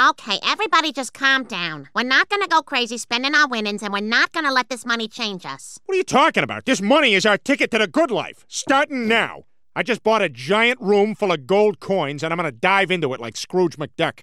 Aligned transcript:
Okay, 0.00 0.38
everybody 0.42 0.92
just 0.92 1.12
calm 1.12 1.44
down. 1.44 1.90
We're 1.94 2.04
not 2.04 2.30
gonna 2.30 2.48
go 2.48 2.62
crazy 2.62 2.96
spending 2.96 3.34
our 3.34 3.46
winnings, 3.46 3.82
and 3.82 3.92
we're 3.92 4.00
not 4.00 4.32
gonna 4.32 4.50
let 4.50 4.70
this 4.70 4.86
money 4.86 5.08
change 5.08 5.44
us. 5.44 5.78
What 5.84 5.92
are 5.92 5.98
you 5.98 6.04
talking 6.04 6.42
about? 6.42 6.64
This 6.64 6.80
money 6.80 7.12
is 7.12 7.26
our 7.26 7.36
ticket 7.36 7.70
to 7.72 7.78
the 7.78 7.86
good 7.86 8.10
life. 8.10 8.46
Starting 8.48 9.06
now. 9.06 9.44
I 9.76 9.82
just 9.82 10.02
bought 10.02 10.22
a 10.22 10.30
giant 10.30 10.80
room 10.80 11.14
full 11.14 11.30
of 11.32 11.46
gold 11.46 11.80
coins, 11.80 12.22
and 12.22 12.32
I'm 12.32 12.38
gonna 12.38 12.50
dive 12.50 12.90
into 12.90 13.12
it 13.12 13.20
like 13.20 13.36
Scrooge 13.36 13.76
McDuck. 13.76 14.20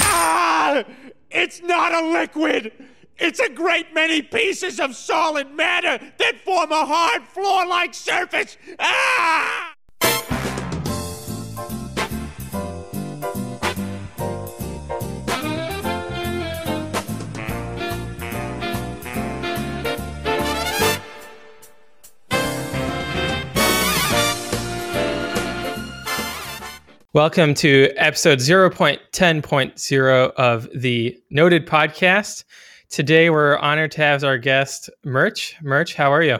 Ah! 0.00 0.84
It's 1.32 1.60
not 1.62 1.92
a 1.92 2.06
liquid! 2.06 2.70
It's 3.16 3.40
a 3.40 3.48
great 3.48 3.92
many 3.92 4.22
pieces 4.22 4.78
of 4.78 4.94
solid 4.94 5.50
matter 5.50 5.98
that 6.18 6.40
form 6.44 6.70
a 6.70 6.86
hard 6.86 7.24
floor 7.24 7.66
like 7.66 7.92
surface! 7.92 8.56
Ah! 8.78 9.74
Welcome 27.14 27.54
to 27.54 27.90
episode 27.96 28.38
0.10.0 28.38 30.32
of 30.36 30.68
the 30.74 31.18
Noded 31.30 31.66
Podcast. 31.66 32.44
Today 32.90 33.30
we're 33.30 33.56
honored 33.56 33.92
to 33.92 34.02
have 34.02 34.24
our 34.24 34.36
guest, 34.36 34.90
Murch. 35.06 35.56
Murch, 35.62 35.94
how 35.94 36.12
are 36.12 36.22
you? 36.22 36.36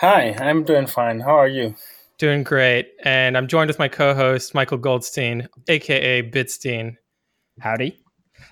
Hi, 0.00 0.36
I'm 0.38 0.62
doing 0.64 0.86
fine. 0.86 1.20
How 1.20 1.38
are 1.38 1.48
you? 1.48 1.74
Doing 2.18 2.42
great. 2.42 2.90
And 3.02 3.34
I'm 3.34 3.48
joined 3.48 3.68
with 3.68 3.78
my 3.78 3.88
co 3.88 4.14
host, 4.14 4.54
Michael 4.54 4.76
Goldstein, 4.76 5.48
aka 5.68 6.22
Bitstein. 6.22 6.96
Howdy. 7.58 7.98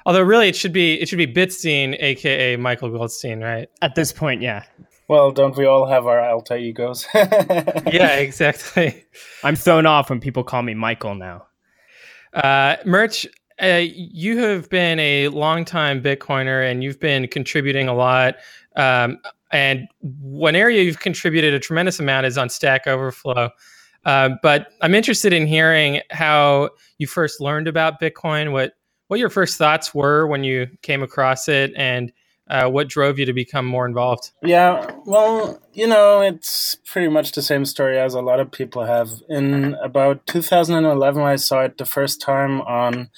Although 0.06 0.22
really 0.22 0.48
it 0.48 0.56
should 0.56 0.72
be 0.72 0.94
it 0.94 1.06
should 1.06 1.18
be 1.18 1.26
Bitstein, 1.26 2.00
aka 2.00 2.56
Michael 2.56 2.88
Goldstein, 2.88 3.42
right? 3.42 3.68
At 3.82 3.94
this 3.94 4.10
point, 4.10 4.40
yeah. 4.40 4.64
Well, 5.08 5.30
don't 5.30 5.56
we 5.56 5.66
all 5.66 5.86
have 5.86 6.06
our 6.06 6.20
alter 6.20 6.56
egos? 6.56 7.06
yeah, 7.14 8.16
exactly. 8.16 9.04
I'm 9.44 9.54
thrown 9.54 9.86
off 9.86 10.10
when 10.10 10.20
people 10.20 10.42
call 10.42 10.62
me 10.62 10.74
Michael 10.74 11.14
now. 11.14 11.46
Uh, 12.32 12.76
Murch, 12.84 13.26
uh, 13.62 13.82
you 13.84 14.38
have 14.38 14.68
been 14.68 14.98
a 14.98 15.28
longtime 15.28 16.02
Bitcoiner 16.02 16.68
and 16.68 16.82
you've 16.82 16.98
been 16.98 17.28
contributing 17.28 17.88
a 17.88 17.94
lot. 17.94 18.36
Um, 18.74 19.18
and 19.52 19.86
one 20.00 20.56
area 20.56 20.82
you've 20.82 21.00
contributed 21.00 21.54
a 21.54 21.60
tremendous 21.60 22.00
amount 22.00 22.26
is 22.26 22.36
on 22.36 22.48
Stack 22.48 22.86
Overflow. 22.86 23.50
Uh, 24.04 24.30
but 24.42 24.68
I'm 24.82 24.94
interested 24.94 25.32
in 25.32 25.46
hearing 25.46 26.00
how 26.10 26.70
you 26.98 27.06
first 27.06 27.40
learned 27.40 27.68
about 27.68 28.00
Bitcoin, 28.00 28.52
what 28.52 28.74
what 29.08 29.20
your 29.20 29.30
first 29.30 29.56
thoughts 29.56 29.94
were 29.94 30.26
when 30.26 30.42
you 30.42 30.66
came 30.82 31.02
across 31.02 31.48
it, 31.48 31.72
and 31.76 32.12
uh, 32.48 32.68
what 32.68 32.88
drove 32.88 33.18
you 33.18 33.26
to 33.26 33.32
become 33.32 33.66
more 33.66 33.86
involved? 33.86 34.30
Yeah, 34.42 34.90
well, 35.04 35.60
you 35.72 35.86
know, 35.86 36.20
it's 36.20 36.76
pretty 36.86 37.08
much 37.08 37.32
the 37.32 37.42
same 37.42 37.64
story 37.64 37.98
as 37.98 38.14
a 38.14 38.20
lot 38.20 38.40
of 38.40 38.52
people 38.52 38.84
have. 38.84 39.10
In 39.28 39.74
about 39.82 40.26
2011, 40.26 41.22
I 41.22 41.36
saw 41.36 41.62
it 41.62 41.78
the 41.78 41.86
first 41.86 42.20
time 42.20 42.60
on 42.62 43.10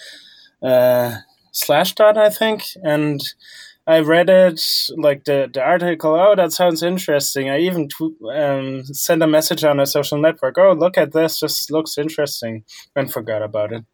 uh, 0.62 1.16
Slashdot, 1.52 2.16
I 2.16 2.30
think, 2.30 2.64
and 2.82 3.20
I 3.86 4.00
read 4.00 4.28
it, 4.28 4.62
like 4.96 5.24
the, 5.24 5.50
the 5.52 5.62
article. 5.62 6.14
Oh, 6.14 6.34
that 6.34 6.52
sounds 6.52 6.82
interesting. 6.82 7.48
I 7.48 7.58
even 7.60 7.88
tw- 7.88 8.20
um, 8.34 8.84
sent 8.84 9.22
a 9.22 9.26
message 9.26 9.64
on 9.64 9.80
a 9.80 9.86
social 9.86 10.18
network. 10.18 10.56
Oh, 10.58 10.72
look 10.72 10.98
at 10.98 11.12
this, 11.12 11.40
just 11.40 11.70
looks 11.70 11.96
interesting, 11.96 12.64
and 12.94 13.12
forgot 13.12 13.42
about 13.42 13.72
it. 13.72 13.84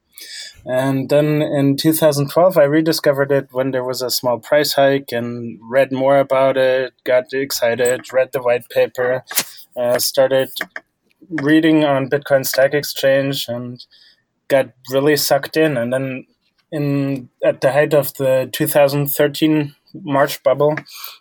And 0.66 1.10
then 1.10 1.42
in 1.42 1.76
2012, 1.76 2.56
I 2.56 2.62
rediscovered 2.64 3.30
it 3.30 3.48
when 3.52 3.70
there 3.70 3.84
was 3.84 4.00
a 4.00 4.10
small 4.10 4.38
price 4.38 4.72
hike 4.72 5.12
and 5.12 5.58
read 5.62 5.92
more 5.92 6.18
about 6.18 6.56
it, 6.56 6.94
got 7.04 7.32
excited, 7.32 8.12
read 8.12 8.32
the 8.32 8.42
white 8.42 8.68
paper, 8.70 9.24
uh, 9.76 9.98
started 9.98 10.50
reading 11.28 11.84
on 11.84 12.08
Bitcoin 12.08 12.46
Stack 12.46 12.72
Exchange, 12.72 13.46
and 13.48 13.84
got 14.48 14.70
really 14.90 15.16
sucked 15.16 15.56
in. 15.56 15.76
And 15.76 15.92
then 15.92 16.26
in 16.72 17.28
at 17.44 17.60
the 17.60 17.72
height 17.72 17.92
of 17.92 18.14
the 18.14 18.48
2013 18.52 19.74
March 20.02 20.42
bubble, 20.42 20.76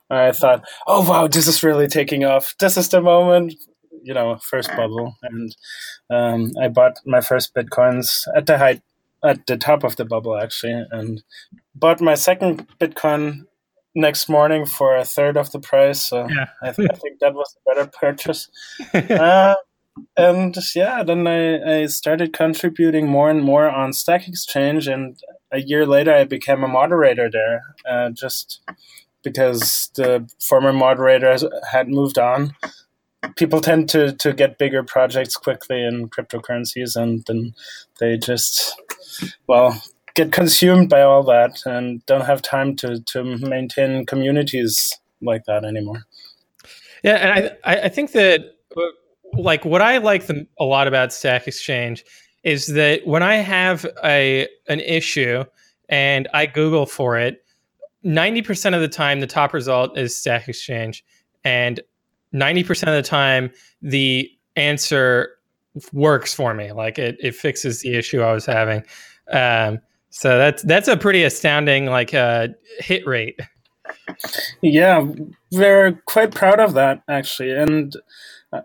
I 0.10 0.32
thought, 0.32 0.64
oh 0.88 1.08
wow, 1.08 1.28
this 1.28 1.48
is 1.48 1.64
really 1.64 1.88
taking 1.88 2.24
off. 2.24 2.56
This 2.60 2.78
is 2.78 2.90
the 2.90 3.02
moment 3.02 3.56
you 4.04 4.14
know 4.14 4.38
first 4.38 4.70
bubble 4.76 5.16
and 5.24 5.56
um, 6.10 6.52
i 6.62 6.68
bought 6.68 6.98
my 7.06 7.22
first 7.22 7.56
bitcoins 7.56 8.28
at 8.36 8.46
the 8.46 8.58
height 8.58 8.82
at 9.24 9.46
the 9.48 9.58
top 9.58 9.84
of 9.84 9.96
the 9.96 10.06
bubble 10.06 10.38
actually 10.38 10.86
and 10.92 11.24
bought 11.76 12.02
my 12.02 12.16
second 12.16 12.68
bitcoin 12.80 13.46
next 13.96 14.28
morning 14.28 14.66
for 14.66 14.96
a 14.96 15.06
third 15.06 15.38
of 15.38 15.52
the 15.52 15.60
price 15.60 16.02
so 16.02 16.28
yeah. 16.30 16.48
I, 16.62 16.72
th- 16.72 16.90
I, 16.92 16.96
think 16.96 17.20
that 17.20 17.34
was 17.34 17.56
a 17.56 17.74
better 17.74 17.92
purchase 18.00 18.50
uh, 18.94 19.56
and 20.18 20.56
yeah 20.76 21.04
then 21.04 21.28
I, 21.28 21.82
I 21.82 21.86
started 21.86 22.34
contributing 22.34 23.08
more 23.08 23.30
and 23.30 23.44
more 23.44 23.70
on 23.70 23.94
stack 23.94 24.28
exchange 24.28 24.88
and 24.88 25.18
a 25.52 25.60
year 25.60 25.86
later 25.86 26.14
i 26.14 26.24
became 26.24 26.64
a 26.64 26.68
moderator 26.68 27.30
there 27.30 27.62
uh, 27.88 28.10
just 28.10 28.62
because 29.24 29.92
the 29.96 30.28
former 30.42 30.74
moderators 30.74 31.46
had 31.72 31.88
moved 31.88 32.18
on 32.18 32.56
people 33.36 33.62
tend 33.62 33.90
to 33.90 34.14
to 34.14 34.34
get 34.34 34.58
bigger 34.58 34.84
projects 34.84 35.38
quickly 35.38 35.84
in 35.84 36.10
cryptocurrencies 36.10 36.96
and 36.96 37.24
then 37.28 37.54
they 38.00 38.18
just 38.18 38.82
well 39.48 39.82
get 40.16 40.32
consumed 40.32 40.90
by 40.90 41.02
all 41.02 41.24
that 41.24 41.60
and 41.66 42.06
don't 42.06 42.26
have 42.26 42.42
time 42.42 42.76
to 42.76 43.00
to 43.02 43.24
maintain 43.24 44.06
communities 44.06 45.00
like 45.22 45.46
that 45.46 45.64
anymore. 45.66 46.04
Yeah 47.04 47.16
and 47.16 47.58
i 47.64 47.76
i 47.86 47.90
think 47.90 48.12
that 48.12 48.56
like 49.34 49.66
what 49.66 49.82
i 49.82 49.98
like 49.98 50.28
the, 50.28 50.48
a 50.60 50.64
lot 50.64 50.88
about 50.88 51.12
stack 51.12 51.48
exchange 51.48 52.06
is 52.44 52.68
that 52.68 53.06
when 53.06 53.24
i 53.24 53.36
have 53.36 53.86
a 54.04 54.48
an 54.68 54.80
issue 54.80 55.44
and 55.90 56.28
i 56.34 56.46
google 56.46 56.86
for 56.86 57.18
it 57.18 57.44
90% 58.06 58.76
of 58.76 58.82
the 58.82 58.88
time 58.88 59.22
the 59.22 59.28
top 59.28 59.54
result 59.54 59.98
is 59.98 60.18
stack 60.18 60.50
exchange 60.50 61.06
and 61.44 61.80
90% 62.34 62.70
of 62.88 62.94
the 62.94 63.02
time 63.02 63.52
the 63.82 64.30
answer 64.56 65.38
works 65.92 66.34
for 66.34 66.54
me 66.54 66.72
like 66.72 67.00
it, 67.00 67.18
it 67.20 67.36
fixes 67.36 67.82
the 67.82 67.96
issue 67.96 68.22
i 68.22 68.34
was 68.34 68.46
having. 68.46 68.84
Um, 69.32 69.80
so 70.10 70.38
that's 70.38 70.62
that's 70.64 70.88
a 70.88 70.98
pretty 70.98 71.24
astounding 71.24 71.88
like 71.88 72.14
uh, 72.14 72.50
hit 72.80 73.06
rate. 73.08 73.40
Yeah 74.62 75.08
we're 75.52 75.94
quite 76.06 76.34
proud 76.34 76.60
of 76.60 76.74
that 76.74 77.02
actually. 77.08 77.52
And 77.52 77.96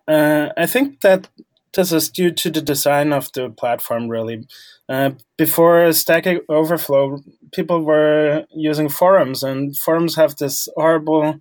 uh, 0.07 0.51
i 0.57 0.67
think 0.67 1.01
that 1.01 1.29
this 1.75 1.93
is 1.93 2.09
due 2.11 2.31
to 2.33 2.51
the 2.51 2.61
design 2.61 3.13
of 3.13 3.31
the 3.33 3.51
platform 3.51 4.09
really. 4.09 4.47
Uh, 4.89 5.11
before 5.37 5.93
stack 5.93 6.27
overflow 6.49 7.23
people 7.53 7.83
were 7.83 8.45
using 8.55 8.89
forums 8.89 9.43
and 9.43 9.77
forums 9.77 10.17
have 10.17 10.37
this 10.37 10.69
horrible 10.77 11.41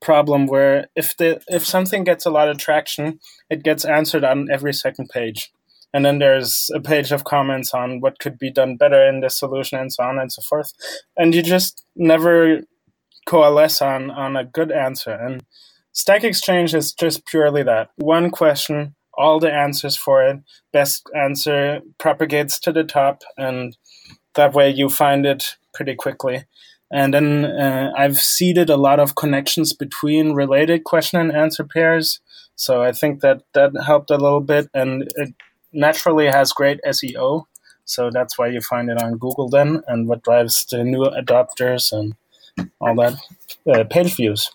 problem 0.00 0.46
where 0.46 0.88
if 0.94 1.16
the 1.16 1.40
if 1.48 1.66
something 1.66 2.04
gets 2.04 2.26
a 2.26 2.30
lot 2.30 2.48
of 2.48 2.58
traction, 2.58 3.20
it 3.50 3.62
gets 3.62 3.84
answered 3.84 4.24
on 4.24 4.48
every 4.50 4.72
second 4.72 5.08
page. 5.08 5.52
And 5.94 6.04
then 6.04 6.18
there's 6.18 6.70
a 6.74 6.80
page 6.80 7.12
of 7.12 7.24
comments 7.24 7.72
on 7.72 8.00
what 8.00 8.18
could 8.18 8.38
be 8.38 8.50
done 8.52 8.76
better 8.76 9.06
in 9.08 9.20
this 9.20 9.38
solution 9.38 9.78
and 9.78 9.92
so 9.92 10.02
on 10.04 10.18
and 10.18 10.30
so 10.30 10.42
forth. 10.42 10.72
And 11.16 11.34
you 11.34 11.42
just 11.42 11.84
never 11.96 12.60
coalesce 13.26 13.80
on, 13.80 14.10
on 14.10 14.36
a 14.36 14.44
good 14.44 14.70
answer. 14.70 15.12
And 15.12 15.42
Stack 15.92 16.24
Exchange 16.24 16.74
is 16.74 16.92
just 16.92 17.26
purely 17.26 17.62
that. 17.62 17.90
One 17.96 18.30
question, 18.30 18.94
all 19.14 19.40
the 19.40 19.52
answers 19.52 19.96
for 19.96 20.22
it, 20.22 20.40
best 20.72 21.08
answer 21.16 21.80
propagates 21.98 22.58
to 22.60 22.72
the 22.72 22.84
top, 22.84 23.22
and 23.36 23.76
that 24.34 24.54
way 24.54 24.70
you 24.70 24.88
find 24.88 25.26
it 25.26 25.56
pretty 25.74 25.94
quickly. 25.94 26.44
And 26.90 27.12
then 27.12 27.44
uh, 27.44 27.92
I've 27.96 28.18
seeded 28.18 28.70
a 28.70 28.76
lot 28.76 28.98
of 28.98 29.14
connections 29.14 29.72
between 29.72 30.32
related 30.32 30.84
question 30.84 31.20
and 31.20 31.32
answer 31.32 31.64
pairs. 31.64 32.20
So 32.56 32.82
I 32.82 32.92
think 32.92 33.20
that 33.20 33.42
that 33.52 33.72
helped 33.84 34.10
a 34.10 34.16
little 34.16 34.40
bit. 34.40 34.68
And 34.72 35.08
it 35.16 35.34
naturally 35.72 36.26
has 36.26 36.52
great 36.52 36.80
SEO. 36.86 37.44
So 37.84 38.10
that's 38.10 38.38
why 38.38 38.48
you 38.48 38.60
find 38.60 38.90
it 38.90 39.02
on 39.02 39.16
Google 39.16 39.48
then, 39.48 39.82
and 39.86 40.06
what 40.08 40.22
drives 40.22 40.66
the 40.66 40.84
new 40.84 41.04
adopters 41.04 41.90
and 41.90 42.14
all 42.80 42.94
that 42.96 43.14
uh, 43.66 43.84
page 43.84 44.14
views. 44.14 44.50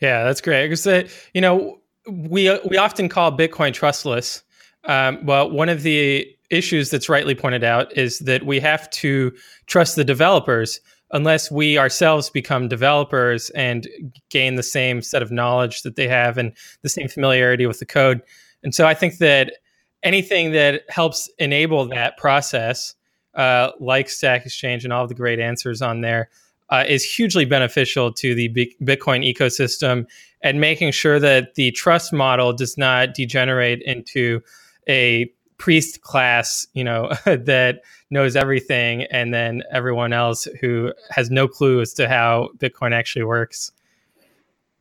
Yeah, 0.00 0.24
that's 0.24 0.40
great. 0.40 0.66
Because 0.66 0.86
uh, 0.86 1.08
you 1.32 1.40
know 1.40 1.78
we 2.08 2.50
we 2.68 2.76
often 2.76 3.08
call 3.08 3.36
Bitcoin 3.36 3.72
trustless. 3.72 4.42
Um, 4.84 5.24
well, 5.24 5.48
one 5.50 5.68
of 5.68 5.82
the 5.82 6.28
issues 6.50 6.90
that's 6.90 7.08
rightly 7.08 7.34
pointed 7.34 7.64
out 7.64 7.96
is 7.96 8.18
that 8.20 8.44
we 8.44 8.60
have 8.60 8.90
to 8.90 9.32
trust 9.66 9.96
the 9.96 10.04
developers 10.04 10.80
unless 11.12 11.50
we 11.50 11.78
ourselves 11.78 12.30
become 12.30 12.68
developers 12.68 13.50
and 13.50 13.88
gain 14.30 14.56
the 14.56 14.62
same 14.62 15.02
set 15.02 15.22
of 15.22 15.30
knowledge 15.30 15.82
that 15.82 15.96
they 15.96 16.08
have 16.08 16.38
and 16.38 16.52
the 16.82 16.88
same 16.88 17.08
familiarity 17.08 17.66
with 17.66 17.78
the 17.78 17.86
code. 17.86 18.20
And 18.62 18.74
so 18.74 18.86
I 18.86 18.94
think 18.94 19.18
that 19.18 19.54
anything 20.02 20.52
that 20.52 20.82
helps 20.88 21.30
enable 21.38 21.86
that 21.86 22.16
process, 22.16 22.94
uh, 23.34 23.70
like 23.80 24.08
Stack 24.08 24.46
Exchange 24.46 24.84
and 24.84 24.92
all 24.92 25.02
of 25.02 25.08
the 25.08 25.14
great 25.14 25.38
answers 25.38 25.82
on 25.82 26.00
there, 26.00 26.30
uh, 26.70 26.84
is 26.88 27.04
hugely 27.04 27.44
beneficial 27.44 28.12
to 28.12 28.34
the 28.34 28.48
Bitcoin 28.82 29.24
ecosystem 29.24 30.06
and 30.40 30.60
making 30.60 30.92
sure 30.92 31.20
that 31.20 31.54
the 31.54 31.70
trust 31.72 32.12
model 32.12 32.52
does 32.52 32.76
not 32.78 33.14
degenerate 33.14 33.82
into 33.82 34.40
a 34.88 35.30
priest 35.64 36.02
class, 36.02 36.66
you 36.74 36.84
know, 36.84 37.10
that 37.24 37.80
knows 38.10 38.36
everything, 38.36 39.04
and 39.04 39.32
then 39.32 39.62
everyone 39.72 40.12
else 40.12 40.46
who 40.60 40.92
has 41.08 41.30
no 41.30 41.48
clue 41.48 41.80
as 41.80 41.94
to 41.94 42.06
how 42.06 42.50
Bitcoin 42.58 42.92
actually 42.92 43.24
works. 43.24 43.72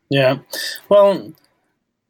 Yeah, 0.09 0.39
well, 0.89 1.31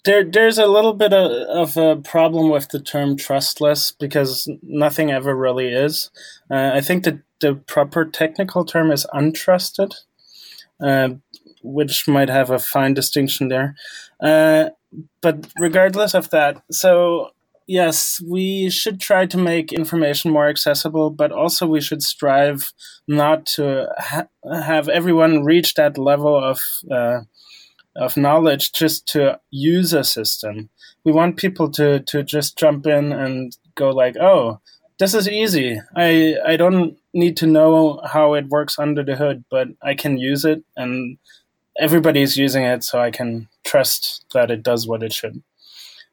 there 0.06 0.24
there's 0.24 0.58
a 0.58 0.66
little 0.66 0.94
bit 0.94 1.14
of, 1.14 1.32
of, 1.32 1.78
a 1.78 2.02
problem 2.02 2.50
with 2.50 2.70
the 2.70 2.80
term 2.80 3.16
trustless 3.16 3.92
because 3.92 4.50
nothing 4.64 5.12
ever 5.12 5.36
really 5.36 5.68
is. 5.68 6.10
Uh, 6.50 6.72
I 6.74 6.82
think 6.82 7.04
that 7.04 7.20
the 7.42 7.54
proper 7.54 8.06
technical 8.06 8.66
term 8.66 8.92
is 8.92 9.06
untrusted, 9.14 9.94
uh, 10.82 11.10
which 11.62 12.08
might 12.08 12.30
have 12.30 12.50
a 12.50 12.58
fine 12.58 12.96
distinction 12.96 13.50
there. 13.50 13.76
Uh, 14.20 14.72
but 15.22 15.48
regardless 15.60 16.16
of 16.16 16.32
that, 16.32 16.64
so 16.72 17.34
yes, 17.68 18.22
we 18.26 18.70
should 18.70 19.00
try 19.00 19.26
to 19.26 19.38
make 19.38 19.72
information 19.74 20.32
more 20.32 20.48
accessible, 20.48 21.10
but 21.10 21.32
also 21.32 21.68
we 21.68 21.82
should 21.82 22.04
strive 22.04 22.74
not 23.08 23.46
to 23.46 23.88
ha- 23.98 24.28
have 24.52 24.90
everyone 24.90 25.44
reach 25.44 25.74
that 25.76 25.98
level 25.98 26.36
of 26.38 26.60
uh, 26.92 27.22
of 27.96 28.18
knowledge 28.18 28.74
just 28.74 29.08
to 29.10 29.40
use 29.52 29.94
a 29.94 30.04
system. 30.04 30.70
We 31.06 31.12
want 31.12 31.38
people 31.38 31.70
to 31.72 32.00
to 32.02 32.24
just 32.24 32.58
jump 32.58 32.88
in 32.88 33.12
and 33.12 33.56
go 33.76 33.90
like, 33.90 34.18
"Oh, 34.18 34.60
this 35.00 35.14
is 35.14 35.30
easy. 35.30 35.80
I 35.96 36.38
I 36.46 36.58
don't 36.58 36.98
need 37.14 37.38
to 37.38 37.48
know 37.48 38.02
how 38.06 38.34
it 38.34 38.50
works 38.50 38.80
under 38.80 39.04
the 39.04 39.16
hood, 39.16 39.46
but 39.50 39.68
I 39.82 39.94
can 39.96 40.18
use 40.18 40.46
it 40.46 40.64
and 40.76 41.18
everybody's 41.80 42.38
using 42.38 42.64
it 42.64 42.84
so 42.84 43.00
I 43.00 43.12
can 43.12 43.48
trust 43.66 44.26
that 44.34 44.52
it 44.52 44.64
does 44.64 44.88
what 44.88 45.04
it 45.04 45.14
should." 45.14 45.44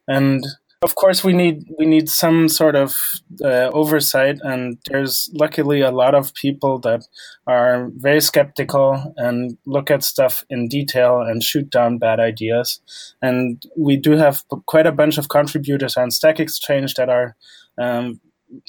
And 0.07 0.43
of 0.83 0.95
course 0.95 1.23
we 1.23 1.31
need 1.31 1.63
we 1.77 1.85
need 1.85 2.09
some 2.09 2.49
sort 2.49 2.75
of 2.75 2.97
uh, 3.43 3.69
oversight 3.71 4.39
and 4.41 4.79
there's 4.89 5.29
luckily 5.33 5.81
a 5.81 5.91
lot 5.91 6.15
of 6.15 6.33
people 6.33 6.79
that 6.79 7.07
are 7.45 7.89
very 7.97 8.19
skeptical 8.19 9.13
and 9.17 9.57
look 9.67 9.91
at 9.91 10.03
stuff 10.03 10.43
in 10.49 10.67
detail 10.67 11.21
and 11.21 11.43
shoot 11.43 11.69
down 11.69 11.99
bad 11.99 12.19
ideas. 12.19 12.79
And 13.21 13.63
we 13.77 13.95
do 13.95 14.13
have 14.13 14.43
quite 14.65 14.87
a 14.87 14.91
bunch 14.91 15.19
of 15.19 15.29
contributors 15.29 15.97
on 15.97 16.09
stack 16.09 16.39
exchange 16.39 16.95
that 16.95 17.09
are 17.09 17.35
um, 17.77 18.19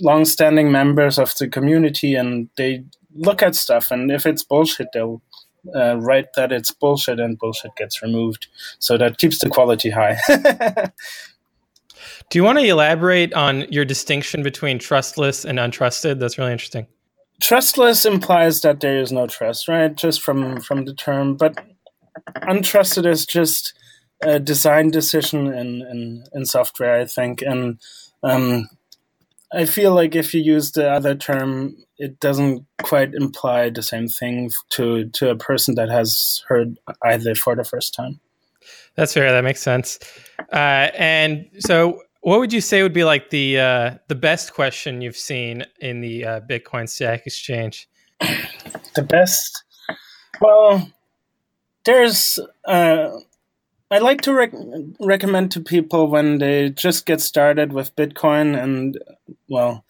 long-standing 0.03 0.71
members 0.71 1.19
of 1.19 1.35
the 1.39 1.49
community 1.49 2.15
and 2.15 2.51
they 2.59 2.85
look 3.15 3.43
at 3.43 3.55
stuff 3.55 3.91
and 3.91 4.11
if 4.11 4.27
it's 4.27 4.43
bullshit 4.43 4.89
they'll 4.93 5.23
uh, 5.77 5.97
write 6.01 6.33
that 6.35 6.51
it's 6.51 6.73
bullshit 6.73 7.21
and 7.21 7.39
bullshit 7.39 7.75
gets 7.77 8.03
removed. 8.03 8.49
So 8.81 8.99
that 8.99 9.19
keeps 9.19 9.39
the 9.39 9.49
quality 9.49 9.91
high 9.91 10.19
Do 12.33 12.39
you 12.39 12.45
want 12.45 12.59
to 12.61 12.65
elaborate 12.65 13.35
on 13.35 13.71
your 13.71 13.85
distinction 13.85 14.43
between 14.43 14.79
trustless 14.79 15.45
and 15.45 15.59
untrusted? 15.59 16.19
That's 16.19 16.39
really 16.39 16.53
interesting. 16.53 16.87
Trustless 17.43 18.07
implies 18.07 18.63
that 18.63 18.81
there 18.81 18.99
is 18.99 19.13
no 19.13 19.27
trust, 19.27 19.69
right? 19.69 19.95
Just 19.95 20.23
from 20.23 20.59
from 20.63 20.87
the 20.87 20.95
term, 20.95 21.37
but 21.37 21.63
untrusted 22.37 23.05
is 23.05 23.27
just 23.27 23.75
a 24.23 24.41
design 24.41 24.89
decision 24.89 25.49
in 25.49 25.83
in, 25.83 26.25
in 26.33 26.47
software, 26.47 26.99
I 26.99 27.05
think, 27.05 27.43
and 27.43 27.79
um, 28.23 28.71
I 29.53 29.67
feel 29.67 29.93
like 29.93 30.15
if 30.15 30.33
you 30.33 30.41
use 30.41 30.73
the 30.73 30.91
other 30.91 31.15
term, 31.15 31.77
it 31.99 32.19
doesn't 32.19 32.65
quite 32.81 33.13
imply 33.13 33.69
the 33.69 33.83
same 33.83 34.09
thing 34.09 34.51
to 34.71 35.11
to 35.11 35.29
a 35.29 35.37
person 35.37 35.75
that 35.75 35.91
has 35.91 36.43
heard 36.49 36.79
either 37.05 37.35
for 37.35 37.55
the 37.55 37.65
first 37.65 37.93
time. 37.93 38.21
That's 38.95 39.13
fair. 39.13 39.31
That 39.33 39.45
makes 39.45 39.61
sense. 39.61 39.99
Uh, 40.51 40.89
and 40.97 41.51
so, 41.59 42.01
what 42.23 42.39
would 42.39 42.53
you 42.53 42.61
say 42.61 42.83
would 42.83 42.93
be 42.93 43.05
like 43.05 43.31
the 43.31 43.59
uh, 43.59 43.95
the 44.09 44.15
best 44.15 44.55
question 44.55 45.03
you've 45.03 45.17
seen 45.17 45.65
in 45.81 46.01
the 46.01 46.25
uh, 46.25 46.41
Bitcoin 46.41 46.89
Stack 46.89 47.27
Exchange? 47.27 47.89
The 48.95 49.03
best. 49.03 49.65
Well, 50.41 50.91
there's. 51.85 52.39
Uh, 52.65 53.11
I 53.91 53.99
like 53.99 54.23
to 54.23 54.33
rec- 54.33 54.55
recommend 55.01 55.51
to 55.53 55.61
people 55.61 56.09
when 56.09 56.39
they 56.39 56.71
just 56.71 57.07
get 57.07 57.21
started 57.21 57.73
with 57.73 57.95
Bitcoin, 57.97 58.61
and 58.63 58.99
well, 59.49 59.85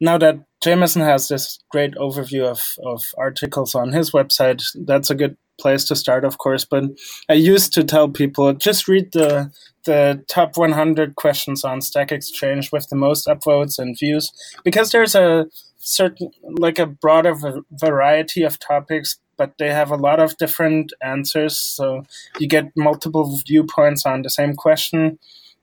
now 0.00 0.18
that 0.18 0.44
Jameson 0.62 1.02
has 1.02 1.28
this 1.28 1.58
great 1.70 1.94
overview 1.94 2.44
of, 2.44 2.60
of 2.84 3.02
articles 3.16 3.74
on 3.74 3.92
his 3.92 4.10
website, 4.12 4.62
that's 4.86 5.10
a 5.10 5.14
good 5.14 5.36
place 5.58 5.84
to 5.84 5.96
start, 5.96 6.24
of 6.24 6.38
course. 6.38 6.64
But 6.64 6.84
I 7.28 7.34
used 7.34 7.72
to 7.74 7.84
tell 7.84 8.08
people 8.08 8.52
just 8.54 8.88
read 8.88 9.12
the 9.12 9.50
the 9.84 10.22
top 10.28 10.56
100 10.56 11.14
questions 11.16 11.64
on 11.64 11.80
Stack 11.80 12.12
Exchange 12.12 12.70
with 12.72 12.88
the 12.88 12.96
most 12.96 13.26
upvotes 13.26 13.78
and 13.78 13.98
views 13.98 14.30
because 14.62 14.90
there's 14.92 15.14
a 15.14 15.46
certain 15.78 16.30
like 16.58 16.78
a 16.78 16.86
broader 16.86 17.34
variety 17.72 18.42
of 18.42 18.58
topics 18.58 19.18
but 19.38 19.54
they 19.58 19.70
have 19.70 19.90
a 19.90 19.96
lot 19.96 20.20
of 20.20 20.36
different 20.36 20.92
answers 21.00 21.58
so 21.58 22.04
you 22.38 22.46
get 22.46 22.70
multiple 22.76 23.38
viewpoints 23.46 24.04
on 24.04 24.22
the 24.22 24.28
same 24.28 24.54
question 24.54 25.18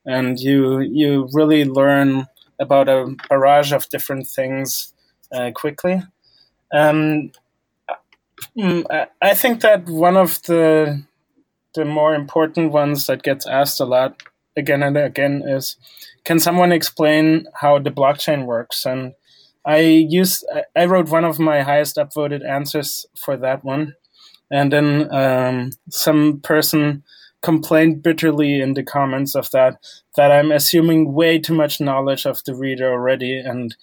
and 0.05 0.39
you 0.39 0.79
you 0.79 1.29
really 1.33 1.65
learn 1.65 2.25
about 2.59 2.89
a 2.89 3.13
barrage 3.29 3.71
of 3.71 3.89
different 3.89 4.25
things 4.25 4.93
uh, 5.33 5.51
quickly 5.51 6.01
um, 6.73 7.31
mm, 8.57 9.07
I 9.21 9.33
think 9.33 9.61
that 9.61 9.87
one 9.87 10.17
of 10.17 10.41
the 10.43 11.03
the 11.73 11.85
more 11.85 12.15
important 12.15 12.71
ones 12.71 13.05
that 13.07 13.23
gets 13.23 13.45
asked 13.45 13.81
a 13.81 13.85
lot 13.85 14.23
again 14.55 14.81
and 14.81 14.97
again 14.97 15.43
is 15.45 15.75
can 16.23 16.39
someone 16.39 16.71
explain 16.71 17.45
how 17.55 17.79
the 17.79 17.91
blockchain 17.91 18.45
works? 18.45 18.85
And 18.85 19.13
i 19.65 19.79
used 19.79 20.45
i 20.75 20.85
wrote 20.85 21.09
one 21.09 21.25
of 21.25 21.39
my 21.39 21.61
highest 21.61 21.97
upvoted 21.97 22.47
answers 22.47 23.05
for 23.17 23.37
that 23.37 23.63
one. 23.63 23.95
And 24.51 24.71
then 24.71 25.11
um, 25.11 25.71
some 25.89 26.39
person 26.41 27.03
complained 27.41 28.01
bitterly 28.01 28.61
in 28.61 28.73
the 28.73 28.83
comments 28.83 29.35
of 29.35 29.51
that 29.51 29.77
that 30.15 30.31
i'm 30.31 30.51
assuming 30.51 31.13
way 31.13 31.37
too 31.37 31.53
much 31.53 31.79
knowledge 31.79 32.25
of 32.25 32.43
the 32.45 32.55
reader 32.55 32.91
already 32.91 33.37
and 33.37 33.75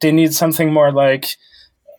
they 0.00 0.10
need 0.10 0.32
something 0.32 0.72
more 0.72 0.90
like 0.90 1.36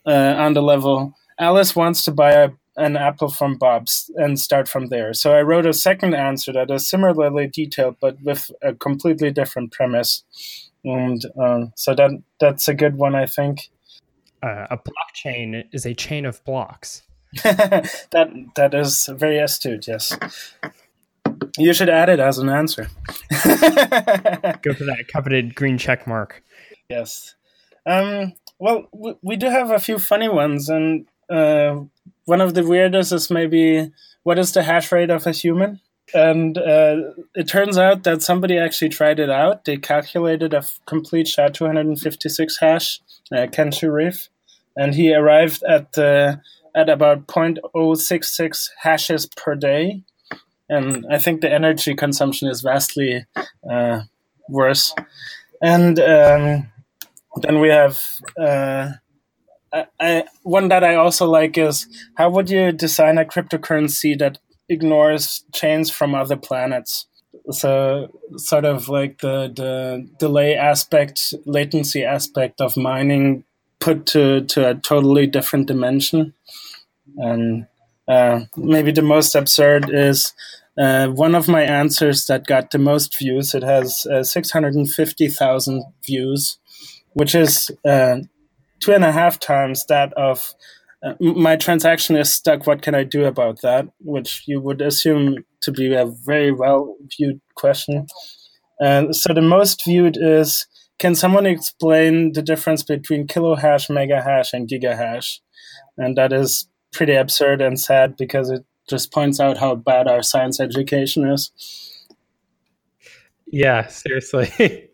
uh, 0.06 0.34
on 0.36 0.54
the 0.54 0.62
level 0.62 1.14
alice 1.38 1.74
wants 1.74 2.04
to 2.04 2.12
buy 2.12 2.32
a 2.32 2.50
an 2.76 2.96
apple 2.96 3.28
from 3.28 3.56
Bob's 3.56 4.10
and 4.16 4.38
start 4.38 4.68
from 4.68 4.88
there. 4.88 5.14
So 5.14 5.32
I 5.32 5.42
wrote 5.42 5.66
a 5.66 5.72
second 5.72 6.14
answer 6.14 6.52
that 6.52 6.70
is 6.70 6.88
similarly 6.88 7.46
detailed, 7.46 7.96
but 8.00 8.20
with 8.22 8.50
a 8.62 8.74
completely 8.74 9.30
different 9.30 9.72
premise. 9.72 10.24
And 10.84 11.22
um, 11.40 11.72
so 11.76 11.94
that 11.94 12.10
that's 12.40 12.68
a 12.68 12.74
good 12.74 12.96
one, 12.96 13.14
I 13.14 13.26
think. 13.26 13.70
Uh, 14.42 14.66
a 14.70 14.78
blockchain 14.78 15.64
is 15.72 15.86
a 15.86 15.94
chain 15.94 16.26
of 16.26 16.44
blocks. 16.44 17.02
that 17.42 18.46
that 18.56 18.74
is 18.74 19.08
very 19.12 19.38
astute. 19.38 19.88
Yes, 19.88 20.16
you 21.56 21.72
should 21.72 21.88
add 21.88 22.08
it 22.08 22.20
as 22.20 22.38
an 22.38 22.48
answer. 22.48 22.88
Go 23.30 24.74
for 24.74 24.84
that 24.84 25.06
coveted 25.10 25.54
green 25.54 25.78
check 25.78 26.06
mark. 26.06 26.42
Yes. 26.88 27.34
Um, 27.86 28.34
well, 28.58 28.88
we, 28.92 29.14
we 29.22 29.36
do 29.36 29.48
have 29.48 29.70
a 29.70 29.78
few 29.78 29.98
funny 29.98 30.28
ones, 30.28 30.68
and 30.68 31.06
uh, 31.30 31.80
one 32.24 32.40
of 32.40 32.54
the 32.54 32.64
weirdest 32.64 33.12
is 33.12 33.30
maybe 33.30 33.90
what 34.22 34.38
is 34.38 34.52
the 34.52 34.62
hash 34.62 34.90
rate 34.92 35.10
of 35.10 35.26
a 35.26 35.32
human? 35.32 35.80
And 36.12 36.58
uh, 36.58 36.96
it 37.34 37.48
turns 37.48 37.78
out 37.78 38.04
that 38.04 38.22
somebody 38.22 38.58
actually 38.58 38.90
tried 38.90 39.18
it 39.18 39.30
out. 39.30 39.64
They 39.64 39.76
calculated 39.76 40.52
a 40.52 40.64
complete 40.86 41.28
SHA 41.28 41.48
256 41.48 42.58
hash, 42.58 43.00
uh, 43.34 43.46
Ken 43.50 43.70
Shirriff, 43.70 44.28
and 44.76 44.94
he 44.94 45.14
arrived 45.14 45.62
at 45.64 45.96
uh, 45.96 46.36
at 46.74 46.88
about 46.88 47.26
0.066 47.26 48.70
hashes 48.80 49.26
per 49.26 49.54
day. 49.54 50.02
And 50.68 51.06
I 51.10 51.18
think 51.18 51.40
the 51.40 51.52
energy 51.52 51.94
consumption 51.94 52.48
is 52.48 52.62
vastly 52.62 53.26
uh, 53.70 54.00
worse. 54.48 54.94
And 55.62 55.98
um, 56.00 56.72
then 57.42 57.60
we 57.60 57.68
have 57.68 58.02
I, 60.00 60.24
one 60.42 60.68
that 60.68 60.84
I 60.84 60.94
also 60.94 61.26
like 61.26 61.58
is 61.58 61.86
how 62.16 62.30
would 62.30 62.50
you 62.50 62.72
design 62.72 63.18
a 63.18 63.24
cryptocurrency 63.24 64.18
that 64.18 64.38
ignores 64.68 65.44
chains 65.52 65.90
from 65.90 66.14
other 66.14 66.36
planets? 66.36 67.06
So, 67.50 68.08
sort 68.36 68.64
of 68.64 68.88
like 68.88 69.18
the, 69.18 69.52
the 69.54 70.08
delay 70.18 70.54
aspect, 70.54 71.34
latency 71.44 72.04
aspect 72.04 72.60
of 72.60 72.76
mining 72.76 73.44
put 73.80 74.06
to, 74.06 74.42
to 74.42 74.70
a 74.70 74.74
totally 74.74 75.26
different 75.26 75.66
dimension. 75.66 76.32
And 77.16 77.66
uh, 78.08 78.42
maybe 78.56 78.92
the 78.92 79.02
most 79.02 79.34
absurd 79.34 79.90
is 79.92 80.32
uh, 80.78 81.08
one 81.08 81.34
of 81.34 81.48
my 81.48 81.62
answers 81.62 82.26
that 82.26 82.46
got 82.46 82.70
the 82.70 82.78
most 82.78 83.18
views. 83.18 83.54
It 83.54 83.62
has 83.62 84.06
uh, 84.06 84.22
650,000 84.22 85.84
views, 86.04 86.58
which 87.12 87.34
is 87.34 87.70
uh, 87.84 88.18
two 88.84 88.92
and 88.92 89.04
a 89.04 89.12
half 89.12 89.40
times 89.40 89.86
that 89.86 90.12
of 90.12 90.54
uh, 91.02 91.14
my 91.20 91.56
transaction 91.56 92.16
is 92.16 92.32
stuck. 92.32 92.66
What 92.66 92.82
can 92.82 92.94
I 92.94 93.02
do 93.02 93.24
about 93.24 93.62
that? 93.62 93.86
Which 94.00 94.44
you 94.46 94.60
would 94.60 94.82
assume 94.82 95.44
to 95.62 95.72
be 95.72 95.94
a 95.94 96.06
very 96.06 96.52
well 96.52 96.96
viewed 97.16 97.40
question. 97.54 98.06
And 98.78 99.16
so 99.16 99.32
the 99.32 99.40
most 99.40 99.84
viewed 99.84 100.18
is 100.20 100.66
can 100.98 101.14
someone 101.14 101.46
explain 101.46 102.32
the 102.32 102.42
difference 102.42 102.82
between 102.82 103.26
kilohash, 103.26 103.88
megahash, 103.88 104.52
and 104.52 104.68
gigahash? 104.68 105.40
And 105.96 106.16
that 106.18 106.32
is 106.32 106.68
pretty 106.92 107.14
absurd 107.14 107.62
and 107.62 107.80
sad 107.80 108.16
because 108.16 108.50
it 108.50 108.64
just 108.88 109.12
points 109.12 109.40
out 109.40 109.56
how 109.56 109.74
bad 109.76 110.08
our 110.08 110.22
science 110.22 110.60
education 110.60 111.26
is. 111.26 111.50
Yeah, 113.46 113.86
seriously. 113.86 114.90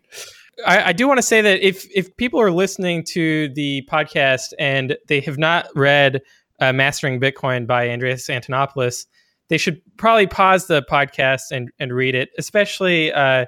I, 0.65 0.89
I, 0.89 0.93
do 0.93 1.07
want 1.07 1.17
to 1.17 1.23
say 1.23 1.41
that 1.41 1.65
if 1.65 1.87
if 1.95 2.15
people 2.17 2.39
are 2.39 2.51
listening 2.51 3.03
to 3.05 3.49
the 3.49 3.87
podcast 3.89 4.53
and 4.59 4.97
they 5.07 5.19
have 5.21 5.37
not 5.37 5.67
read 5.75 6.21
uh, 6.59 6.73
Mastering 6.73 7.19
Bitcoin 7.19 7.65
by 7.65 7.89
Andreas 7.89 8.27
Antonopoulos, 8.27 9.05
they 9.49 9.57
should 9.57 9.81
probably 9.97 10.27
pause 10.27 10.67
the 10.67 10.81
podcast 10.83 11.51
and, 11.51 11.71
and 11.79 11.91
read 11.91 12.15
it, 12.15 12.29
especially 12.37 13.11
uh, 13.11 13.45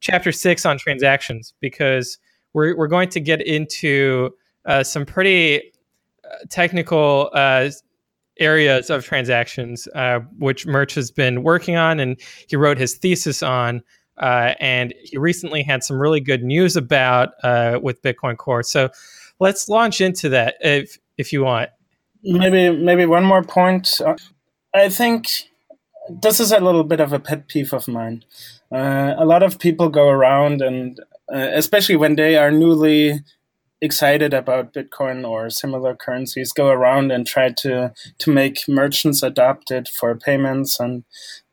chapter 0.00 0.32
six 0.32 0.64
on 0.64 0.78
transactions, 0.78 1.52
because 1.60 2.18
we're, 2.54 2.76
we're 2.76 2.86
going 2.86 3.08
to 3.10 3.20
get 3.20 3.42
into 3.42 4.30
uh, 4.64 4.82
some 4.82 5.04
pretty 5.04 5.72
uh, 6.24 6.36
technical 6.48 7.30
uh, 7.34 7.68
areas 8.38 8.88
of 8.90 9.04
transactions, 9.04 9.86
uh, 9.94 10.20
which 10.38 10.66
Murch 10.66 10.94
has 10.94 11.10
been 11.10 11.42
working 11.42 11.76
on, 11.76 12.00
and 12.00 12.18
he 12.48 12.56
wrote 12.56 12.78
his 12.78 12.94
thesis 12.94 13.42
on. 13.42 13.82
Uh, 14.22 14.54
and 14.60 14.94
he 15.02 15.18
recently 15.18 15.62
had 15.62 15.82
some 15.82 15.98
really 16.00 16.20
good 16.20 16.44
news 16.44 16.76
about 16.76 17.30
uh, 17.42 17.80
with 17.82 18.00
Bitcoin 18.02 18.36
Core. 18.36 18.62
So 18.62 18.88
let's 19.40 19.68
launch 19.68 20.00
into 20.00 20.28
that 20.30 20.54
if 20.60 20.98
if 21.18 21.32
you 21.32 21.42
want. 21.42 21.70
Maybe 22.22 22.70
maybe 22.70 23.04
one 23.04 23.24
more 23.24 23.42
point. 23.42 24.00
Uh, 24.00 24.14
I 24.72 24.88
think 24.88 25.26
this 26.08 26.40
is 26.40 26.52
a 26.52 26.60
little 26.60 26.84
bit 26.84 27.00
of 27.00 27.12
a 27.12 27.18
pet 27.18 27.48
peeve 27.48 27.72
of 27.72 27.88
mine. 27.88 28.24
Uh, 28.70 29.14
a 29.18 29.24
lot 29.24 29.42
of 29.42 29.58
people 29.58 29.88
go 29.88 30.08
around 30.08 30.62
and 30.62 30.98
uh, 31.32 31.50
especially 31.52 31.96
when 31.96 32.16
they 32.16 32.36
are 32.36 32.50
newly 32.50 33.20
excited 33.80 34.32
about 34.32 34.72
Bitcoin 34.72 35.28
or 35.28 35.50
similar 35.50 35.96
currencies 35.96 36.52
go 36.52 36.68
around 36.68 37.10
and 37.10 37.26
try 37.26 37.50
to 37.50 37.92
to 38.18 38.32
make 38.32 38.68
merchants 38.68 39.22
adopt 39.22 39.72
it 39.72 39.88
for 39.88 40.14
payments. 40.14 40.78
And 40.78 41.04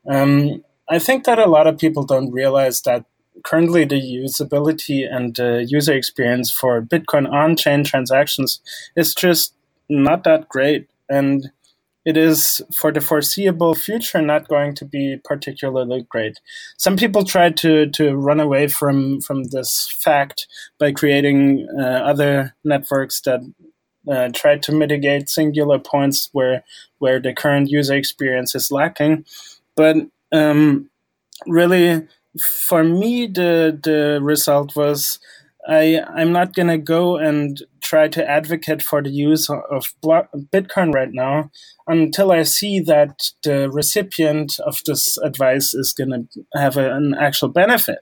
um, 0.07 0.63
I 0.89 0.99
think 0.99 1.25
that 1.25 1.39
a 1.39 1.49
lot 1.49 1.67
of 1.67 1.77
people 1.77 2.03
don't 2.03 2.31
realize 2.31 2.81
that 2.81 3.05
currently 3.43 3.85
the 3.85 4.01
usability 4.01 5.07
and 5.09 5.35
the 5.35 5.65
user 5.67 5.93
experience 5.93 6.51
for 6.51 6.81
Bitcoin 6.81 7.31
on-chain 7.31 7.83
transactions 7.83 8.59
is 8.95 9.13
just 9.13 9.53
not 9.87 10.23
that 10.23 10.49
great. 10.49 10.89
And 11.09 11.51
it 12.05 12.17
is 12.17 12.61
for 12.73 12.91
the 12.91 13.01
foreseeable 13.01 13.75
future 13.75 14.21
not 14.21 14.47
going 14.47 14.73
to 14.75 14.85
be 14.85 15.17
particularly 15.23 16.07
great. 16.09 16.39
Some 16.77 16.95
people 16.95 17.23
try 17.23 17.49
to 17.51 17.87
to 17.87 18.15
run 18.15 18.39
away 18.39 18.67
from 18.67 19.21
from 19.21 19.43
this 19.45 19.95
fact 20.01 20.47
by 20.79 20.91
creating 20.91 21.67
uh, 21.77 21.83
other 21.83 22.55
networks 22.63 23.21
that 23.21 23.41
uh, 24.09 24.29
try 24.33 24.57
to 24.57 24.71
mitigate 24.71 25.29
singular 25.29 25.77
points 25.77 26.29
where 26.31 26.63
where 26.99 27.19
the 27.19 27.33
current 27.33 27.69
user 27.69 27.95
experience 27.95 28.55
is 28.55 28.71
lacking. 28.71 29.25
But 29.75 29.97
um, 30.33 30.81
really, 31.47 32.07
for 32.69 32.83
me, 32.83 33.27
the 33.27 33.79
the 33.83 34.19
result 34.21 34.75
was 34.75 35.19
I 35.67 36.01
I'm 36.15 36.31
not 36.31 36.53
gonna 36.55 36.77
go 36.77 37.17
and 37.17 37.61
try 37.81 38.07
to 38.09 38.29
advocate 38.29 38.81
for 38.81 39.03
the 39.03 39.11
use 39.11 39.49
of 39.49 39.85
Bitcoin 40.53 40.93
right 40.93 41.11
now 41.13 41.51
until 41.87 42.31
I 42.31 42.43
see 42.43 42.79
that 42.81 43.31
the 43.43 43.69
recipient 43.69 44.59
of 44.61 44.79
this 44.85 45.17
advice 45.19 45.73
is 45.75 45.93
gonna 45.93 46.25
have 46.55 46.77
a, 46.77 46.95
an 46.95 47.15
actual 47.19 47.49
benefit. 47.49 47.99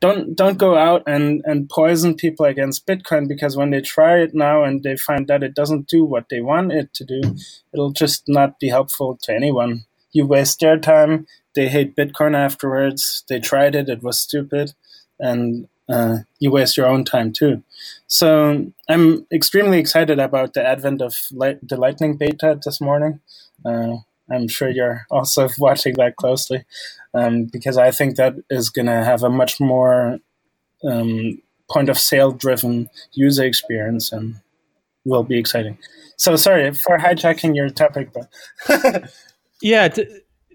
Don't 0.00 0.36
don't 0.36 0.58
go 0.58 0.76
out 0.76 1.02
and 1.06 1.42
and 1.46 1.68
poison 1.70 2.14
people 2.16 2.46
against 2.46 2.86
Bitcoin 2.86 3.28
because 3.28 3.56
when 3.56 3.70
they 3.70 3.80
try 3.82 4.18
it 4.20 4.34
now 4.34 4.64
and 4.64 4.82
they 4.84 4.96
find 4.96 5.28
that 5.28 5.42
it 5.42 5.54
doesn't 5.54 5.88
do 5.88 6.04
what 6.04 6.26
they 6.30 6.40
want 6.42 6.72
it 6.72 6.94
to 6.94 7.04
do, 7.04 7.20
it'll 7.74 7.92
just 7.92 8.24
not 8.28 8.60
be 8.60 8.68
helpful 8.68 9.18
to 9.24 9.34
anyone. 9.34 9.84
You 10.12 10.26
waste 10.26 10.60
their 10.60 10.78
time. 10.78 11.26
They 11.58 11.66
hate 11.68 11.96
Bitcoin 11.96 12.36
afterwards. 12.36 13.24
They 13.28 13.40
tried 13.40 13.74
it. 13.74 13.88
It 13.88 14.00
was 14.00 14.16
stupid, 14.16 14.74
and 15.18 15.66
uh, 15.88 16.18
you 16.38 16.52
waste 16.52 16.76
your 16.76 16.86
own 16.86 17.04
time 17.04 17.32
too. 17.32 17.64
So 18.06 18.70
I'm 18.88 19.26
extremely 19.32 19.80
excited 19.80 20.20
about 20.20 20.54
the 20.54 20.64
advent 20.64 21.02
of 21.02 21.16
light, 21.32 21.58
the 21.68 21.76
Lightning 21.76 22.16
beta 22.16 22.60
this 22.64 22.80
morning. 22.80 23.18
Uh, 23.64 23.96
I'm 24.30 24.46
sure 24.46 24.68
you're 24.68 25.04
also 25.10 25.48
watching 25.58 25.94
that 25.94 26.14
closely 26.14 26.64
um, 27.12 27.46
because 27.46 27.76
I 27.76 27.90
think 27.90 28.14
that 28.14 28.36
is 28.48 28.70
going 28.70 28.86
to 28.86 29.02
have 29.04 29.24
a 29.24 29.28
much 29.28 29.58
more 29.58 30.20
um, 30.84 31.42
point 31.68 31.88
of 31.88 31.98
sale 31.98 32.30
driven 32.30 32.88
user 33.14 33.42
experience 33.42 34.12
and 34.12 34.36
will 35.04 35.24
be 35.24 35.40
exciting. 35.40 35.76
So 36.18 36.36
sorry 36.36 36.72
for 36.72 36.98
hijacking 36.98 37.56
your 37.56 37.68
topic, 37.68 38.10
but 38.12 39.10
yeah. 39.60 39.88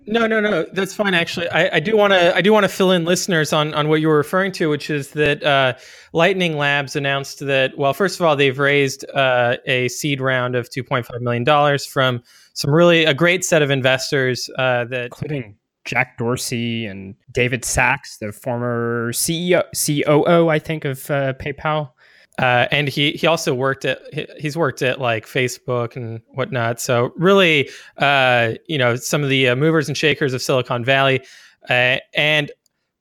No, 0.06 0.28
no, 0.28 0.40
no. 0.40 0.64
That's 0.74 0.94
fine. 0.94 1.14
Actually, 1.14 1.50
I, 1.50 1.80
do 1.80 1.96
want 1.96 2.12
to. 2.14 2.36
I 2.36 2.42
do 2.42 2.52
want 2.52 2.64
to 2.66 2.70
fill 2.70 2.92
in 2.92 3.06
listeners 3.06 3.54
on 3.54 3.74
on 3.74 3.88
what 3.88 4.02
you 4.02 4.08
were 4.08 4.18
referring 4.18 4.52
to, 4.54 4.70
which 4.70 4.90
is 4.90 5.12
that 5.12 5.44
uh, 5.44 5.74
Lightning 6.12 6.58
Labs 6.58 6.96
announced 6.96 7.40
that. 7.40 7.78
Well, 7.78 7.94
first 7.94 8.20
of 8.20 8.26
all, 8.26 8.36
they've 8.36 8.58
raised 8.58 9.06
uh, 9.12 9.58
a 9.66 9.88
seed 9.88 10.20
round 10.20 10.56
of 10.56 10.70
two 10.70 10.84
point 10.84 11.06
five 11.06 11.22
million 11.22 11.44
dollars 11.44 11.86
from 11.86 12.22
some 12.54 12.72
really 12.72 13.06
a 13.06 13.14
great 13.14 13.46
set 13.46 13.62
of 13.62 13.72
investors 13.72 14.50
uh, 14.58 14.86
that, 14.86 15.06
including 15.06 15.56
Jack 15.86 16.18
Dorsey 16.18 16.86
and 16.86 17.16
David 17.32 17.66
Sacks, 17.66 18.18
the 18.18 18.32
former 18.32 19.12
CEO, 19.14 19.64
COO, 19.74 20.50
I 20.50 20.60
think, 20.60 20.86
of 20.86 21.10
uh, 21.10 21.34
PayPal. 21.34 21.92
Uh, 22.40 22.68
and 22.72 22.88
he 22.88 23.12
he 23.12 23.28
also 23.28 23.54
worked 23.54 23.86
at 23.86 24.02
he's 24.40 24.58
worked 24.58 24.82
at 24.82 25.00
like 25.00 25.28
Facebook 25.28 25.96
and 25.96 26.20
whatnot. 26.34 26.82
So 26.82 27.12
really, 27.16 27.70
uh, 27.98 28.54
you 28.68 28.78
know, 28.78 28.96
some 28.96 29.24
of 29.24 29.30
the 29.30 29.50
uh, 29.50 29.56
movers 29.56 29.88
and 29.88 29.96
shakers 29.96 30.34
of 30.34 30.42
Silicon 30.42 30.84
Valley, 30.84 31.22
uh, 31.70 31.98
and 32.16 32.52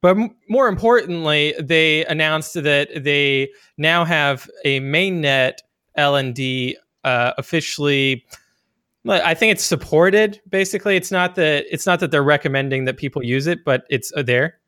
but 0.02 0.18
m- 0.18 0.36
more 0.50 0.68
importantly, 0.68 1.54
they 1.58 2.04
announced 2.06 2.54
that 2.54 3.04
they 3.04 3.48
now 3.78 4.04
have 4.04 4.50
a 4.64 4.80
mainnet 4.80 5.58
LND 5.96 6.74
uh, 7.04 7.32
officially. 7.38 8.26
I 9.08 9.34
think 9.34 9.52
it's 9.52 9.64
supported. 9.64 10.40
Basically, 10.48 10.94
it's 10.94 11.10
not 11.10 11.36
that 11.36 11.64
it's 11.70 11.86
not 11.86 12.00
that 12.00 12.10
they're 12.10 12.22
recommending 12.22 12.84
that 12.84 12.98
people 12.98 13.24
use 13.24 13.46
it, 13.46 13.64
but 13.64 13.84
it's 13.88 14.12
uh, 14.14 14.22
there. 14.22 14.58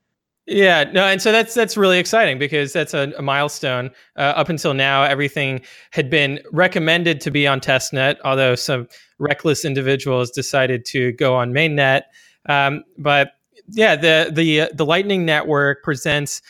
Yeah, 0.46 0.84
no, 0.92 1.06
and 1.06 1.22
so 1.22 1.32
that's 1.32 1.54
that's 1.54 1.74
really 1.74 1.98
exciting 1.98 2.38
because 2.38 2.74
that's 2.74 2.92
a, 2.92 3.12
a 3.16 3.22
milestone. 3.22 3.90
Uh, 4.16 4.34
up 4.36 4.50
until 4.50 4.74
now, 4.74 5.02
everything 5.02 5.62
had 5.90 6.10
been 6.10 6.38
recommended 6.52 7.20
to 7.22 7.30
be 7.30 7.46
on 7.46 7.60
testnet, 7.60 8.16
although 8.24 8.54
some 8.54 8.86
reckless 9.18 9.64
individuals 9.64 10.30
decided 10.30 10.84
to 10.86 11.12
go 11.12 11.34
on 11.34 11.52
mainnet. 11.52 12.02
Um, 12.46 12.84
but 12.98 13.32
yeah, 13.70 13.96
the 13.96 14.30
the 14.34 14.70
the 14.74 14.84
Lightning 14.84 15.24
Network 15.24 15.82
presents 15.82 16.42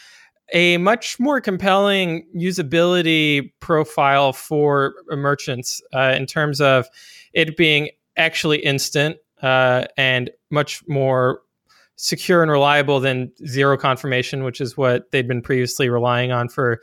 a 0.53 0.77
much 0.79 1.21
more 1.21 1.41
compelling 1.41 2.27
usability 2.37 3.53
profile 3.61 4.33
for 4.33 4.95
merchants 5.11 5.81
uh, 5.95 6.15
in 6.17 6.27
terms 6.27 6.61
of 6.61 6.87
it 7.33 7.57
being 7.57 7.91
actually 8.17 8.59
instant 8.59 9.17
uh, 9.43 9.85
and 9.97 10.31
much 10.51 10.83
more 10.89 11.41
secure 11.97 12.43
and 12.43 12.51
reliable 12.51 13.01
than 13.01 13.31
zero 13.47 13.77
confirmation, 13.77 14.45
which 14.45 14.61
is 14.61 14.77
what 14.77 15.11
they'd 15.11 15.29
been 15.29 15.43
previously 15.43 15.89
relying 15.89 16.33
on 16.33 16.49
for 16.49 16.81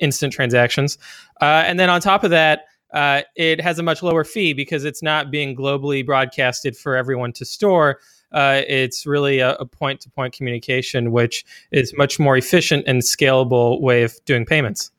instant 0.00 0.32
transactions. 0.32 0.98
Uh, 1.40 1.64
and 1.66 1.78
then 1.78 1.90
on 1.90 2.00
top 2.00 2.24
of 2.24 2.30
that, 2.30 2.62
uh, 2.94 3.22
it 3.36 3.60
has 3.60 3.78
a 3.78 3.82
much 3.82 4.02
lower 4.02 4.24
fee 4.24 4.52
because 4.52 4.84
it's 4.84 5.02
not 5.02 5.30
being 5.30 5.54
globally 5.54 6.04
broadcasted 6.04 6.76
for 6.76 6.96
everyone 6.96 7.32
to 7.32 7.44
store. 7.44 8.00
Uh, 8.32 8.62
it's 8.66 9.06
really 9.06 9.40
a 9.40 9.56
point 9.72 10.00
to 10.00 10.10
point 10.10 10.34
communication, 10.34 11.12
which 11.12 11.44
is 11.70 11.94
much 11.96 12.18
more 12.18 12.36
efficient 12.36 12.84
and 12.86 13.02
scalable 13.02 13.80
way 13.80 14.02
of 14.02 14.14
doing 14.24 14.44
payments. 14.44 14.90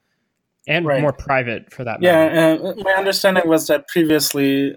And 0.68 0.86
right. 0.86 1.02
more 1.02 1.14
private 1.14 1.72
for 1.72 1.84
that. 1.84 2.02
Matter. 2.02 2.36
Yeah, 2.36 2.70
uh, 2.70 2.74
my 2.84 2.92
understanding 2.92 3.48
was 3.48 3.66
that 3.68 3.88
previously 3.88 4.76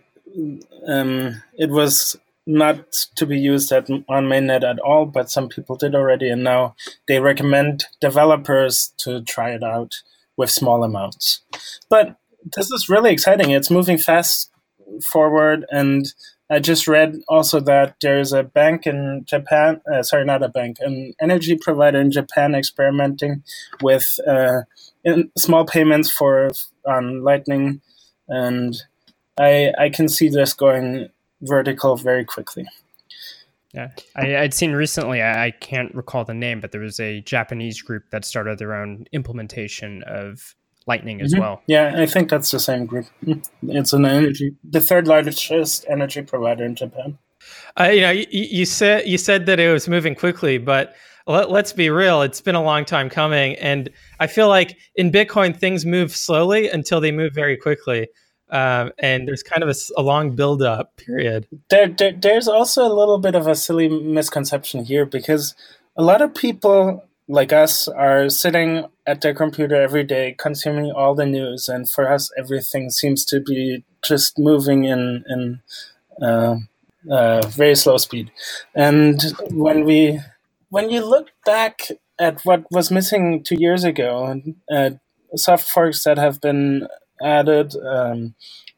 um, 0.87 1.43
it 1.59 1.71
was 1.71 2.17
not 2.47 2.93
to 3.17 3.27
be 3.27 3.39
used 3.39 3.71
at, 3.73 3.89
on 3.91 4.27
mainnet 4.27 4.65
at 4.65 4.79
all, 4.81 5.07
but 5.07 5.31
some 5.31 5.49
people 5.49 5.77
did 5.77 5.95
already, 5.95 6.29
and 6.29 6.43
now 6.43 6.75
they 7.09 7.21
recommend 7.21 7.85
developers 8.01 8.93
to 8.99 9.23
try 9.23 9.51
it 9.51 9.63
out 9.63 9.95
with 10.37 10.51
small 10.51 10.83
amounts. 10.83 11.43
But 11.89 12.17
this 12.57 12.71
is 12.71 12.89
really 12.89 13.13
exciting. 13.13 13.51
It's 13.51 13.71
moving 13.71 13.99
fast 13.99 14.51
forward, 15.11 15.65
and 15.71 16.07
I 16.51 16.59
just 16.59 16.89
read 16.89 17.17
also 17.29 17.61
that 17.61 17.97
there's 18.03 18.33
a 18.33 18.43
bank 18.43 18.87
in 18.87 19.25
Japan, 19.25 19.81
uh, 19.91 20.03
sorry, 20.03 20.25
not 20.25 20.43
a 20.43 20.49
bank, 20.49 20.79
an 20.81 21.15
energy 21.21 21.57
provider 21.57 22.01
in 22.01 22.11
Japan 22.11 22.55
experimenting 22.55 23.43
with 23.81 24.07
uh, 24.27 24.63
small 25.39 25.65
payments 25.65 26.11
for 26.11 26.51
on 26.87 27.23
Lightning, 27.23 27.81
and 28.29 28.75
I 29.39 29.73
I 29.79 29.89
can 29.89 30.09
see 30.09 30.29
this 30.29 30.53
going 30.53 31.09
vertical 31.43 31.97
very 31.97 32.25
quickly. 32.25 32.67
Yeah, 33.75 33.89
I, 34.15 34.41
would 34.43 34.53
seen 34.53 34.73
recently. 34.73 35.23
I, 35.23 35.47
I, 35.47 35.51
can't 35.51 35.95
recall 35.95 36.25
the 36.25 36.35
name, 36.35 36.61
but 36.61 36.73
there 36.73 36.81
was 36.83 37.01
a 37.01 37.23
Japanese 37.23 37.81
group 37.81 38.11
that 38.11 38.27
started 38.27 38.59
their 38.59 38.75
own 38.75 39.07
implementation 39.13 40.03
of 40.03 40.55
Lightning 40.87 41.23
as 41.23 41.33
mm-hmm. 41.33 41.41
well. 41.41 41.63
Yeah, 41.69 41.95
I 41.97 42.07
think 42.07 42.29
that's 42.29 42.51
the 42.51 42.61
same 42.61 42.87
group. 42.87 43.07
It's 43.63 43.93
an 43.93 44.05
energy, 44.05 44.55
the 44.69 44.81
third 44.81 45.07
largest 45.07 45.87
energy 45.89 46.23
provider 46.23 46.65
in 46.65 46.75
Japan. 46.75 47.19
Uh, 47.81 47.85
you 47.85 48.01
know, 48.01 48.11
you, 48.11 48.27
you, 48.31 48.65
said 48.67 49.07
you 49.07 49.17
said 49.17 49.47
that 49.47 49.59
it 49.59 49.73
was 49.73 49.89
moving 49.89 50.15
quickly, 50.15 50.59
but 50.59 50.95
let, 51.27 51.51
us 51.51 51.73
be 51.73 51.89
real. 51.89 52.23
It's 52.23 52.41
been 52.41 52.55
a 52.55 52.63
long 52.63 52.85
time 52.85 53.09
coming, 53.09 53.55
and 53.57 53.89
I 54.21 54.27
feel 54.27 54.49
like 54.49 54.77
in 54.97 55.11
Bitcoin 55.11 55.57
things 55.57 55.87
move 55.87 56.15
slowly 56.15 56.69
until 56.69 57.01
they 57.01 57.13
move 57.13 57.33
very 57.33 57.57
quickly 57.57 58.09
um, 58.53 58.93
and 58.99 59.27
there's 59.27 59.43
kind 59.43 59.63
of 59.63 59.71
a, 59.71 60.01
a 60.01 60.03
long 60.03 60.37
build-up 60.37 60.97
period. 60.97 61.49
There, 61.71 61.89
there, 61.89 62.13
there's 62.13 62.47
also 62.47 62.87
a 62.87 62.93
little 62.93 63.19
bit 63.19 63.35
of 63.35 63.47
a 63.47 63.55
silly 63.57 63.89
misconception 63.89 64.85
here 64.85 65.07
because 65.07 65.55
a 65.97 66.03
lot 66.03 66.21
of 66.21 66.35
people 66.35 67.05
like 67.29 67.53
us 67.53 67.89
are 67.89 68.29
sitting 68.29 68.87
at 69.07 69.23
their 69.23 69.35
computer 69.35 69.81
every 69.81 70.05
day, 70.05 70.37
consuming 70.39 70.93
all 70.93 71.15
the 71.15 71.25
news, 71.25 71.69
and 71.69 71.89
for 71.89 72.13
us, 72.13 72.31
everything 72.39 72.91
seems 72.91 73.25
to 73.25 73.41
be 73.41 73.85
just 74.05 74.39
moving 74.39 74.85
in 74.85 75.25
in 75.29 75.61
uh, 76.21 76.57
uh, 77.11 77.47
very 77.49 77.75
slow 77.75 77.97
speed. 77.97 78.31
And 78.75 79.21
when 79.51 79.85
we 79.85 80.21
when 80.69 80.91
you 80.91 81.05
look 81.05 81.31
back 81.47 81.89
at 82.19 82.45
what 82.45 82.65
was 82.71 82.91
missing 82.91 83.43
two 83.43 83.57
years 83.59 83.85
ago, 83.85 84.41
uh, 84.71 84.91
soft 85.35 85.69
forks 85.69 86.05
that 86.05 86.19
have 86.19 86.41
been 86.41 86.87
added, 87.23 87.75
um, 87.77 88.35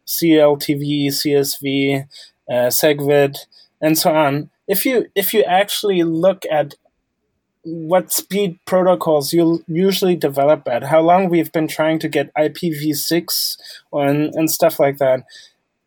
CLTV, 0.06 1.06
CSV, 1.06 2.06
uh, 2.48 2.52
SegWit, 2.52 3.36
and 3.80 3.98
so 3.98 4.14
on. 4.14 4.50
If 4.66 4.86
you 4.86 5.06
if 5.14 5.34
you 5.34 5.42
actually 5.44 6.02
look 6.02 6.44
at 6.50 6.74
what 7.64 8.12
speed 8.12 8.58
protocols 8.66 9.32
you'll 9.32 9.62
usually 9.66 10.16
develop 10.16 10.68
at, 10.68 10.84
how 10.84 11.00
long 11.00 11.28
we've 11.28 11.52
been 11.52 11.68
trying 11.68 11.98
to 11.98 12.08
get 12.08 12.34
IPv6 12.34 13.56
and, 13.92 14.34
and 14.34 14.50
stuff 14.50 14.78
like 14.78 14.98
that, 14.98 15.24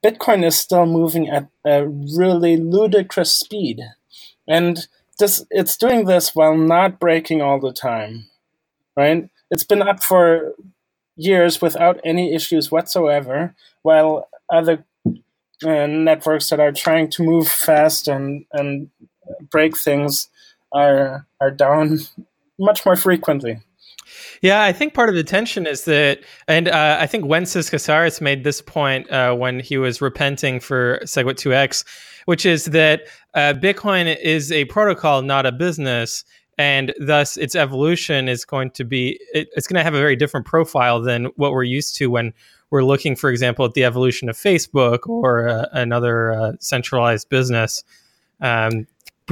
Bitcoin 0.04 0.44
is 0.44 0.58
still 0.58 0.88
moving 0.88 1.30
at 1.30 1.48
a 1.64 1.88
really 1.88 2.58
ludicrous 2.58 3.32
speed. 3.32 3.82
And 4.48 4.88
this 5.20 5.46
it's 5.52 5.78
doing 5.78 6.06
this 6.06 6.36
while 6.36 6.58
not 6.58 7.00
breaking 7.00 7.42
all 7.42 7.60
the 7.60 7.74
time. 7.74 8.28
Right? 8.96 9.30
It's 9.52 9.64
been 9.64 9.82
up 9.82 10.04
for 10.04 10.56
years 11.18 11.62
without 11.62 12.00
any 12.04 12.34
issues 12.34 12.72
whatsoever, 12.72 13.54
while 13.82 14.30
other 14.52 14.86
uh, 15.66 15.88
networks 15.88 16.50
that 16.50 16.60
are 16.60 16.72
trying 16.72 17.10
to 17.10 17.24
move 17.24 17.48
fast 17.48 18.08
and 18.08 18.46
and 18.54 18.90
break 19.50 19.78
things 19.78 20.30
are 20.72 21.26
are 21.42 21.52
down 21.52 22.00
much 22.60 22.86
more 22.86 22.96
frequently. 22.96 23.60
Yeah, 24.42 24.64
I 24.64 24.72
think 24.72 24.94
part 24.94 25.10
of 25.10 25.16
the 25.16 25.24
tension 25.24 25.66
is 25.66 25.86
that, 25.86 26.20
and 26.48 26.68
uh, 26.68 26.98
I 27.00 27.08
think 27.08 27.26
Wences 27.26 27.70
Casares 27.72 28.22
made 28.22 28.44
this 28.44 28.62
point 28.62 29.10
uh, 29.12 29.36
when 29.36 29.60
he 29.60 29.78
was 29.78 30.02
repenting 30.02 30.60
for 30.60 31.00
SegWit 31.04 31.36
2x, 31.36 31.84
which 32.26 32.46
is 32.46 32.66
that 32.66 33.02
uh, 33.34 33.54
Bitcoin 33.54 34.16
is 34.22 34.52
a 34.52 34.66
protocol, 34.66 35.22
not 35.22 35.46
a 35.46 35.52
business 35.52 36.24
and 36.58 36.94
thus 37.00 37.38
its 37.38 37.56
evolution 37.56 38.28
is 38.28 38.44
going 38.44 38.72
to 38.72 38.84
be 38.84 39.20
it, 39.34 39.50
it's 39.56 39.68
going 39.68 39.78
to 39.78 39.84
have 39.84 39.94
a 39.94 40.00
very 40.00 40.16
different 40.16 40.46
profile 40.46 41.02
than 41.02 41.26
what 41.36 41.52
we're 41.52 41.64
used 41.64 41.96
to 41.96 42.10
when 42.10 42.34
we're 42.70 42.84
looking 42.84 43.16
for 43.16 43.30
example 43.30 43.66
at 43.66 43.74
the 43.74 43.84
evolution 43.84 44.30
of 44.30 44.36
facebook 44.36 45.08
or 45.08 45.48
uh, 45.48 45.66
another 45.72 46.34
uh, 46.34 46.52
centralized 46.60 47.30
business 47.30 47.84
um, 48.42 48.88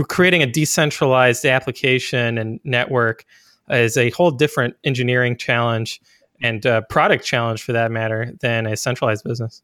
creating 0.08 0.42
a 0.42 0.48
decentralized 0.48 1.46
application 1.46 2.38
and 2.38 2.60
network 2.64 3.26
is 3.70 3.98
a 3.98 4.10
whole 4.12 4.32
different 4.32 4.76
engineering 4.84 5.36
challenge 5.36 6.02
and 6.42 6.66
uh, 6.66 6.82
product 6.82 7.26
challenge 7.26 7.64
for 7.64 7.72
that 7.72 7.92
matter 7.92 8.34
than 8.42 8.66
a 8.66 8.78
centralized 8.78 9.24
business 9.24 9.62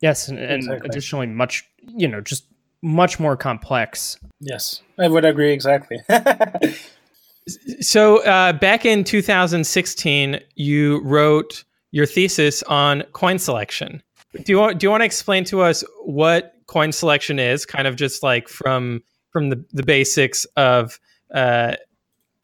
yes 0.00 0.28
and, 0.28 0.38
and 0.38 0.62
exactly. 0.62 0.88
additionally 0.88 1.26
much 1.26 1.68
you 1.96 2.08
know 2.08 2.20
just 2.20 2.46
much 2.86 3.18
more 3.18 3.36
complex. 3.36 4.16
Yes, 4.40 4.80
I 4.98 5.08
would 5.08 5.24
agree 5.24 5.52
exactly. 5.52 5.98
so 7.80 8.24
uh, 8.24 8.52
back 8.52 8.86
in 8.86 9.02
2016, 9.04 10.40
you 10.54 11.00
wrote 11.02 11.64
your 11.90 12.06
thesis 12.06 12.62
on 12.64 13.02
coin 13.12 13.38
selection. 13.38 14.02
Do 14.34 14.52
you 14.52 14.58
want 14.58 14.78
do 14.78 14.86
you 14.86 14.90
want 14.90 15.00
to 15.00 15.06
explain 15.06 15.44
to 15.44 15.62
us 15.62 15.82
what 16.04 16.54
coin 16.66 16.92
selection 16.92 17.38
is? 17.38 17.66
Kind 17.66 17.88
of 17.88 17.96
just 17.96 18.22
like 18.22 18.48
from 18.48 19.02
from 19.30 19.50
the, 19.50 19.64
the 19.72 19.82
basics 19.82 20.44
of 20.56 21.00
uh, 21.34 21.76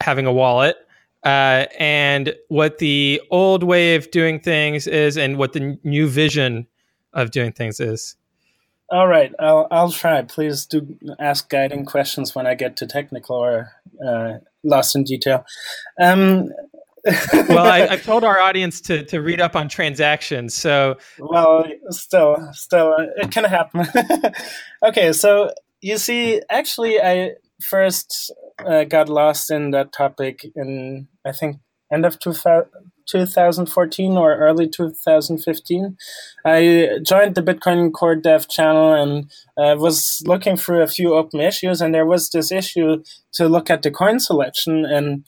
having 0.01 0.27
a 0.27 0.33
wallet. 0.33 0.77
Uh, 1.25 1.67
and 1.79 2.35
what 2.49 2.79
the 2.79 3.23
old 3.31 3.63
way 3.63 3.95
of 3.95 4.11
doing 4.11 4.41
things 4.41 4.89
is, 4.89 5.17
and 5.17 5.39
what 5.39 5.53
the 5.53 5.79
new 5.85 6.09
vision 6.09 6.67
of 7.13 7.31
doing 7.31 7.53
things 7.53 7.79
is. 7.79 8.17
All 8.93 9.09
right, 9.09 9.33
I'll 9.39 9.67
I'll 9.71 9.91
try. 9.91 10.21
Please 10.21 10.67
do 10.67 10.99
ask 11.19 11.49
guiding 11.49 11.87
questions 11.87 12.35
when 12.35 12.47
I 12.47 12.55
get 12.55 12.77
to 12.77 12.87
technical 12.87 13.37
or 13.37 13.71
uh, 14.07 14.35
lost 14.63 14.95
in 14.95 15.05
detail. 15.05 15.47
Um, 15.99 16.51
well, 17.49 17.67
I, 17.67 17.87
have 17.87 18.05
told 18.05 18.23
our 18.23 18.39
audience 18.39 18.83
to 18.83 19.03
to 19.07 19.23
read 19.23 19.41
up 19.41 19.57
on 19.57 19.71
transactions. 19.71 20.53
So, 20.55 20.99
well, 21.19 21.65
still, 21.89 22.37
still, 22.53 22.95
it 23.17 23.31
can 23.31 23.45
happen. 23.45 23.87
okay, 24.83 25.15
so 25.15 25.53
you 25.81 25.97
see, 25.97 26.43
actually, 26.51 27.01
I 27.01 27.37
first 27.63 28.31
uh, 28.59 28.85
got 28.85 29.09
lost 29.09 29.51
in 29.51 29.71
that 29.71 29.95
topic 29.95 30.45
in 30.55 31.09
I 31.25 31.33
think 31.33 31.61
end 31.93 32.07
of 32.07 32.19
2014 32.19 34.13
or 34.13 34.37
early 34.37 34.69
2015. 34.69 35.97
I 36.45 36.99
joined 37.05 37.35
the 37.35 37.43
Bitcoin 37.43 37.93
Core 37.93 38.17
Dev 38.17 38.49
channel 38.49 38.93
and 38.93 39.31
uh, 39.57 39.77
was 39.79 40.23
looking 40.27 40.57
through 40.57 40.83
a 40.83 40.87
few 40.87 41.15
open 41.15 41.41
issues, 41.41 41.81
and 41.81 41.95
there 41.95 42.07
was 42.07 42.31
this 42.31 42.51
issue 42.51 43.03
to 43.35 43.49
look 43.49 43.71
at 43.71 43.83
the 43.83 43.91
coin 43.91 44.21
selection. 44.21 44.85
And 44.85 45.25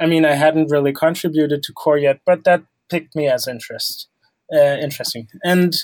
I 0.00 0.06
mean, 0.06 0.24
I 0.24 0.34
hadn't 0.34 0.70
really 0.70 0.92
contributed 0.92 1.62
to 1.64 1.72
Core 1.72 1.98
yet, 1.98 2.20
but 2.24 2.44
that 2.44 2.62
piqued 2.88 3.14
me 3.14 3.28
as 3.28 3.46
interest, 3.46 4.08
uh, 4.52 4.76
interesting. 4.80 5.28
And 5.42 5.74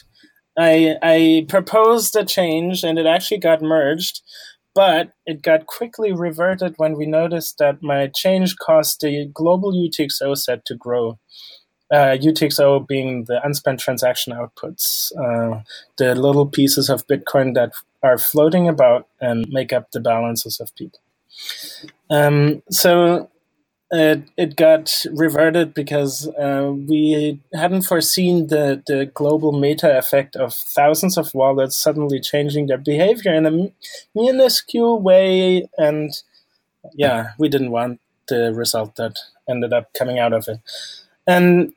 I, 0.56 0.96
I 1.02 1.46
proposed 1.48 2.16
a 2.16 2.24
change, 2.24 2.84
and 2.84 2.98
it 2.98 3.06
actually 3.06 3.38
got 3.40 3.60
merged 3.60 4.22
but 4.74 5.12
it 5.26 5.42
got 5.42 5.66
quickly 5.66 6.12
reverted 6.12 6.74
when 6.76 6.96
we 6.96 7.06
noticed 7.06 7.58
that 7.58 7.82
my 7.82 8.08
change 8.08 8.56
caused 8.56 9.00
the 9.00 9.26
global 9.32 9.72
UTXO 9.72 10.36
set 10.36 10.64
to 10.66 10.74
grow. 10.74 11.18
Uh, 11.92 12.16
UTXO 12.16 12.86
being 12.88 13.24
the 13.24 13.40
unspent 13.44 13.78
transaction 13.78 14.32
outputs, 14.32 15.12
uh, 15.16 15.62
the 15.96 16.14
little 16.14 16.46
pieces 16.46 16.90
of 16.90 17.06
Bitcoin 17.06 17.54
that 17.54 17.72
are 18.02 18.18
floating 18.18 18.68
about 18.68 19.06
and 19.20 19.46
make 19.50 19.72
up 19.72 19.90
the 19.92 20.00
balances 20.00 20.60
of 20.60 20.74
people. 20.74 21.00
Um, 22.10 22.62
so 22.70 23.30
it, 23.94 24.22
it 24.36 24.56
got 24.56 24.90
reverted 25.12 25.72
because 25.72 26.28
uh, 26.36 26.72
we 26.74 27.40
hadn't 27.52 27.82
foreseen 27.82 28.48
the, 28.48 28.82
the 28.86 29.06
global 29.06 29.52
meta 29.52 29.96
effect 29.96 30.34
of 30.34 30.52
thousands 30.52 31.16
of 31.16 31.32
wallets 31.32 31.76
suddenly 31.76 32.20
changing 32.20 32.66
their 32.66 32.78
behavior 32.78 33.32
in 33.32 33.46
a 33.46 33.72
minuscule 34.14 35.00
way. 35.00 35.68
And 35.78 36.10
yeah, 36.94 37.30
we 37.38 37.48
didn't 37.48 37.70
want 37.70 38.00
the 38.28 38.52
result 38.52 38.96
that 38.96 39.16
ended 39.48 39.72
up 39.72 39.92
coming 39.94 40.18
out 40.18 40.32
of 40.32 40.48
it. 40.48 40.58
And 41.26 41.72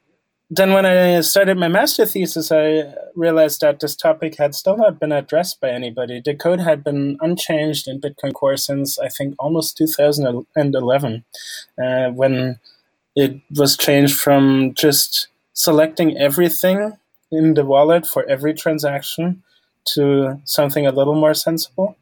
then 0.49 0.71
when 0.73 0.85
I 0.85 1.21
started 1.21 1.57
my 1.57 1.67
master 1.67 2.05
thesis, 2.05 2.51
I 2.51 2.93
realized 3.15 3.61
that 3.61 3.79
this 3.79 3.95
topic 3.95 4.37
had 4.37 4.55
still 4.55 4.77
not 4.77 4.99
been 4.99 5.11
addressed 5.11 5.59
by 5.59 5.69
anybody. 5.69 6.21
The 6.23 6.35
code 6.35 6.61
had 6.61 6.83
been 6.83 7.17
unchanged 7.19 7.87
in 7.87 7.99
Bitcoin 7.99 8.33
Core 8.33 8.57
since 8.57 8.97
I 8.97 9.09
think 9.09 9.35
almost 9.39 9.77
2011, 9.77 11.25
uh, 11.83 12.09
when 12.11 12.59
it 13.15 13.41
was 13.55 13.75
changed 13.75 14.15
from 14.19 14.73
just 14.73 15.27
selecting 15.53 16.17
everything 16.17 16.97
in 17.31 17.55
the 17.55 17.65
wallet 17.65 18.05
for 18.05 18.25
every 18.29 18.53
transaction 18.53 19.43
to 19.95 20.39
something 20.45 20.85
a 20.85 20.91
little 20.91 21.15
more 21.15 21.33
sensible. 21.33 21.97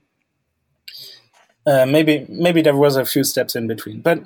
Uh, 1.66 1.86
maybe 1.88 2.28
maybe 2.30 2.62
there 2.62 2.76
was 2.76 2.96
a 2.96 3.06
few 3.06 3.24
steps 3.24 3.56
in 3.56 3.66
between, 3.66 4.02
but 4.02 4.20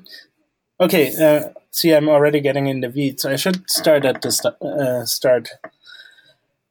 Okay, 0.82 1.14
uh, 1.22 1.50
see, 1.72 1.92
I'm 1.92 2.10
already 2.10 2.40
getting 2.40 2.68
in 2.68 2.82
the 2.82 2.90
weeds. 2.90 3.26
I 3.26 3.36
should 3.36 3.70
start 3.70 4.06
at 4.06 4.22
the 4.22 4.32
st- 4.32 4.62
uh, 4.62 5.06
start. 5.06 5.50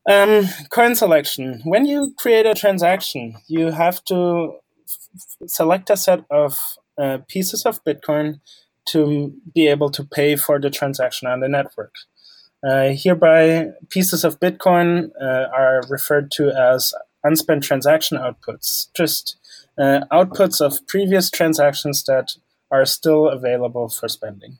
Um, 0.09 0.47
coin 0.71 0.95
selection. 0.95 1.61
When 1.65 1.85
you 1.85 2.15
create 2.17 2.47
a 2.47 2.55
transaction, 2.55 3.37
you 3.47 3.73
have 3.73 4.03
to 4.05 4.55
f- 4.87 5.49
select 5.49 5.91
a 5.91 5.97
set 5.97 6.25
of 6.31 6.57
uh, 6.97 7.19
pieces 7.29 7.67
of 7.67 7.85
Bitcoin 7.85 8.41
to 8.87 9.35
be 9.55 9.69
able 9.69 9.91
to 9.91 10.05
pay 10.05 10.35
for 10.37 10.59
the 10.59 10.71
transaction 10.71 11.29
on 11.29 11.41
the 11.41 11.49
network. 11.49 11.95
Uh, 12.67 12.89
hereby, 12.93 13.69
pieces 13.91 14.25
of 14.25 14.41
Bitcoin 14.41 15.11
uh, 15.21 15.47
are 15.55 15.83
referred 15.89 16.31
to 16.33 16.51
as 16.51 16.95
unspent 17.23 17.63
transaction 17.63 18.19
outputs, 18.19 18.89
just 18.97 19.37
uh, 19.79 20.01
outputs 20.11 20.61
of 20.61 20.85
previous 20.87 21.31
transactions 21.31 22.03
that 22.05 22.37
are 22.71 22.85
still 22.85 23.29
available 23.29 23.89
for 23.89 24.09
spending. 24.09 24.59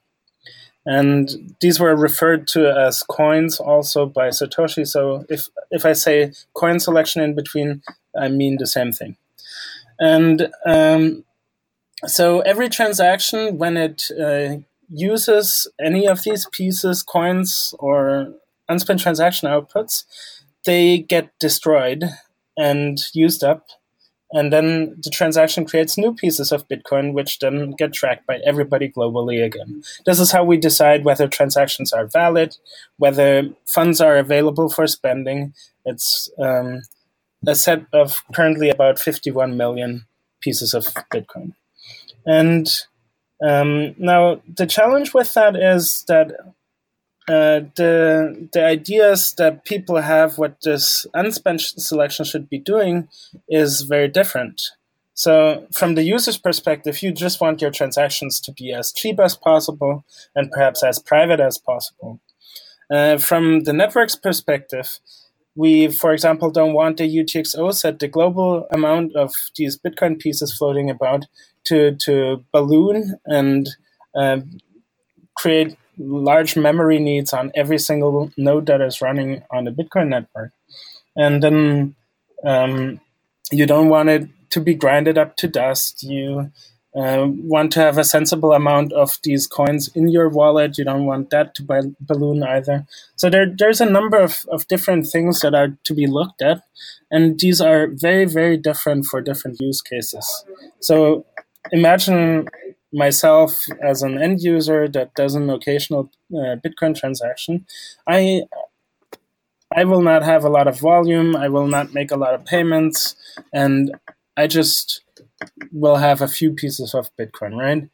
And 0.91 1.55
these 1.61 1.79
were 1.79 1.95
referred 1.95 2.49
to 2.49 2.75
as 2.75 3.03
coins 3.03 3.61
also 3.61 4.07
by 4.07 4.29
Satoshi. 4.29 4.87
So 4.87 5.27
if, 5.29 5.49
if 5.71 5.85
I 5.85 5.93
say 5.93 6.33
coin 6.55 6.81
selection 6.81 7.23
in 7.23 7.35
between, 7.35 7.83
I 8.19 8.29
mean 8.29 8.57
the 8.59 8.67
same 8.67 8.93
thing. 8.93 9.19
And 10.01 10.49
um, 10.65 11.25
so 12.07 12.41
every 12.41 12.71
transaction, 12.71 13.59
when 13.59 13.77
it 13.77 14.11
uh, 14.19 14.63
uses 14.89 15.71
any 15.79 16.07
of 16.07 16.23
these 16.23 16.49
pieces, 16.53 17.03
coins, 17.03 17.75
or 17.79 18.33
unspent 18.67 19.01
transaction 19.01 19.47
outputs, 19.47 20.05
they 20.65 21.01
get 21.01 21.39
destroyed 21.39 22.05
and 22.57 22.99
used 23.13 23.45
up. 23.45 23.67
And 24.33 24.53
then 24.53 24.95
the 25.03 25.11
transaction 25.11 25.65
creates 25.65 25.97
new 25.97 26.15
pieces 26.15 26.53
of 26.53 26.69
Bitcoin, 26.69 27.15
which 27.15 27.39
then 27.39 27.71
get 27.73 27.95
tracked 27.95 28.27
by 28.27 28.41
everybody 28.45 28.91
globally 28.91 29.43
again. 29.43 29.83
This 30.05 30.21
is 30.21 30.33
how 30.33 30.45
we 30.45 30.59
decide 30.59 31.05
whether 31.05 31.27
transactions 31.27 31.93
are 31.93 32.07
valid, 32.07 32.57
whether 32.99 33.49
funds 33.67 34.01
are 34.01 34.19
available 34.19 34.69
for 34.69 34.87
spending. 34.87 35.55
It's 35.87 36.29
um, 36.39 36.83
a 37.47 37.55
set 37.55 37.87
of 37.93 38.23
currently 38.35 38.69
about 38.69 38.99
51 38.99 39.57
million 39.57 40.07
pieces 40.41 40.75
of 40.75 40.85
Bitcoin. 41.13 41.55
And 42.27 42.69
um, 43.43 43.95
now 43.99 44.43
the 44.57 44.67
challenge 44.67 45.15
with 45.15 45.33
that 45.35 45.57
is 45.57 46.05
that 46.09 46.33
uh, 47.29 47.61
the 47.77 48.49
the 48.53 48.65
ideas 48.65 49.35
that 49.35 49.65
people 49.65 50.01
have 50.01 50.39
what 50.39 50.57
this 50.63 51.07
unspent 51.13 51.61
selection 51.61 52.25
should 52.25 52.49
be 52.49 52.59
doing 52.59 53.09
is 53.49 53.83
very 53.83 54.09
different. 54.09 54.63
So 55.13 55.67
from 55.73 55.95
the 55.95 56.05
user's 56.05 56.39
perspective, 56.39 57.03
you 57.03 57.13
just 57.13 57.41
want 57.41 57.61
your 57.61 57.73
transactions 57.73 58.41
to 58.41 58.53
be 58.53 58.73
as 58.73 58.93
cheap 58.93 59.19
as 59.19 59.37
possible 59.37 60.05
and 60.35 60.51
perhaps 60.51 60.83
as 60.85 61.01
private 61.01 61.41
as 61.41 61.59
possible. 61.59 62.21
Uh, 62.91 63.19
from 63.19 63.65
the 63.65 63.73
network's 63.73 64.15
perspective, 64.17 65.01
we, 65.57 65.89
for 65.89 66.13
example, 66.13 66.51
don't 66.51 66.73
want 66.73 66.99
the 66.99 67.17
UTXO 67.17 67.75
set, 67.75 67.99
the 67.99 68.07
global 68.07 68.67
amount 68.71 69.17
of 69.17 69.35
these 69.57 69.77
Bitcoin 69.77 70.19
pieces 70.21 70.57
floating 70.57 70.89
about, 70.89 71.27
to, 71.65 71.97
to 71.97 72.45
balloon 72.53 73.17
and 73.27 73.69
uh, 74.15 74.39
create 75.35 75.77
large 75.99 76.57
memory 76.57 76.99
needs 76.99 77.33
on 77.33 77.53
every 77.55 77.79
single 77.79 78.31
node 78.37 78.67
that 78.67 78.81
is 78.81 79.01
running 79.01 79.43
on 79.51 79.65
the 79.65 79.71
Bitcoin 79.71 80.09
network. 80.09 80.53
And 81.17 81.43
then 81.43 81.95
um, 82.45 83.01
you 83.51 83.67
don't 83.67 83.89
want 83.89 84.09
it 84.09 84.29
to 84.51 84.61
be 84.61 84.75
grinded 84.75 85.19
up 85.19 85.37
to 85.37 85.49
dust. 85.49 86.03
You 86.03 86.51
uh, 86.97 87.27
want 87.29 87.73
to 87.73 87.81
have 87.81 87.99
a 87.99 88.05
sensible 88.05 88.53
amount 88.53 88.93
of 88.93 89.19
these 89.23 89.47
coins 89.47 89.89
in 89.95 90.09
your 90.09 90.29
wallet. 90.29 90.79
You 90.79 90.85
don't 90.85 91.05
want 91.07 91.31
that 91.31 91.55
to 91.57 91.63
buy, 91.63 91.83
balloon 92.01 92.43
either. 92.43 92.87
So 93.17 93.29
there, 93.29 93.47
there's 93.47 93.81
a 93.81 93.91
number 93.91 94.19
of, 94.19 94.45
of 94.51 94.67
different 94.69 95.07
things 95.07 95.41
that 95.41 95.55
are 95.55 95.77
to 95.85 95.95
be 95.95 96.07
looked 96.07 96.43
at, 96.43 96.63
and 97.11 97.39
these 97.39 97.61
are 97.61 97.89
very, 97.89 98.25
very 98.25 98.57
different 98.57 99.07
for 99.07 99.21
different 99.21 99.61
use 99.61 99.83
cases. 99.83 100.45
So 100.81 101.27
imagine 101.73 102.49
myself 102.93 103.65
as 103.83 104.03
an 104.03 104.21
end 104.21 104.41
user 104.41 104.89
that 104.89 105.15
does 105.15 105.35
an 105.35 105.51
occasional 105.51 106.11
uh, 106.33 106.57
Bitcoin 106.57 106.99
transaction. 106.99 107.67
I 108.07 108.43
I 109.77 109.85
will 109.85 110.01
not 110.01 110.23
have 110.23 110.45
a 110.45 110.49
lot 110.49 110.67
of 110.67 110.81
volume. 110.81 111.37
I 111.37 111.49
will 111.49 111.67
not 111.67 111.93
make 111.93 112.11
a 112.11 112.17
lot 112.17 112.35
of 112.35 112.47
payments, 112.47 113.15
and 113.53 113.95
I 114.37 114.47
just 114.47 115.03
will 115.73 115.97
have 115.97 116.23
a 116.23 116.29
few 116.29 116.53
pieces 116.53 116.95
of 116.95 117.11
Bitcoin, 117.19 117.55
right? 117.57 117.89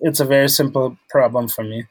It's 0.00 0.20
a 0.20 0.24
very 0.24 0.48
simple 0.48 0.96
problem 1.10 1.48
for 1.48 1.62
me. 1.62 1.84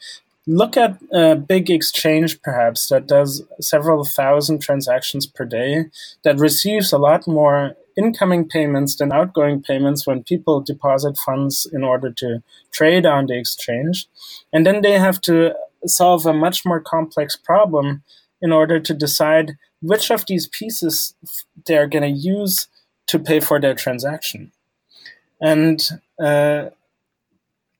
Look 0.47 0.77
at 0.77 0.97
a 1.13 1.35
big 1.35 1.69
exchange, 1.69 2.41
perhaps, 2.41 2.87
that 2.87 3.05
does 3.05 3.43
several 3.61 4.03
thousand 4.03 4.63
transactions 4.63 5.27
per 5.27 5.45
day, 5.45 5.85
that 6.23 6.39
receives 6.39 6.91
a 6.91 6.97
lot 6.97 7.27
more 7.27 7.75
incoming 7.99 8.47
payments 8.47 8.95
than 8.95 9.11
outgoing 9.11 9.61
payments 9.61 10.07
when 10.07 10.23
people 10.23 10.61
deposit 10.61 11.17
funds 11.17 11.69
in 11.71 11.83
order 11.83 12.09
to 12.11 12.41
trade 12.71 13.05
on 13.05 13.27
the 13.27 13.37
exchange. 13.37 14.07
And 14.53 14.65
then 14.65 14.81
they 14.81 14.97
have 14.97 15.19
to 15.21 15.53
solve 15.85 16.25
a 16.25 16.33
much 16.33 16.65
more 16.65 16.79
complex 16.79 17.35
problem 17.35 18.03
in 18.41 18.51
order 18.51 18.79
to 18.79 18.93
decide 18.93 19.57
which 19.81 20.11
of 20.11 20.25
these 20.25 20.47
pieces 20.47 21.13
they're 21.65 21.87
going 21.87 22.03
to 22.03 22.19
use 22.37 22.67
to 23.07 23.19
pay 23.19 23.39
for 23.39 23.59
their 23.59 23.75
transaction. 23.75 24.51
And 25.41 25.81
uh, 26.21 26.69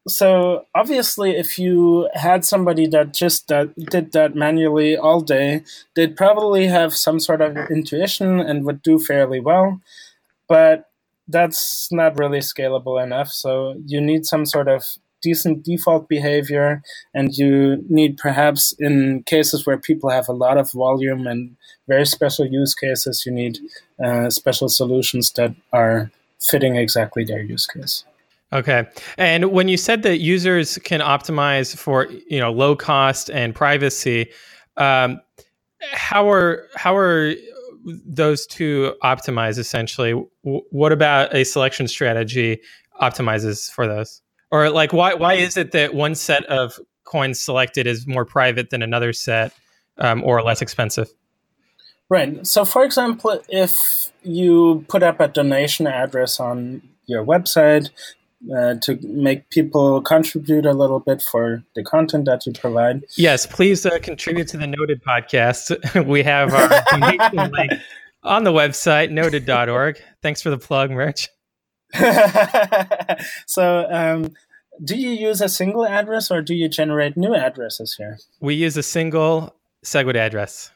so 0.08 0.66
obviously, 0.74 1.32
if 1.32 1.60
you 1.60 2.10
had 2.14 2.46
somebody 2.46 2.88
that 2.88 3.14
just 3.14 3.48
that 3.48 3.76
did 3.76 4.12
that 4.14 4.36
manually 4.36 4.98
all 4.98 5.22
day, 5.22 5.64
they'd 5.96 6.16
probably 6.16 6.68
have 6.68 6.94
some 6.94 7.20
sort 7.20 7.42
of 7.42 7.58
intuition 7.70 8.40
and 8.40 8.66
would 8.66 8.82
do 8.82 8.98
fairly 9.00 9.40
well. 9.40 9.82
But 10.50 10.86
that's 11.28 11.88
not 11.92 12.18
really 12.18 12.40
scalable 12.40 13.02
enough. 13.02 13.30
So 13.30 13.76
you 13.86 14.02
need 14.02 14.26
some 14.26 14.46
sort 14.46 14.68
of 14.68 14.84
decent 15.22 15.64
default 15.64 16.08
behavior, 16.10 16.82
and 17.14 17.34
you 17.38 17.84
need 17.90 18.18
perhaps 18.18 18.74
in 18.80 19.24
cases 19.24 19.66
where 19.66 19.78
people 19.78 20.10
have 20.10 20.28
a 20.28 20.34
lot 20.34 20.58
of 20.58 20.72
volume 20.72 21.28
and 21.28 21.56
very 21.88 22.06
special 22.06 22.46
use 22.46 22.74
cases, 22.74 23.24
you 23.26 23.32
need 23.32 23.60
uh, 24.04 24.30
special 24.30 24.70
solutions 24.70 25.32
that 25.34 25.54
are 25.74 26.12
fitting 26.40 26.78
exactly 26.78 27.24
their 27.24 27.42
use 27.42 27.68
case. 27.68 28.06
Okay. 28.52 28.88
And 29.18 29.52
when 29.52 29.68
you 29.68 29.78
said 29.78 30.02
that 30.04 30.20
users 30.20 30.78
can 30.80 31.02
optimize 31.02 31.76
for 31.76 32.08
you 32.28 32.40
know 32.40 32.52
low 32.52 32.76
cost 32.76 33.30
and 33.30 33.54
privacy, 33.54 34.32
um, 34.78 35.22
how 35.92 36.30
are 36.30 36.68
how 36.76 36.96
are 36.96 37.36
those 38.06 38.46
two 38.46 38.94
optimize 39.04 39.58
essentially? 39.58 40.12
W- 40.44 40.64
what 40.72 40.92
about 40.92 41.34
a 41.34 41.44
selection 41.44 41.88
strategy 41.88 42.62
optimizes 43.02 43.72
for 43.72 43.88
those? 43.88 44.22
Or 44.52 44.70
like 44.70 44.94
why 44.94 45.14
why 45.14 45.34
is 45.36 45.58
it 45.58 45.72
that 45.74 45.94
one 45.94 46.16
set 46.16 46.46
of 46.46 46.80
coins 47.04 47.40
selected 47.40 47.88
is 47.88 48.08
more 48.08 48.26
private 48.26 48.70
than 48.70 48.82
another 48.82 49.14
set 49.14 49.54
um, 49.98 50.24
or 50.24 50.42
less 50.42 50.62
expensive? 50.62 51.10
Right. 52.10 52.46
So, 52.46 52.66
for 52.66 52.84
example, 52.84 53.40
if 53.50 54.12
you 54.24 54.84
put 54.88 55.04
up 55.04 55.20
a 55.20 55.28
donation 55.28 55.86
address 55.86 56.40
on 56.40 56.82
your 57.06 57.24
website 57.24 57.90
uh, 58.56 58.76
to 58.82 58.98
make 59.04 59.50
people 59.50 60.02
contribute 60.02 60.66
a 60.66 60.74
little 60.74 61.00
bit 61.00 61.22
for 61.22 61.64
the 61.76 61.84
content 61.84 62.26
that 62.26 62.46
you 62.46 62.54
provide. 62.54 63.04
Yes, 63.16 63.46
please 63.46 63.86
uh, 63.86 64.00
contribute 64.00 64.48
to 64.50 64.58
the 64.58 64.66
Noded 64.66 65.04
podcast. 65.04 66.06
we 66.08 66.24
have 66.24 66.54
our 66.54 66.70
donation 66.92 67.52
link 67.52 67.72
on 68.24 68.44
the 68.44 68.52
website, 68.52 69.12
noded.org. 69.12 70.02
Thanks 70.22 70.42
for 70.42 70.50
the 70.50 70.58
plug, 70.58 70.92
Murch. 70.92 71.30
so, 73.46 73.88
um, 73.90 74.34
do 74.84 74.96
you 74.96 75.10
use 75.10 75.42
a 75.42 75.50
single 75.50 75.86
address 75.86 76.32
or 76.32 76.42
do 76.42 76.54
you 76.56 76.70
generate 76.70 77.18
new 77.18 77.36
addresses 77.36 77.96
here? 77.96 78.20
We 78.40 78.56
use 78.56 78.78
a 78.78 78.84
single 78.84 79.56
SegWit 79.84 80.16
address. 80.16 80.72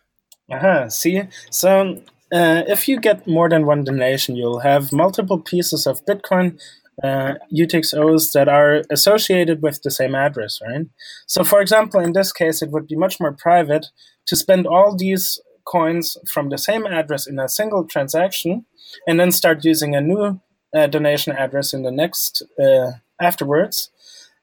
Uh-huh. 0.51 0.89
See, 0.89 1.23
so 1.49 2.01
uh, 2.33 2.63
if 2.67 2.87
you 2.87 2.99
get 2.99 3.27
more 3.27 3.47
than 3.47 3.65
one 3.65 3.83
donation, 3.83 4.35
you'll 4.35 4.59
have 4.59 4.91
multiple 4.91 5.39
pieces 5.39 5.87
of 5.87 6.05
Bitcoin 6.05 6.59
uh, 7.01 7.33
UTXOs 7.51 8.31
that 8.33 8.47
are 8.47 8.83
associated 8.91 9.61
with 9.61 9.81
the 9.81 9.91
same 9.91 10.15
address, 10.15 10.59
right? 10.61 10.85
So, 11.27 11.43
for 11.43 11.61
example, 11.61 11.99
in 11.99 12.13
this 12.13 12.31
case, 12.31 12.61
it 12.61 12.71
would 12.71 12.87
be 12.87 12.95
much 12.95 13.19
more 13.19 13.31
private 13.31 13.87
to 14.27 14.35
spend 14.35 14.67
all 14.67 14.95
these 14.95 15.41
coins 15.65 16.17
from 16.27 16.49
the 16.49 16.57
same 16.57 16.85
address 16.85 17.25
in 17.25 17.39
a 17.39 17.49
single 17.49 17.85
transaction 17.85 18.65
and 19.07 19.19
then 19.19 19.31
start 19.31 19.63
using 19.63 19.95
a 19.95 20.01
new 20.01 20.39
uh, 20.75 20.87
donation 20.87 21.33
address 21.33 21.73
in 21.73 21.83
the 21.83 21.91
next 21.91 22.43
uh, 22.59 22.91
afterwards 23.21 23.89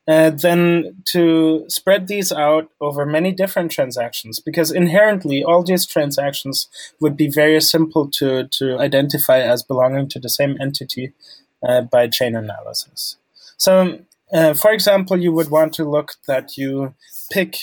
uh, 0.08 0.30
then 0.30 0.96
to 1.04 1.64
spread 1.68 2.08
these 2.08 2.32
out 2.32 2.68
over 2.80 3.06
many 3.06 3.32
different 3.32 3.70
transactions 3.70 4.40
because 4.40 4.72
inherently 4.72 5.44
all 5.44 5.62
these 5.62 5.86
transactions 5.86 6.68
would 7.00 7.16
be 7.16 7.30
very 7.30 7.60
simple 7.60 8.08
to, 8.10 8.48
to 8.48 8.78
identify 8.78 9.38
as 9.38 9.62
belonging 9.62 10.08
to 10.08 10.18
the 10.18 10.28
same 10.28 10.56
entity 10.60 11.12
uh, 11.66 11.82
by 11.82 12.08
chain 12.08 12.34
analysis. 12.34 13.16
So, 13.56 14.00
uh, 14.32 14.54
for 14.54 14.72
example, 14.72 15.16
you 15.18 15.32
would 15.32 15.50
want 15.50 15.74
to 15.74 15.84
look 15.84 16.14
that 16.26 16.56
you 16.56 16.94
pick 17.30 17.56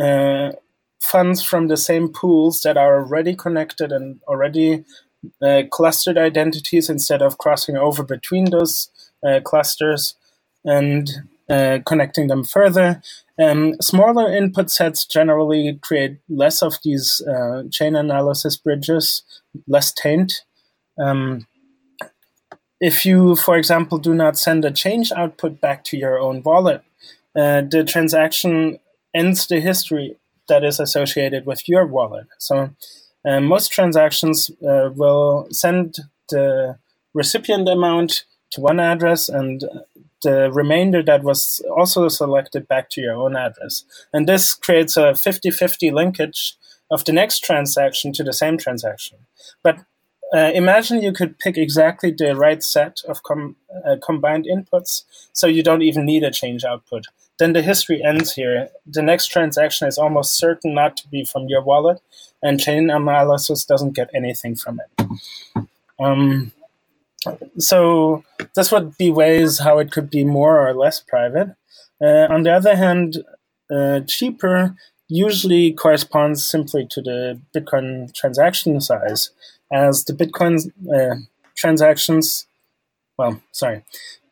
uh, 0.00 0.52
funds 1.00 1.42
from 1.42 1.68
the 1.68 1.76
same 1.76 2.08
pools 2.08 2.62
that 2.62 2.76
are 2.76 3.00
already 3.00 3.34
connected 3.34 3.92
and 3.92 4.20
already 4.28 4.84
uh, 5.42 5.62
clustered 5.70 6.18
identities 6.18 6.90
instead 6.90 7.22
of 7.22 7.38
crossing 7.38 7.76
over 7.76 8.02
between 8.02 8.50
those 8.50 8.90
uh, 9.26 9.40
clusters 9.40 10.14
and 10.64 11.10
uh, 11.48 11.78
connecting 11.86 12.28
them 12.28 12.44
further. 12.44 13.02
Um, 13.38 13.74
smaller 13.80 14.32
input 14.32 14.70
sets 14.70 15.04
generally 15.04 15.78
create 15.82 16.18
less 16.28 16.62
of 16.62 16.74
these 16.84 17.20
chain 17.70 17.96
analysis 17.96 18.56
bridges, 18.56 19.22
less 19.66 19.92
taint. 19.92 20.44
Um, 20.98 21.46
if 22.80 23.06
you, 23.06 23.36
for 23.36 23.56
example, 23.56 23.98
do 23.98 24.14
not 24.14 24.38
send 24.38 24.64
a 24.64 24.70
change 24.70 25.12
output 25.12 25.60
back 25.60 25.84
to 25.84 25.96
your 25.96 26.18
own 26.18 26.42
wallet, 26.42 26.82
uh, 27.36 27.62
the 27.62 27.84
transaction 27.84 28.78
ends 29.14 29.46
the 29.46 29.60
history 29.60 30.16
that 30.48 30.64
is 30.64 30.80
associated 30.80 31.46
with 31.46 31.68
your 31.68 31.86
wallet. 31.86 32.26
So 32.38 32.70
uh, 33.24 33.40
most 33.40 33.72
transactions 33.72 34.50
uh, 34.66 34.90
will 34.94 35.46
send 35.50 35.98
the 36.28 36.78
recipient 37.14 37.68
amount 37.68 38.24
to 38.50 38.60
one 38.60 38.80
address 38.80 39.28
and 39.28 39.64
the 40.22 40.50
remainder 40.52 41.02
that 41.02 41.22
was 41.22 41.62
also 41.76 42.08
selected 42.08 42.66
back 42.66 42.90
to 42.90 43.00
your 43.00 43.14
own 43.14 43.36
address. 43.36 43.84
And 44.12 44.28
this 44.28 44.54
creates 44.54 44.96
a 44.96 45.14
50 45.14 45.50
50 45.50 45.90
linkage 45.90 46.56
of 46.90 47.04
the 47.04 47.12
next 47.12 47.40
transaction 47.40 48.12
to 48.14 48.24
the 48.24 48.32
same 48.32 48.58
transaction. 48.58 49.18
But 49.62 49.84
uh, 50.34 50.50
imagine 50.52 51.00
you 51.00 51.12
could 51.12 51.38
pick 51.38 51.56
exactly 51.56 52.10
the 52.10 52.34
right 52.34 52.62
set 52.62 53.00
of 53.08 53.22
com- 53.22 53.54
uh, 53.86 53.96
combined 54.04 54.46
inputs 54.46 55.04
so 55.32 55.46
you 55.46 55.62
don't 55.62 55.82
even 55.82 56.04
need 56.04 56.24
a 56.24 56.30
change 56.30 56.64
output. 56.64 57.06
Then 57.38 57.52
the 57.52 57.62
history 57.62 58.02
ends 58.02 58.34
here. 58.34 58.68
The 58.84 59.02
next 59.02 59.28
transaction 59.28 59.86
is 59.86 59.96
almost 59.96 60.36
certain 60.36 60.74
not 60.74 60.96
to 60.98 61.08
be 61.08 61.24
from 61.24 61.48
your 61.48 61.62
wallet, 61.62 62.00
and 62.42 62.60
chain 62.60 62.90
analysis 62.90 63.64
doesn't 63.64 63.94
get 63.94 64.10
anything 64.14 64.56
from 64.56 64.80
it. 64.80 65.06
Um, 66.00 66.52
so 67.58 68.24
this 68.54 68.72
would 68.72 68.96
be 68.98 69.10
ways 69.10 69.60
how 69.60 69.78
it 69.78 69.92
could 69.92 70.10
be 70.10 70.24
more 70.24 70.66
or 70.66 70.74
less 70.74 71.00
private. 71.00 71.54
Uh, 72.00 72.26
on 72.28 72.42
the 72.42 72.52
other 72.52 72.76
hand, 72.76 73.24
uh, 73.70 74.00
cheaper 74.06 74.74
usually 75.08 75.72
corresponds 75.72 76.48
simply 76.48 76.86
to 76.90 77.00
the 77.00 77.40
Bitcoin 77.54 78.12
transaction 78.14 78.80
size 78.80 79.30
as 79.72 80.04
the 80.04 80.12
Bitcoin 80.12 80.70
uh, 80.92 81.16
transactions, 81.56 82.46
well, 83.18 83.40
sorry, 83.52 83.84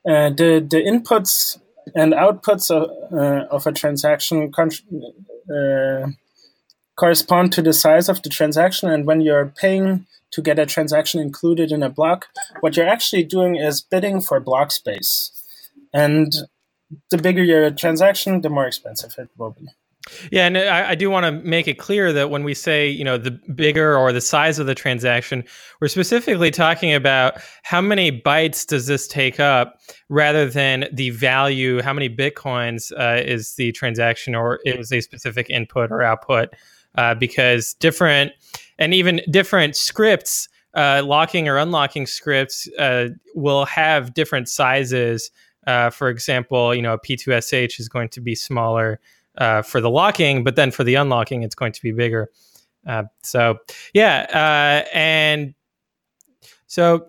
uh, 0.09 0.31
the 0.31 0.67
the 0.69 0.83
inputs 0.83 1.59
and 1.95 2.13
outputs 2.13 2.71
of, 2.71 2.91
uh, 3.13 3.47
of 3.51 3.67
a 3.67 3.73
transaction 3.73 4.53
con- 4.53 4.71
uh, 5.53 6.09
correspond 6.97 7.53
to 7.53 7.63
the 7.63 7.73
size 7.73 8.09
of 8.09 8.23
the 8.23 8.29
transaction, 8.29 8.89
and 8.89 9.07
when 9.07 9.21
you're 9.21 9.47
paying 9.47 10.07
to 10.31 10.43
get 10.43 10.59
a 10.59 10.67
transaction 10.67 11.21
included 11.21 11.71
in 11.71 11.83
a 11.83 11.91
block, 11.91 12.29
what 12.61 12.77
you're 12.77 12.89
actually 12.89 13.25
doing 13.25 13.57
is 13.57 13.83
bidding 13.83 14.21
for 14.21 14.41
block 14.41 14.71
space, 14.71 15.31
and 15.93 16.33
the 17.11 17.19
bigger 17.19 17.43
your 17.43 17.71
transaction, 17.71 18.41
the 18.41 18.51
more 18.51 18.67
expensive 18.67 19.15
it 19.19 19.29
will 19.37 19.51
be. 19.51 19.67
Yeah, 20.33 20.47
and 20.47 20.59
I, 20.59 20.91
I 20.91 20.95
do 20.95 21.11
want 21.11 21.25
to 21.25 21.49
make 21.49 21.69
it 21.69 21.79
clear 21.79 22.13
that 22.13 22.31
when 22.31 22.43
we 22.43 22.55
say, 22.55 22.89
you 22.89 23.05
know, 23.05 23.19
the 23.19 23.31
bigger 23.55 23.97
or 23.97 24.13
the 24.13 24.21
size 24.21 24.59
of 24.59 24.67
the 24.67 24.75
transaction, 24.75 25.45
we're 25.81 25.89
specifically 25.89 26.51
talking 26.51 26.93
about 26.93 27.41
how 27.63 27.81
many 27.81 28.21
bytes 28.21 28.67
does 28.67 28.87
this 28.87 29.07
take 29.07 29.39
up 29.39 29.81
rather 30.09 30.49
than 30.49 30.87
the 30.93 31.11
value, 31.11 31.81
how 31.83 31.93
many 31.93 32.09
bitcoins 32.09 32.93
uh, 32.99 33.23
is 33.23 33.55
the 33.55 33.71
transaction 33.73 34.35
or 34.35 34.59
is 34.65 34.93
a 34.93 35.01
specific 35.01 35.49
input 35.51 35.93
or 35.93 36.03
output. 36.03 36.51
Uh, 36.97 37.15
because 37.15 37.73
different 37.75 38.33
and 38.79 38.93
even 38.93 39.23
different 39.31 39.77
scripts, 39.77 40.49
uh, 40.75 41.01
locking 41.03 41.49
or 41.49 41.57
unlocking 41.57 42.05
scripts, 42.07 42.69
uh, 42.79 43.09
will 43.35 43.65
have 43.65 44.13
different 44.13 44.47
sizes. 44.47 45.31
Uh, 45.67 45.89
for 45.89 46.11
example, 46.11 46.75
you 46.75 46.83
know, 46.83 46.99
P2SH 46.99 47.81
is 47.81 47.89
going 47.89 48.11
to 48.11 48.21
be 48.21 48.35
smaller 48.35 49.01
uh, 49.39 49.63
for 49.63 49.81
the 49.81 49.91
locking, 49.91 50.45
but 50.45 50.57
then 50.57 50.71
for 50.71 50.85
the 50.85 50.95
unlocking, 50.95 51.43
it's 51.43 51.55
going 51.55 51.73
to 51.73 51.83
be 51.83 51.93
bigger. 51.93 52.31
Uh, 52.87 53.05
so 53.23 53.59
yeah, 53.95 54.27
uh, 54.33 54.89
and 54.93 55.55
so 56.67 57.07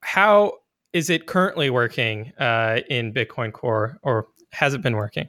how 0.00 0.54
is 0.92 1.10
it 1.10 1.26
currently 1.26 1.70
working 1.70 2.32
uh, 2.38 2.80
in 2.88 3.12
Bitcoin 3.12 3.52
Core, 3.52 3.98
or 4.02 4.28
has 4.52 4.74
it 4.74 4.82
been 4.82 4.96
working? 4.96 5.28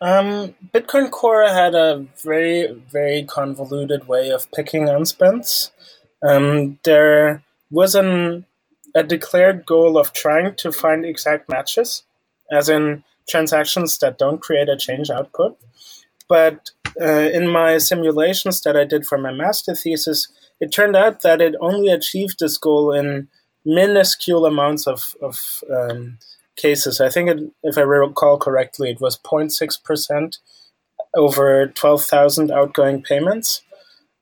Um, 0.00 0.54
Bitcoin 0.72 1.10
Core 1.10 1.48
had 1.48 1.74
a 1.74 2.06
very 2.22 2.72
very 2.90 3.24
convoluted 3.24 4.06
way 4.06 4.30
of 4.30 4.50
picking 4.52 4.86
unspents. 4.86 5.70
Um, 6.22 6.78
there 6.84 7.42
was 7.70 7.94
an 7.94 8.44
a 8.94 9.02
declared 9.02 9.66
goal 9.66 9.98
of 9.98 10.12
trying 10.12 10.54
to 10.56 10.72
find 10.72 11.04
exact 11.04 11.48
matches, 11.48 12.04
as 12.50 12.68
in 12.68 13.04
transactions 13.28 13.98
that 13.98 14.18
don't 14.18 14.40
create 14.40 14.68
a 14.68 14.76
change 14.76 15.10
output. 15.10 15.58
But 16.28 16.70
uh, 17.00 17.30
in 17.32 17.48
my 17.48 17.78
simulations 17.78 18.60
that 18.62 18.76
I 18.76 18.84
did 18.84 19.06
for 19.06 19.18
my 19.18 19.32
master 19.32 19.74
thesis, 19.74 20.28
it 20.60 20.72
turned 20.72 20.96
out 20.96 21.22
that 21.22 21.40
it 21.40 21.54
only 21.60 21.88
achieved 21.88 22.38
this 22.38 22.56
goal 22.56 22.92
in 22.92 23.28
minuscule 23.64 24.46
amounts 24.46 24.86
of, 24.86 25.14
of 25.22 25.62
um, 25.70 26.18
cases. 26.56 27.00
I 27.00 27.08
think, 27.08 27.30
it, 27.30 27.38
if 27.62 27.78
I 27.78 27.82
recall 27.82 28.38
correctly, 28.38 28.90
it 28.90 29.00
was 29.00 29.18
0.6% 29.18 30.38
over 31.14 31.66
12,000 31.68 32.50
outgoing 32.50 33.02
payments. 33.02 33.62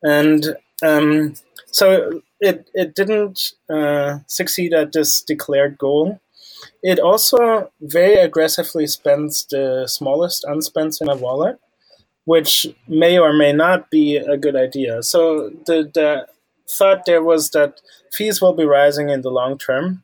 And 0.03 0.57
um, 0.85 1.35
so 1.67 2.23
it, 2.41 2.69
it 2.75 2.95
didn't 2.95 3.53
uh, 3.69 4.19
succeed 4.27 4.73
at 4.73 4.93
this 4.93 5.23
declared 5.23 5.79
goal. 5.79 6.21
It 6.83 6.99
also 6.99 7.71
very 7.81 8.15
aggressively 8.15 8.87
spends 8.87 9.47
the 9.47 9.87
smallest 9.87 10.45
unspent 10.45 10.99
in 11.01 11.09
a 11.09 11.17
wallet, 11.17 11.59
which 12.25 12.67
may 12.89 13.19
or 13.19 13.33
may 13.33 13.53
not 13.53 13.91
be 13.91 14.17
a 14.17 14.37
good 14.37 14.57
idea. 14.57 15.03
So 15.03 15.51
the, 15.67 15.91
the 15.93 16.27
thought 16.69 17.07
there 17.07 17.23
was 17.23 17.51
that 17.51 17.81
fees 18.13 18.41
will 18.41 18.55
be 18.55 18.65
rising 18.65 19.09
in 19.09 19.23
the 19.23 19.31
long 19.31 19.59
term, 19.59 20.03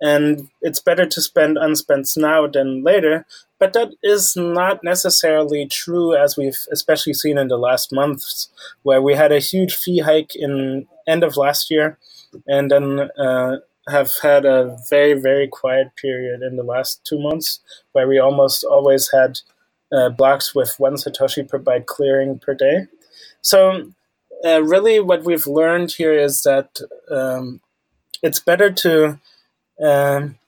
and 0.00 0.48
it's 0.60 0.80
better 0.80 1.06
to 1.06 1.20
spend 1.20 1.56
unspent 1.56 2.08
now 2.16 2.46
than 2.46 2.82
later. 2.82 3.24
But 3.58 3.72
that 3.74 3.90
is 4.02 4.34
not 4.36 4.82
necessarily 4.82 5.66
true, 5.66 6.16
as 6.16 6.36
we've 6.36 6.58
especially 6.72 7.14
seen 7.14 7.38
in 7.38 7.48
the 7.48 7.56
last 7.56 7.92
months, 7.92 8.48
where 8.82 9.00
we 9.00 9.14
had 9.14 9.30
a 9.30 9.38
huge 9.38 9.76
fee 9.76 10.00
hike 10.00 10.34
in 10.34 10.88
end 11.06 11.22
of 11.22 11.36
last 11.36 11.70
year, 11.70 11.98
and 12.46 12.70
then 12.70 13.10
uh, 13.16 13.58
have 13.88 14.12
had 14.22 14.44
a 14.44 14.76
very 14.88 15.14
very 15.14 15.48
quiet 15.48 15.88
period 15.96 16.42
in 16.42 16.56
the 16.56 16.62
last 16.62 17.04
two 17.04 17.20
months 17.20 17.60
where 17.92 18.06
we 18.06 18.18
almost 18.18 18.64
always 18.64 19.10
had 19.10 19.40
uh, 19.92 20.08
blocks 20.08 20.54
with 20.54 20.74
one 20.78 20.94
satoshi 20.94 21.46
per 21.48 21.58
byte 21.58 21.86
clearing 21.86 22.38
per 22.38 22.54
day. 22.54 22.86
So 23.42 23.92
uh, 24.44 24.62
really 24.62 25.00
what 25.00 25.24
we've 25.24 25.46
learned 25.46 25.92
here 25.92 26.12
is 26.12 26.42
that 26.42 26.80
um, 27.10 27.60
it's 28.22 28.40
better 28.40 28.70
to 28.70 29.18
um, 29.82 30.38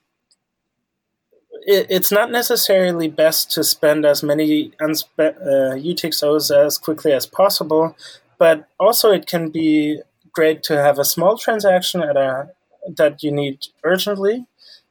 it, 1.66 1.87
it's 1.90 2.12
not 2.12 2.31
necessarily 2.31 3.09
best 3.09 3.51
to 3.53 3.64
spend 3.64 4.05
as 4.05 4.23
many 4.23 4.70
unspe- 4.81 5.37
uh, 5.40 5.75
UTXOs 5.77 6.55
as 6.55 6.79
quickly 6.79 7.12
as 7.12 7.27
possible, 7.27 7.97
but 8.38 8.68
also 8.79 9.11
it 9.11 9.27
can 9.27 9.51
be 9.51 10.01
great 10.33 10.62
to 10.64 10.77
have 10.77 10.99
a 10.99 11.05
small 11.05 11.38
transaction 11.38 12.03
at 12.03 12.16
a 12.16 12.51
that 12.88 13.23
you 13.23 13.33
need 13.33 13.66
urgently 13.85 14.47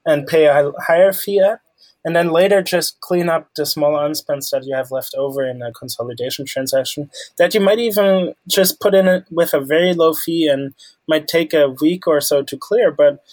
and 0.06 0.28
pay 0.28 0.46
a 0.46 0.72
higher 0.80 1.14
fee 1.14 1.40
at, 1.40 1.62
and 2.06 2.16
then 2.16 2.32
later 2.32 2.62
just 2.62 3.00
clean 3.00 3.30
up 3.30 3.50
the 3.56 3.66
small 3.66 3.94
unspents 3.94 4.50
that 4.52 4.66
you 4.66 4.76
have 4.76 4.92
left 4.92 5.16
over 5.18 5.46
in 5.46 5.62
a 5.62 5.72
consolidation 5.72 6.46
transaction 6.46 7.10
that 7.38 7.54
you 7.54 7.62
might 7.62 7.80
even 7.80 8.34
just 8.48 8.80
put 8.82 8.94
in 8.94 9.08
it 9.08 9.26
with 9.32 9.54
a 9.54 9.62
very 9.62 9.94
low 9.94 10.14
fee 10.14 10.48
and 10.48 10.74
might 11.08 11.28
take 11.28 11.54
a 11.54 11.70
week 11.82 12.06
or 12.08 12.20
so 12.20 12.44
to 12.44 12.58
clear, 12.58 12.92
but 12.92 13.24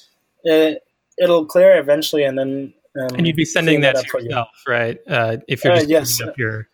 it, 0.44 0.83
it'll 1.18 1.44
clear 1.44 1.79
eventually, 1.79 2.25
and 2.25 2.38
then 2.38 2.73
um, 3.01 3.14
and 3.16 3.27
you'd 3.27 3.37
be 3.37 3.44
sending 3.44 3.83
that, 3.83 3.94
that 3.94 4.07
to 4.07 4.23
yourself, 4.23 4.49
you. 4.66 4.73
right? 4.73 4.99
Uh, 5.07 5.37
if 5.46 5.64
you're 5.64 5.75
uh, 5.75 5.85
just 5.85 6.20
uh, 6.20 6.27
yes. 6.27 6.29
up 6.29 6.38
your 6.38 6.68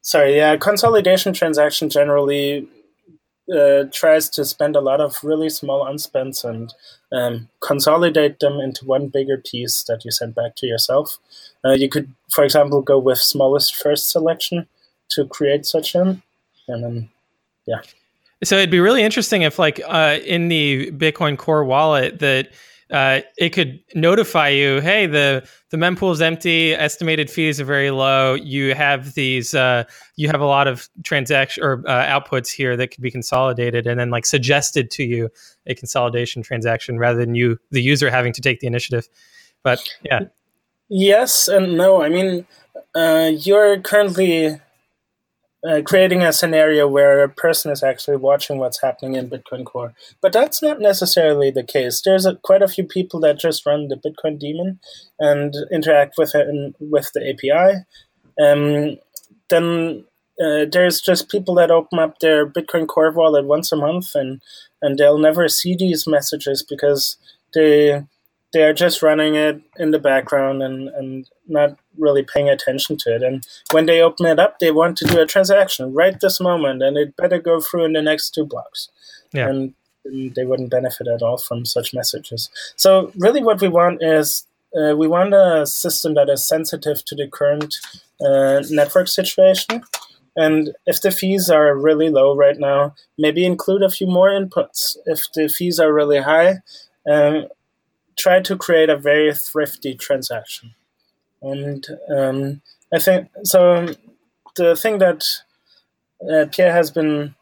sorry, 0.00 0.36
yeah, 0.36 0.56
consolidation 0.56 1.32
transaction 1.32 1.90
generally 1.90 2.68
uh, 3.54 3.84
tries 3.92 4.28
to 4.30 4.44
spend 4.44 4.76
a 4.76 4.80
lot 4.80 5.00
of 5.00 5.16
really 5.22 5.48
small 5.48 5.84
unspents 5.84 6.44
and 6.44 6.74
um, 7.12 7.48
consolidate 7.60 8.40
them 8.40 8.60
into 8.60 8.84
one 8.84 9.08
bigger 9.08 9.38
piece 9.38 9.84
that 9.84 10.04
you 10.04 10.10
send 10.10 10.34
back 10.34 10.56
to 10.56 10.66
yourself. 10.66 11.18
Uh, 11.64 11.72
you 11.72 11.88
could, 11.88 12.12
for 12.30 12.44
example, 12.44 12.82
go 12.82 12.98
with 12.98 13.18
smallest 13.18 13.74
first 13.74 14.10
selection 14.10 14.66
to 15.10 15.26
create 15.26 15.64
such 15.64 15.94
an, 15.94 16.22
and 16.68 16.84
then, 16.84 17.08
yeah. 17.66 17.80
So 18.44 18.56
it'd 18.56 18.70
be 18.70 18.80
really 18.80 19.02
interesting 19.02 19.42
if, 19.42 19.58
like, 19.58 19.80
uh, 19.86 20.18
in 20.24 20.48
the 20.48 20.90
Bitcoin 20.92 21.36
Core 21.36 21.64
wallet, 21.64 22.20
that 22.20 22.50
uh, 22.90 23.20
it 23.36 23.50
could 23.50 23.80
notify 23.94 24.48
you, 24.48 24.80
hey, 24.80 25.06
the 25.06 25.46
the 25.70 25.76
mempool 25.76 26.12
is 26.12 26.22
empty, 26.22 26.72
estimated 26.72 27.30
fees 27.30 27.60
are 27.60 27.64
very 27.64 27.90
low. 27.90 28.34
You 28.34 28.74
have 28.74 29.12
these, 29.14 29.54
uh, 29.54 29.84
you 30.16 30.28
have 30.28 30.40
a 30.40 30.46
lot 30.46 30.66
of 30.66 30.88
transaction 31.04 31.62
or 31.62 31.82
uh, 31.86 32.20
outputs 32.20 32.50
here 32.50 32.76
that 32.76 32.88
could 32.88 33.02
be 33.02 33.10
consolidated, 33.10 33.86
and 33.86 34.00
then 34.00 34.10
like 34.10 34.24
suggested 34.24 34.90
to 34.92 35.04
you 35.04 35.28
a 35.66 35.74
consolidation 35.74 36.42
transaction 36.42 36.98
rather 36.98 37.18
than 37.18 37.34
you, 37.34 37.58
the 37.70 37.82
user, 37.82 38.10
having 38.10 38.32
to 38.32 38.40
take 38.40 38.60
the 38.60 38.66
initiative. 38.66 39.06
But 39.62 39.86
yeah, 40.02 40.20
yes 40.88 41.48
and 41.48 41.76
no. 41.76 42.02
I 42.02 42.08
mean, 42.08 42.46
uh, 42.94 43.32
you're 43.34 43.80
currently 43.80 44.58
uh, 45.68 45.82
creating 45.82 46.22
a 46.22 46.32
scenario 46.32 46.88
where 46.88 47.22
a 47.22 47.28
person 47.28 47.70
is 47.70 47.82
actually 47.82 48.16
watching 48.16 48.58
what's 48.58 48.80
happening 48.80 49.14
in 49.14 49.28
Bitcoin 49.28 49.66
Core. 49.66 49.92
But 50.22 50.32
that's 50.32 50.62
not 50.62 50.80
necessarily 50.80 51.50
the 51.50 51.62
case. 51.62 52.00
There's 52.00 52.24
a, 52.24 52.36
quite 52.36 52.62
a 52.62 52.68
few 52.68 52.84
people 52.84 53.20
that 53.20 53.38
just 53.38 53.66
run 53.66 53.88
the 53.88 53.96
Bitcoin 53.96 54.38
daemon 54.38 54.80
and 55.18 55.54
interact 55.70 56.14
with 56.16 56.34
it 56.34 56.48
in, 56.48 56.74
with 56.80 57.10
the 57.12 57.28
API. 57.28 57.84
Um, 58.40 58.96
then 59.50 60.04
uh, 60.40 60.64
there's 60.72 61.02
just 61.02 61.28
people 61.28 61.54
that 61.56 61.70
open 61.70 61.98
up 61.98 62.20
their 62.20 62.46
Bitcoin 62.46 62.86
Core 62.86 63.10
wallet 63.10 63.44
once 63.44 63.70
a 63.70 63.76
month 63.76 64.14
and, 64.14 64.40
and 64.80 64.96
they'll 64.96 65.18
never 65.18 65.48
see 65.48 65.76
these 65.76 66.06
messages 66.06 66.64
because 66.66 67.18
they 67.52 68.04
they 68.52 68.62
are 68.62 68.72
just 68.72 69.02
running 69.02 69.34
it 69.34 69.60
in 69.76 69.90
the 69.90 69.98
background 69.98 70.62
and, 70.62 70.88
and 70.88 71.28
not 71.46 71.76
really 71.98 72.22
paying 72.22 72.48
attention 72.48 72.96
to 72.96 73.14
it. 73.14 73.22
And 73.22 73.46
when 73.72 73.86
they 73.86 74.00
open 74.00 74.26
it 74.26 74.38
up, 74.38 74.58
they 74.58 74.70
want 74.70 74.96
to 74.98 75.04
do 75.04 75.20
a 75.20 75.26
transaction 75.26 75.92
right 75.92 76.18
this 76.18 76.40
moment, 76.40 76.82
and 76.82 76.96
it 76.96 77.16
better 77.16 77.38
go 77.38 77.60
through 77.60 77.84
in 77.84 77.92
the 77.92 78.02
next 78.02 78.30
two 78.30 78.46
blocks. 78.46 78.88
Yeah. 79.32 79.48
And, 79.48 79.74
and 80.04 80.34
they 80.34 80.44
wouldn't 80.44 80.70
benefit 80.70 81.08
at 81.08 81.22
all 81.22 81.36
from 81.36 81.66
such 81.66 81.92
messages. 81.92 82.48
So, 82.76 83.12
really, 83.16 83.42
what 83.42 83.60
we 83.60 83.68
want 83.68 84.02
is 84.02 84.46
uh, 84.74 84.96
we 84.96 85.08
want 85.08 85.34
a 85.34 85.66
system 85.66 86.14
that 86.14 86.28
is 86.28 86.46
sensitive 86.46 87.04
to 87.04 87.14
the 87.14 87.28
current 87.28 87.74
uh, 88.20 88.62
network 88.70 89.08
situation. 89.08 89.82
And 90.36 90.72
if 90.86 91.02
the 91.02 91.10
fees 91.10 91.50
are 91.50 91.76
really 91.76 92.10
low 92.10 92.36
right 92.36 92.58
now, 92.58 92.94
maybe 93.18 93.44
include 93.44 93.82
a 93.82 93.90
few 93.90 94.06
more 94.06 94.28
inputs. 94.28 94.96
If 95.04 95.32
the 95.34 95.48
fees 95.48 95.80
are 95.80 95.92
really 95.92 96.20
high, 96.20 96.58
um, 97.10 97.48
try 98.18 98.40
to 98.40 98.56
create 98.56 98.90
a 98.90 98.96
very 98.96 99.32
thrifty 99.34 99.94
transaction. 99.94 100.74
And 101.40 101.86
um, 102.14 102.62
I 102.92 102.98
think 102.98 103.28
so. 103.44 103.94
The 104.56 104.74
thing 104.74 104.98
that 104.98 105.24
uh, 106.28 106.46
Pierre 106.50 106.72
has 106.72 106.90
been 106.90 107.34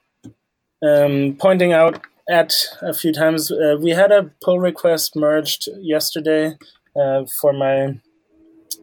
um, 0.82 1.36
pointing 1.40 1.72
out 1.72 2.00
at 2.28 2.52
a 2.82 2.92
few 2.92 3.12
times, 3.12 3.50
uh, 3.50 3.76
we 3.80 3.90
had 3.90 4.12
a 4.12 4.30
pull 4.42 4.58
request 4.58 5.16
merged 5.16 5.68
yesterday 5.80 6.58
uh, 6.94 7.24
for 7.40 7.52
my 7.52 7.98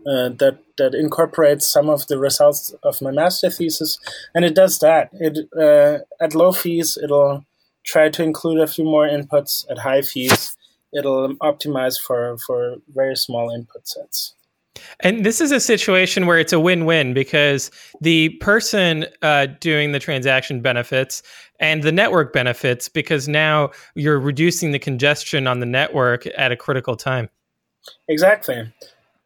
uh, 0.05 0.29
that 0.39 0.57
that 0.77 0.95
incorporates 0.95 1.69
some 1.69 1.89
of 1.89 2.07
the 2.07 2.17
results 2.17 2.73
of 2.83 3.01
my 3.01 3.11
master 3.11 3.49
thesis, 3.49 3.99
and 4.33 4.43
it 4.43 4.55
does 4.55 4.79
that. 4.79 5.09
It 5.13 5.37
uh, 5.55 5.99
at 6.23 6.33
low 6.33 6.51
fees, 6.51 6.97
it'll 7.01 7.45
try 7.85 8.09
to 8.09 8.23
include 8.23 8.59
a 8.59 8.67
few 8.67 8.83
more 8.83 9.07
inputs. 9.07 9.69
At 9.69 9.79
high 9.79 10.01
fees, 10.01 10.57
it'll 10.93 11.35
optimize 11.35 11.99
for 11.99 12.37
for 12.37 12.75
very 12.93 13.15
small 13.15 13.49
input 13.49 13.87
sets. 13.87 14.35
And 15.01 15.25
this 15.25 15.39
is 15.39 15.51
a 15.51 15.59
situation 15.59 16.25
where 16.25 16.39
it's 16.39 16.53
a 16.53 16.59
win-win 16.59 17.13
because 17.13 17.69
the 18.01 18.29
person 18.41 19.05
uh, 19.21 19.47
doing 19.59 19.91
the 19.91 19.99
transaction 19.99 20.61
benefits 20.61 21.21
and 21.59 21.83
the 21.83 21.91
network 21.91 22.33
benefits 22.33 22.89
because 22.89 23.27
now 23.27 23.69
you're 23.95 24.19
reducing 24.19 24.71
the 24.71 24.79
congestion 24.79 25.47
on 25.47 25.59
the 25.59 25.65
network 25.65 26.25
at 26.37 26.51
a 26.51 26.55
critical 26.55 26.95
time. 26.95 27.29
Exactly, 28.07 28.71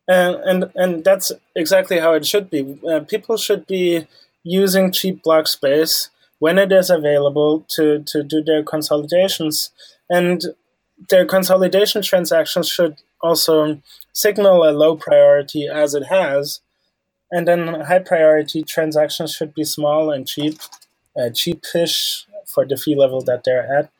and 0.08 0.36
and 0.36 0.71
and 0.75 1.03
that's 1.03 1.32
exactly 1.56 1.99
how 1.99 2.13
it 2.13 2.25
should 2.25 2.49
be. 2.49 2.80
Uh, 2.89 3.01
people 3.01 3.38
should 3.38 3.67
be 3.67 4.08
using 4.43 4.91
cheap 4.91 5.23
block 5.23 5.47
space 5.47 6.10
when 6.39 6.58
it 6.58 6.71
is 6.71 6.89
available 6.89 7.65
to 7.69 8.03
to 8.03 8.23
do 8.23 8.43
their 8.43 8.63
consolidations 8.63 9.71
and 10.10 10.43
their 11.10 11.25
consolidation 11.25 12.01
transactions 12.01 12.69
should 12.69 12.97
also 13.21 13.81
signal 14.13 14.63
a 14.63 14.71
low 14.71 14.95
priority 14.95 15.67
as 15.67 15.93
it 15.93 16.05
has, 16.05 16.62
and 17.31 17.47
then 17.47 17.81
high 17.81 17.99
priority 17.99 18.63
transactions 18.63 19.33
should 19.33 19.53
be 19.53 19.63
small 19.63 20.12
and 20.12 20.27
cheap, 20.27 20.60
uh, 21.15 21.29
cheapish 21.29 22.25
for 22.45 22.65
the 22.65 22.77
fee 22.77 22.95
level 22.95 23.21
that 23.21 23.43
they're 23.43 23.67
at, 23.77 23.91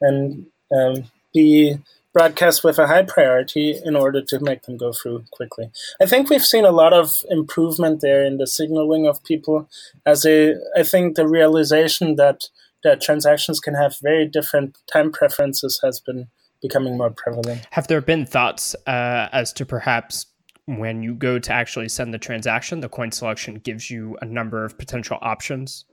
and 0.00 0.46
um, 0.72 1.04
be 1.34 1.78
broadcast 2.16 2.64
with 2.64 2.78
a 2.78 2.86
high 2.86 3.02
priority 3.02 3.78
in 3.84 3.94
order 3.94 4.22
to 4.22 4.40
make 4.40 4.62
them 4.62 4.78
go 4.78 4.90
through 4.90 5.22
quickly. 5.32 5.70
I 6.00 6.06
think 6.06 6.30
we've 6.30 6.46
seen 6.46 6.64
a 6.64 6.70
lot 6.70 6.94
of 6.94 7.22
improvement 7.28 8.00
there 8.00 8.24
in 8.24 8.38
the 8.38 8.46
signaling 8.46 9.06
of 9.06 9.22
people 9.22 9.68
as 10.06 10.24
a 10.24 10.54
I 10.74 10.82
think 10.82 11.16
the 11.16 11.28
realization 11.28 12.16
that 12.16 12.48
that 12.82 13.02
transactions 13.02 13.60
can 13.60 13.74
have 13.74 13.98
very 14.00 14.26
different 14.26 14.78
time 14.90 15.12
preferences 15.12 15.80
has 15.82 16.00
been 16.00 16.28
becoming 16.62 16.96
more 16.96 17.10
prevalent. 17.10 17.66
Have 17.70 17.88
there 17.88 18.00
been 18.00 18.26
thoughts 18.26 18.74
uh, 18.86 19.28
as 19.32 19.52
to 19.54 19.66
perhaps 19.66 20.26
when 20.66 21.02
you 21.02 21.14
go 21.14 21.38
to 21.38 21.52
actually 21.52 21.88
send 21.88 22.12
the 22.12 22.18
transaction, 22.18 22.80
the 22.80 22.88
coin 22.88 23.12
selection 23.12 23.56
gives 23.56 23.90
you 23.90 24.16
a 24.20 24.24
number 24.24 24.64
of 24.64 24.76
potential 24.78 25.18
options? 25.20 25.84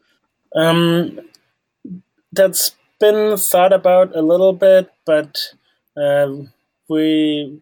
Um, 0.55 1.19
that's 2.31 2.75
been 2.99 3.37
thought 3.37 3.73
about 3.73 4.15
a 4.15 4.21
little 4.21 4.53
bit, 4.53 4.91
but 5.05 5.37
uh, 5.95 6.27
we 6.89 7.61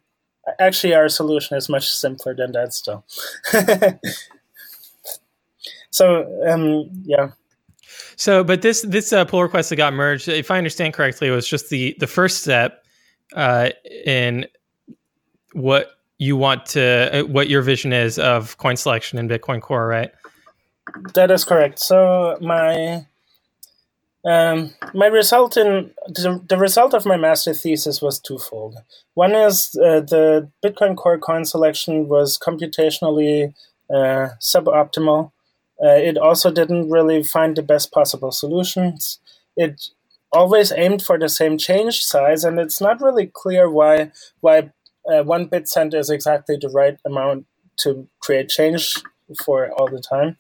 actually 0.60 0.94
our 0.94 1.10
solution 1.10 1.58
is 1.58 1.70
much 1.70 1.90
simpler 1.92 2.36
than 2.36 2.52
that 2.54 2.74
still. 2.74 3.06
so 5.90 6.44
um, 6.48 6.90
yeah. 7.04 7.32
So, 8.16 8.44
but 8.44 8.62
this 8.62 8.84
this 8.84 9.12
uh, 9.12 9.26
pull 9.26 9.42
request 9.42 9.72
that 9.72 9.78
got 9.78 9.94
merged, 9.94 10.28
if 10.28 10.52
I 10.52 10.58
understand 10.58 10.94
correctly, 10.94 11.28
it 11.28 11.32
was 11.32 11.48
just 11.48 11.70
the 11.70 11.96
the 12.00 12.08
first 12.08 12.42
step 12.42 12.81
uh, 13.36 13.70
in 14.06 14.48
what 15.54 15.92
you 16.18 16.36
want 16.38 16.66
to, 16.68 17.20
uh, 17.20 17.24
what 17.24 17.50
your 17.50 17.62
vision 17.62 17.94
is 17.94 18.20
of 18.20 18.58
coin 18.58 18.78
selection 18.78 19.18
in 19.18 19.28
Bitcoin 19.28 19.62
Core, 19.62 19.88
right? 19.88 20.12
That 21.14 21.32
is 21.32 21.44
correct. 21.44 21.80
So 21.80 22.38
my 22.42 23.06
um, 24.24 24.74
my 24.94 25.08
result 25.08 25.58
in 25.58 25.92
the, 26.08 26.42
the, 26.48 26.58
result 26.58 26.94
of 26.94 27.08
my 27.08 27.18
master 27.18 27.56
thesis 27.56 28.04
was 28.04 28.20
twofold. 28.20 28.78
One 29.16 29.34
is 29.34 29.76
uh, 29.84 30.02
the 30.02 30.48
Bitcoin 30.64 30.96
Core 30.96 31.18
coin 31.18 31.44
selection 31.44 32.08
was 32.08 32.38
computationally 32.38 33.56
uh, 33.90 34.30
suboptimal. 34.40 35.32
Uh, 35.84 35.88
it 35.96 36.18
also 36.20 36.52
didn't 36.52 36.92
really 36.92 37.24
find 37.24 37.56
the 37.56 37.64
best 37.64 37.92
possible 37.92 38.32
solutions. 38.32 39.20
It 39.58 39.90
always 40.32 40.72
aimed 40.72 41.02
for 41.02 41.18
the 41.20 41.30
same 41.30 41.58
change 41.58 42.02
size, 42.04 42.44
and 42.44 42.60
it's 42.60 42.82
not 42.82 43.02
really 43.02 43.28
clear 43.28 43.70
why 43.70 44.12
why 44.40 44.72
uh, 45.12 45.24
one 45.24 45.46
bit 45.46 45.68
cent 45.68 45.94
is 45.94 46.10
exactly 46.10 46.58
the 46.60 46.70
right 46.70 46.98
amount 47.06 47.46
to 47.78 48.08
create 48.20 48.50
change 48.50 48.96
for 49.44 49.72
all 49.74 49.88
the 49.88 50.02
time. 50.02 50.38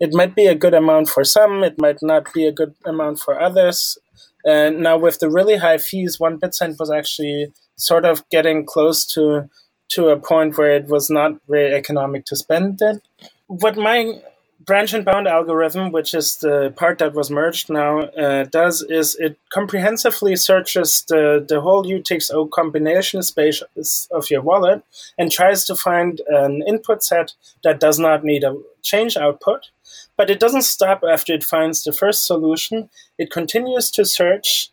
It 0.00 0.12
might 0.12 0.34
be 0.34 0.46
a 0.46 0.54
good 0.54 0.74
amount 0.74 1.08
for 1.08 1.24
some, 1.24 1.64
it 1.64 1.80
might 1.80 1.98
not 2.02 2.32
be 2.32 2.46
a 2.46 2.52
good 2.52 2.74
amount 2.84 3.20
for 3.20 3.40
others. 3.40 3.98
And 4.44 4.80
now 4.80 4.98
with 4.98 5.18
the 5.20 5.30
really 5.30 5.56
high 5.56 5.78
fees, 5.78 6.20
one 6.20 6.36
bit 6.36 6.54
cent 6.54 6.78
was 6.78 6.90
actually 6.90 7.52
sort 7.76 8.04
of 8.04 8.28
getting 8.28 8.66
close 8.66 9.06
to 9.14 9.48
to 9.90 10.08
a 10.08 10.18
point 10.18 10.56
where 10.56 10.74
it 10.74 10.88
was 10.88 11.10
not 11.10 11.32
very 11.48 11.74
economic 11.74 12.24
to 12.26 12.36
spend 12.36 12.80
it. 12.80 13.02
What 13.46 13.76
my 13.76 14.20
branch 14.60 14.92
and 14.94 15.04
bound 15.04 15.28
algorithm, 15.28 15.92
which 15.92 16.14
is 16.14 16.36
the 16.36 16.72
part 16.76 16.98
that 16.98 17.14
was 17.14 17.30
merged 17.30 17.70
now, 17.70 18.00
uh, 18.00 18.44
does 18.44 18.82
is 18.82 19.14
it 19.16 19.38
comprehensively 19.52 20.36
searches 20.36 21.04
the, 21.08 21.44
the 21.46 21.60
whole 21.60 21.84
UTXO 21.84 22.50
combination 22.50 23.22
space 23.22 23.62
of 24.10 24.30
your 24.30 24.42
wallet 24.42 24.82
and 25.18 25.30
tries 25.30 25.64
to 25.66 25.74
find 25.74 26.20
an 26.28 26.62
input 26.66 27.02
set 27.02 27.32
that 27.62 27.80
does 27.80 27.98
not 27.98 28.24
need 28.24 28.44
a 28.44 28.56
change 28.82 29.16
output. 29.16 29.70
But 30.16 30.30
it 30.30 30.40
doesn't 30.40 30.62
stop 30.62 31.02
after 31.08 31.32
it 31.32 31.44
finds 31.44 31.82
the 31.82 31.92
first 31.92 32.26
solution. 32.26 32.88
It 33.18 33.30
continues 33.30 33.90
to 33.92 34.04
search 34.04 34.70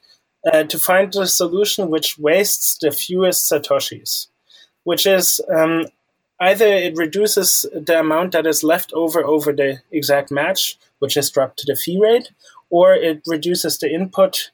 uh, 0.52 0.63
to 0.63 0.80
find 0.80 1.12
the 1.12 1.28
solution 1.28 1.89
which 1.89 2.17
wastes 2.17 2.78
the 2.80 2.91
fewest 2.91 3.52
satoshis, 3.52 4.28
which 4.84 5.06
is 5.06 5.41
um, 5.54 5.86
either 6.41 6.66
it 6.66 6.97
reduces 6.97 7.66
the 7.74 7.99
amount 7.99 8.34
that 8.34 8.47
is 8.47 8.63
left 8.63 8.91
over 8.93 9.24
over 9.24 9.53
the 9.53 9.80
exact 9.91 10.32
match, 10.32 10.78
which 10.99 11.16
is 11.16 11.30
dropped 11.30 11.59
to 11.59 11.66
the 11.66 11.76
fee 11.76 11.99
rate, 12.01 12.32
or 12.70 12.93
it 12.93 13.22
reduces 13.28 13.78
the 13.78 13.93
input 13.93 14.51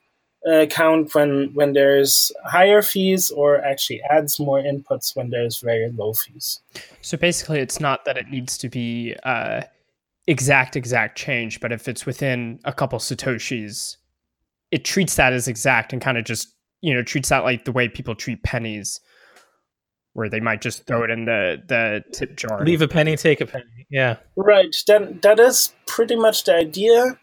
uh, 0.48 0.66
count 0.68 1.16
when 1.16 1.52
when 1.54 1.74
there's 1.74 2.32
higher 2.46 2.82
fees, 2.82 3.32
or 3.32 3.64
actually 3.64 4.02
adds 4.10 4.40
more 4.40 4.62
inputs 4.62 5.16
when 5.16 5.30
there's 5.30 5.62
very 5.62 5.90
low 5.92 6.14
fees. 6.14 6.60
So 7.02 7.18
basically, 7.18 7.60
it's 7.60 7.80
not 7.80 8.06
that 8.06 8.18
it 8.18 8.28
needs 8.30 8.58
to 8.60 8.70
be 8.70 9.16
uh, 9.24 9.62
exact 10.28 10.76
exact 10.76 11.18
change, 11.18 11.60
but 11.60 11.72
if 11.72 11.88
it's 11.88 12.06
within 12.06 12.60
a 12.66 12.74
couple 12.74 13.00
satoshis, 13.00 13.98
it 14.72 14.84
treats 14.84 15.16
that 15.16 15.34
as 15.34 15.48
exact 15.48 15.94
and 15.94 16.02
kind 16.02 16.18
of 16.18 16.26
just 16.26 16.54
you 16.82 16.94
know 16.94 17.02
treats 17.02 17.30
that 17.30 17.44
like 17.46 17.64
the 17.64 17.72
way 17.72 17.88
people 17.88 18.14
treat 18.14 18.44
pennies 18.44 19.00
where 20.18 20.30
they 20.30 20.40
might 20.40 20.62
just 20.62 20.88
throw 20.88 21.04
it 21.04 21.12
in 21.12 21.26
the 21.26 21.62
the 21.68 22.04
tip 22.12 22.36
jar. 22.36 22.66
Leave 22.66 22.82
a 22.82 22.88
penny, 22.88 23.16
take 23.16 23.40
a 23.40 23.46
penny. 23.46 23.86
Yeah. 23.88 24.18
Right. 24.36 24.76
That 24.88 25.22
that 25.22 25.40
is 25.40 25.76
pretty 25.86 26.16
much 26.16 26.44
the 26.46 26.56
idea. 26.56 27.20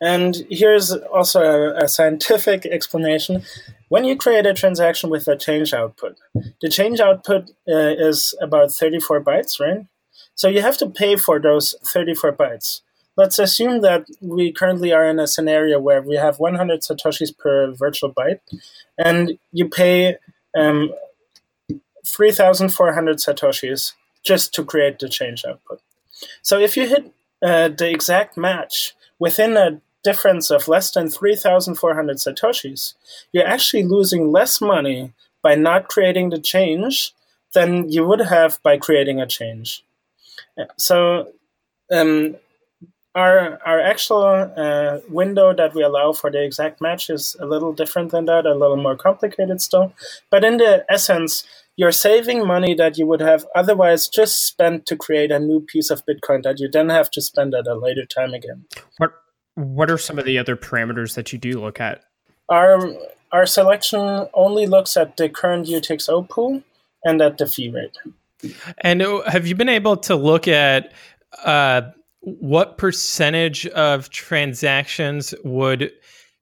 And 0.00 0.34
here's 0.48 0.92
also 0.92 1.42
a, 1.42 1.84
a, 1.84 1.88
scientific 1.88 2.64
explanation. 2.78 3.42
When 3.88 4.04
you 4.04 4.16
create 4.16 4.46
a 4.46 4.54
transaction 4.54 5.10
with 5.10 5.28
a 5.28 5.36
change 5.36 5.74
output, 5.74 6.16
the 6.62 6.70
change 6.70 7.00
output 7.00 7.50
uh, 7.68 7.94
is 8.08 8.34
about 8.40 8.72
34 8.72 9.22
bytes, 9.22 9.60
right? 9.60 9.84
So 10.34 10.48
you 10.48 10.62
have 10.62 10.78
to 10.78 10.88
pay 10.88 11.16
for 11.16 11.40
those 11.40 11.74
34 11.84 12.32
bytes. 12.32 12.80
Let's 13.16 13.38
assume 13.38 13.82
that 13.82 14.06
we 14.22 14.52
currently 14.52 14.92
are 14.92 15.06
in 15.06 15.18
a 15.18 15.26
scenario 15.26 15.80
where 15.80 16.00
we 16.00 16.14
have 16.14 16.38
100 16.38 16.80
satoshis 16.80 17.36
per 17.36 17.74
virtual 17.74 18.14
byte, 18.14 18.40
and 18.96 19.36
you 19.52 19.68
pay 19.68 20.16
um, 20.56 20.90
3,400 22.16 23.18
satoshis 23.18 23.92
just 24.24 24.52
to 24.54 24.64
create 24.64 24.98
the 24.98 25.08
change 25.08 25.44
output. 25.44 25.80
So 26.42 26.58
if 26.58 26.76
you 26.76 26.88
hit 26.88 27.12
uh, 27.42 27.68
the 27.68 27.90
exact 27.90 28.36
match 28.36 28.94
within 29.18 29.56
a 29.56 29.80
difference 30.02 30.50
of 30.50 30.68
less 30.68 30.90
than 30.90 31.08
3,400 31.08 32.16
satoshis, 32.16 32.94
you're 33.32 33.46
actually 33.46 33.84
losing 33.84 34.32
less 34.32 34.60
money 34.60 35.12
by 35.42 35.54
not 35.54 35.88
creating 35.88 36.30
the 36.30 36.38
change 36.38 37.12
than 37.52 37.90
you 37.90 38.06
would 38.06 38.20
have 38.20 38.62
by 38.62 38.76
creating 38.76 39.20
a 39.20 39.26
change. 39.26 39.84
So 40.76 41.32
um, 41.90 42.36
our 43.14 43.58
our 43.64 43.80
actual 43.80 44.52
uh, 44.56 44.98
window 45.08 45.54
that 45.54 45.74
we 45.74 45.82
allow 45.82 46.12
for 46.12 46.30
the 46.30 46.42
exact 46.42 46.80
match 46.80 47.10
is 47.10 47.36
a 47.40 47.46
little 47.46 47.72
different 47.72 48.10
than 48.10 48.26
that, 48.26 48.46
a 48.46 48.54
little 48.54 48.76
more 48.76 48.96
complicated 48.96 49.60
still. 49.60 49.92
But 50.30 50.44
in 50.44 50.58
the 50.58 50.84
essence, 50.88 51.44
you're 51.78 51.92
saving 51.92 52.44
money 52.44 52.74
that 52.74 52.98
you 52.98 53.06
would 53.06 53.20
have 53.20 53.46
otherwise 53.54 54.08
just 54.08 54.44
spent 54.44 54.84
to 54.86 54.96
create 54.96 55.30
a 55.30 55.38
new 55.38 55.60
piece 55.60 55.90
of 55.90 56.04
Bitcoin 56.04 56.42
that 56.42 56.58
you 56.58 56.68
then 56.68 56.88
have 56.90 57.08
to 57.12 57.22
spend 57.22 57.54
at 57.54 57.68
a 57.68 57.74
later 57.74 58.04
time 58.04 58.34
again. 58.34 58.64
What 58.98 59.12
What 59.54 59.90
are 59.90 59.96
some 59.96 60.18
of 60.18 60.24
the 60.24 60.38
other 60.38 60.56
parameters 60.56 61.14
that 61.14 61.32
you 61.32 61.38
do 61.38 61.60
look 61.60 61.80
at? 61.80 62.02
Our 62.48 62.92
our 63.30 63.46
selection 63.46 64.26
only 64.34 64.66
looks 64.66 64.96
at 64.96 65.16
the 65.16 65.28
current 65.28 65.68
UTXO 65.68 66.28
pool 66.28 66.62
and 67.04 67.22
at 67.22 67.38
the 67.38 67.46
fee 67.46 67.70
rate. 67.70 67.96
And 68.78 69.00
uh, 69.00 69.22
have 69.30 69.46
you 69.46 69.54
been 69.54 69.68
able 69.68 69.96
to 69.98 70.16
look 70.16 70.48
at 70.48 70.92
uh, 71.44 71.82
what 72.20 72.78
percentage 72.78 73.66
of 73.68 74.10
transactions 74.10 75.32
would 75.44 75.92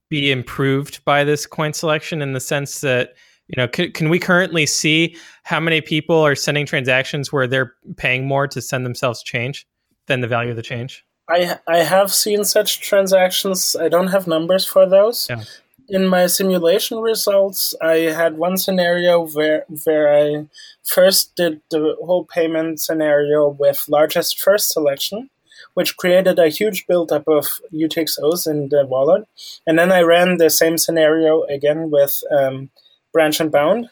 be 0.09 0.31
improved 0.31 1.05
by 1.05 1.25
this 1.25 1.45
coin 1.47 1.73
selection 1.75 2.23
in 2.23 2.33
the 2.33 2.41
sense 2.41 2.81
that 2.81 3.15
you 3.49 3.55
know 3.57 3.69
can, 3.69 3.93
can 3.93 4.09
we 4.09 4.19
currently 4.19 4.67
see 4.67 5.17
how 5.45 5.61
many 5.61 5.81
people 5.81 6.17
are 6.17 6.35
sending 6.35 6.67
transactions 6.67 7.33
where 7.33 7.47
they're 7.47 7.75
paying 7.97 8.27
more 8.27 8.47
to 8.49 8.61
send 8.61 8.85
themselves 8.85 9.23
change 9.23 9.67
than 10.07 10.21
the 10.21 10.29
value 10.29 10.51
of 10.51 10.57
the 10.57 10.63
change 10.63 11.05
i 11.29 11.59
i 11.67 11.79
have 11.79 12.13
seen 12.13 12.45
such 12.45 12.81
transactions 12.81 13.77
i 13.77 13.89
don't 13.89 14.09
have 14.09 14.27
numbers 14.27 14.67
for 14.67 14.89
those 14.89 15.27
yeah. 15.29 15.43
in 15.89 16.07
my 16.07 16.27
simulation 16.27 16.99
results 16.99 17.75
i 17.83 17.97
had 18.21 18.39
one 18.39 18.57
scenario 18.57 19.27
where 19.29 19.65
where 19.85 20.15
i 20.15 20.47
first 20.85 21.35
did 21.37 21.61
the 21.71 21.97
whole 22.05 22.25
payment 22.25 22.81
scenario 22.81 23.49
with 23.49 23.85
largest 23.89 24.41
first 24.41 24.71
selection 24.71 25.31
which 25.75 25.99
created 25.99 26.39
a 26.39 26.49
huge 26.49 26.87
buildup 26.87 27.29
of 27.29 27.47
UTXOs 27.71 28.51
in 28.51 28.71
the 28.71 28.87
wallet. 28.87 29.29
And 29.67 29.79
then 29.79 29.93
I 29.93 30.01
ran 30.01 30.39
the 30.39 30.49
same 30.49 30.79
scenario 30.79 31.43
again 31.43 31.91
with 31.91 32.19
um, 32.35 32.71
branch 33.17 33.41
and 33.41 33.51
bound, 33.51 33.89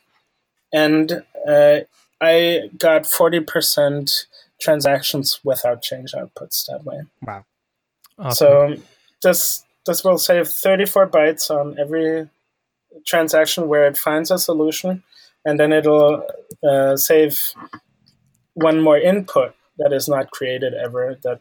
and 0.70 1.24
uh, 1.48 1.78
I 2.20 2.68
got 2.78 3.06
forty 3.06 3.40
percent 3.40 4.26
transactions 4.60 5.40
without 5.42 5.80
change 5.80 6.12
outputs 6.12 6.66
that 6.66 6.84
way. 6.84 7.04
Wow! 7.22 7.46
Awesome. 8.18 8.76
So 8.76 8.82
this 9.22 9.64
this 9.86 10.04
will 10.04 10.18
save 10.18 10.46
thirty 10.48 10.84
four 10.84 11.08
bytes 11.08 11.48
on 11.48 11.78
every 11.78 12.28
transaction 13.06 13.66
where 13.66 13.86
it 13.86 13.96
finds 13.96 14.30
a 14.30 14.38
solution, 14.38 15.02
and 15.46 15.58
then 15.58 15.72
it'll 15.72 16.22
uh, 16.62 16.96
save 16.96 17.40
one 18.52 18.78
more 18.78 18.98
input 18.98 19.54
that 19.78 19.94
is 19.94 20.06
not 20.06 20.32
created 20.32 20.74
ever 20.74 21.18
that 21.22 21.40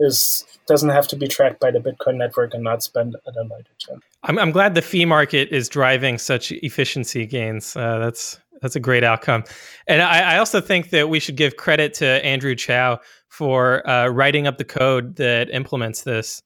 is 0.00 0.44
doesn't 0.66 0.90
have 0.90 1.06
to 1.08 1.16
be 1.16 1.28
tracked 1.28 1.60
by 1.60 1.70
the 1.70 1.78
Bitcoin 1.78 2.16
network 2.16 2.54
and 2.54 2.64
not 2.64 2.82
spent 2.82 3.14
at 3.26 3.36
a 3.36 3.42
later 3.42 3.70
time. 3.86 4.00
I'm, 4.22 4.38
I'm 4.38 4.50
glad 4.50 4.74
the 4.74 4.82
fee 4.82 5.04
market 5.04 5.50
is 5.50 5.68
driving 5.68 6.16
such 6.18 6.52
efficiency 6.52 7.26
gains. 7.26 7.76
Uh, 7.76 7.98
that's 7.98 8.38
that's 8.62 8.76
a 8.76 8.80
great 8.80 9.04
outcome, 9.04 9.44
and 9.86 10.00
I, 10.00 10.34
I, 10.34 10.38
also 10.38 10.60
think 10.60 10.90
that 10.90 11.10
we 11.10 11.20
should 11.20 11.36
give 11.36 11.56
credit 11.56 11.92
to 11.94 12.06
Andrew 12.24 12.54
Chow 12.54 13.00
for 13.28 13.86
uh, 13.88 14.08
writing 14.08 14.46
up 14.46 14.58
the 14.58 14.64
code 14.64 15.16
that 15.16 15.50
implements 15.50 16.02
this. 16.02 16.40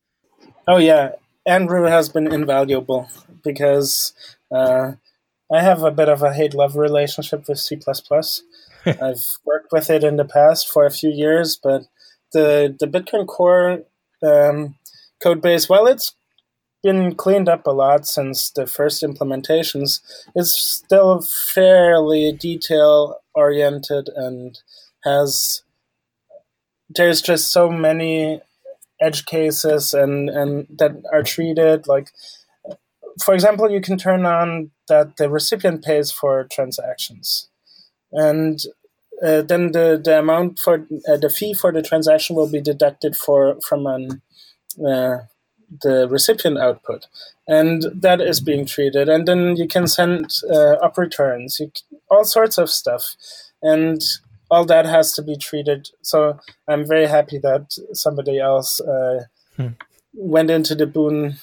Oh 0.67 0.79
yeah, 0.79 1.13
Andrew 1.47 1.85
has 1.85 2.09
been 2.09 2.33
invaluable 2.33 3.09
because 3.45 4.13
uh, 4.51 4.93
I 5.53 5.63
have 5.63 5.83
a 5.83 5.91
bit 5.91 6.09
of 6.09 6.23
a 6.23 6.33
hate 6.33 6.55
love 6.55 6.77
relationship 6.77 7.49
with 7.49 7.59
C++. 7.59 7.79
I've 8.87 9.27
worked 9.45 9.73
with 9.73 9.91
it 9.91 10.05
in 10.05 10.17
the 10.17 10.25
past 10.25 10.69
for 10.69 10.85
a 10.85 10.91
few 10.91 11.11
years, 11.11 11.57
but 11.57 11.85
the 12.33 12.77
the 12.79 12.87
Bitcoin 12.87 13.27
Core 13.27 13.83
um, 14.23 14.77
code 15.23 15.43
base, 15.43 15.69
while 15.69 15.87
it's 15.87 16.15
been 16.83 17.15
cleaned 17.15 17.49
up 17.49 17.67
a 17.67 17.71
lot 17.71 18.07
since 18.07 18.51
the 18.51 18.67
first 18.67 19.03
implementations, 19.03 20.01
it's 20.35 20.55
still 20.55 21.21
fairly 21.21 22.33
detail 22.33 23.17
oriented 23.35 24.09
and 24.15 24.59
has 25.05 25.63
there's 26.91 27.21
just 27.21 27.53
so 27.53 27.71
many 27.71 28.41
edge 29.01 29.27
cases 29.27 29.95
and 29.95 30.29
and 30.29 30.67
that 30.77 30.93
are 31.13 31.23
treated 31.23 31.87
like 31.87 32.11
for 33.23 33.35
example 33.35 33.71
you 33.71 33.81
can 33.81 33.97
turn 33.97 34.27
on 34.27 34.71
that 34.89 35.17
the 35.17 35.31
recipient 35.31 35.85
pays 35.85 36.11
for 36.11 36.45
transactions. 36.51 37.49
And 38.11 38.61
uh, 39.25 39.43
then 39.43 39.73
the, 39.73 40.01
the 40.03 40.19
amount 40.19 40.59
for 40.59 40.87
uh, 41.09 41.17
the 41.17 41.31
fee 41.31 41.55
for 41.55 41.73
the 41.73 41.83
transaction 41.83 42.37
will 42.37 42.51
be 42.51 42.61
deducted 42.61 43.17
for 43.17 43.61
from 43.61 43.87
an, 43.87 44.23
uh, 44.79 45.19
the 45.83 46.09
recipient 46.09 46.59
output, 46.59 47.07
and 47.47 47.87
that 47.95 48.21
is 48.21 48.41
being 48.41 48.65
treated. 48.65 49.09
And 49.09 49.27
then 49.27 49.57
you 49.57 49.67
can 49.67 49.87
send 49.87 50.27
uh, 50.51 50.77
OP_RETURNs, 50.83 51.61
you, 51.61 51.71
all 52.11 52.25
sorts 52.25 52.59
of 52.59 52.71
stuff, 52.71 53.15
and 53.63 54.01
all 54.51 54.65
that 54.65 54.87
has 54.87 55.13
to 55.15 55.23
be 55.23 55.37
treated. 55.37 55.91
So 56.03 56.39
I'm 56.67 56.87
very 56.87 57.07
happy 57.07 57.39
that 57.39 57.77
somebody 57.93 58.39
else 58.39 58.81
uh, 58.81 59.25
hmm. 59.57 59.69
went 60.15 60.51
into 60.51 60.75
the 60.75 60.87
Boon 60.87 61.37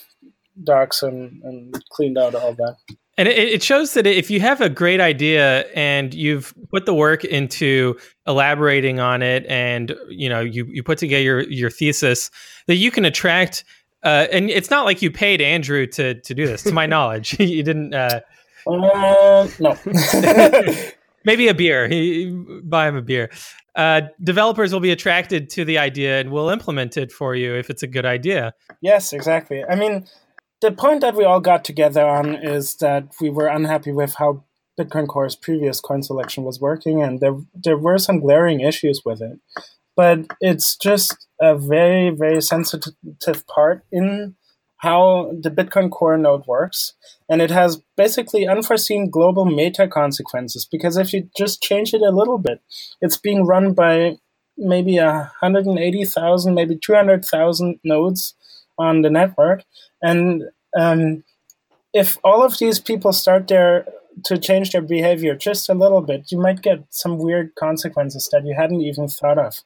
docs 0.64 1.04
and, 1.04 1.44
and 1.44 1.84
cleaned 1.92 2.18
out 2.18 2.36
all 2.36 2.54
that. 2.54 2.78
And 3.18 3.28
it, 3.28 3.38
it 3.38 3.64
shows 3.64 3.94
that 3.94 4.06
if 4.06 4.30
you 4.30 4.40
have 4.42 4.62
a 4.62 4.70
great 4.70 5.00
idea 5.00 5.62
and 5.74 6.14
you've 6.14 6.54
put 6.70 6.86
the 6.86 6.94
work 6.94 7.24
into 7.24 7.98
elaborating 8.28 9.00
on 9.00 9.22
it, 9.22 9.46
and 9.48 9.96
you 10.10 10.28
know 10.28 10.42
you 10.42 10.66
you 10.66 10.84
put 10.84 10.98
together 10.98 11.24
your 11.24 11.42
your 11.50 11.70
thesis, 11.70 12.30
that 12.68 12.76
you 12.76 12.92
can 12.92 13.06
attract. 13.06 13.64
Uh, 14.04 14.28
and 14.32 14.50
it's 14.50 14.70
not 14.70 14.86
like 14.86 15.02
you 15.02 15.10
paid 15.10 15.42
Andrew 15.42 15.88
to 15.88 16.16
to 16.16 16.34
do 16.34 16.46
this. 16.46 16.64
To 16.64 16.74
my 16.74 16.86
knowledge, 16.94 17.40
you 17.40 17.64
didn't. 17.64 17.94
Uh, 17.94 18.20
uh, 18.68 19.48
no. 19.60 19.78
maybe 21.26 21.48
a 21.48 21.54
beer. 21.54 21.88
He, 21.88 22.32
buy 22.64 22.88
him 22.88 22.96
a 22.96 23.02
beer. 23.02 23.30
Uh, 23.76 24.02
developers 24.24 24.72
will 24.72 24.80
be 24.80 24.92
attracted 24.92 25.50
to 25.50 25.66
the 25.66 25.78
idea 25.78 26.20
and 26.20 26.32
will 26.32 26.50
implement 26.50 26.96
it 26.96 27.12
for 27.12 27.36
you 27.36 27.54
if 27.56 27.70
it's 27.70 27.84
a 27.84 27.88
good 27.88 28.06
idea. 28.06 28.54
Yes, 28.82 29.12
exactly. 29.12 29.64
I 29.66 29.76
mean, 29.76 30.06
the 30.66 30.72
point 30.72 31.02
that 31.02 31.16
we 31.16 31.24
all 31.24 31.40
got 31.40 31.64
together 31.64 32.04
on 32.04 32.36
is 32.36 32.78
that 32.78 33.04
we 33.22 33.30
were 33.30 33.48
unhappy 33.48 33.92
with 33.92 34.16
how 34.16 34.44
Bitcoin 34.80 35.08
Core's 35.08 35.36
previous 35.36 35.80
coin 35.80 36.02
selection 36.02 36.44
was 36.44 36.60
working, 36.60 37.04
and 37.04 37.20
there 37.20 37.38
there 37.54 37.78
were 37.78 38.00
some 38.00 38.20
glaring 38.20 38.62
issues 38.62 39.04
with 39.06 39.22
it. 39.22 39.40
But 39.96 40.26
it's 40.42 40.76
just 40.76 41.28
a 41.40 41.56
very 41.56 42.10
very 42.10 42.42
sensitive 42.42 43.48
part 43.48 43.86
in 43.92 44.36
how 44.78 45.32
the 45.40 45.52
Bitcoin 45.52 45.90
Core 45.92 46.18
node 46.18 46.48
works, 46.48 46.94
and 47.30 47.42
it 47.42 47.52
has 47.52 47.82
basically 47.96 48.48
unforeseen 48.48 49.10
global 49.10 49.46
meta 49.46 49.88
consequences. 49.88 50.68
Because 50.70 50.98
if 50.98 51.14
you 51.14 51.30
just 51.38 51.62
change 51.62 51.94
it 51.94 52.02
a 52.02 52.18
little 52.20 52.40
bit, 52.40 52.60
it's 53.02 53.18
being 53.18 53.46
run 53.46 53.74
by 53.74 54.18
maybe 54.58 54.98
a 54.98 55.32
hundred 55.42 55.68
and 55.68 55.78
eighty 55.78 56.06
thousand, 56.06 56.56
maybe 56.56 56.76
two 56.76 56.96
hundred 56.96 57.24
thousand 57.24 57.80
nodes 57.84 58.34
on 58.78 59.04
the 59.04 59.10
network, 59.10 59.64
and 60.02 60.44
um, 60.76 61.24
if 61.94 62.18
all 62.24 62.44
of 62.44 62.58
these 62.60 62.80
people 62.80 63.14
start 63.14 63.48
their 63.48 63.86
to 64.24 64.38
change 64.38 64.72
their 64.72 64.82
behavior 64.82 65.36
just 65.36 65.70
a 65.70 65.74
little 65.74 66.02
bit, 66.02 66.32
you 66.32 66.40
might 66.40 66.62
get 66.62 66.84
some 66.90 67.18
weird 67.18 67.54
consequences 67.56 68.30
that 68.32 68.46
you 68.46 68.56
hadn't 68.56 68.82
even 68.82 69.08
thought 69.08 69.38
of. 69.38 69.62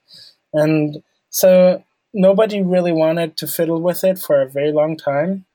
And 0.54 1.04
so 1.30 1.84
nobody 2.14 2.62
really 2.62 2.92
wanted 2.92 3.38
to 3.38 3.48
fiddle 3.48 3.82
with 3.82 4.04
it 4.04 4.18
for 4.18 4.42
a 4.42 4.50
very 4.50 4.72
long 4.72 4.98
time. 4.98 5.46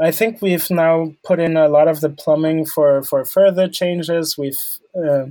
I 0.00 0.10
think 0.10 0.42
we've 0.42 0.68
now 0.70 1.14
put 1.24 1.38
in 1.38 1.56
a 1.56 1.68
lot 1.68 1.86
of 1.86 2.00
the 2.00 2.10
plumbing 2.10 2.66
for, 2.66 3.02
for 3.04 3.24
further 3.24 3.68
changes. 3.68 4.36
We've 4.36 4.58
uh, 4.96 5.26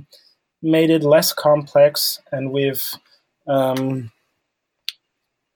made 0.62 0.88
it 0.88 1.02
less 1.02 1.32
complex, 1.32 2.20
and 2.30 2.52
we've 2.52 2.82
um, 3.46 4.12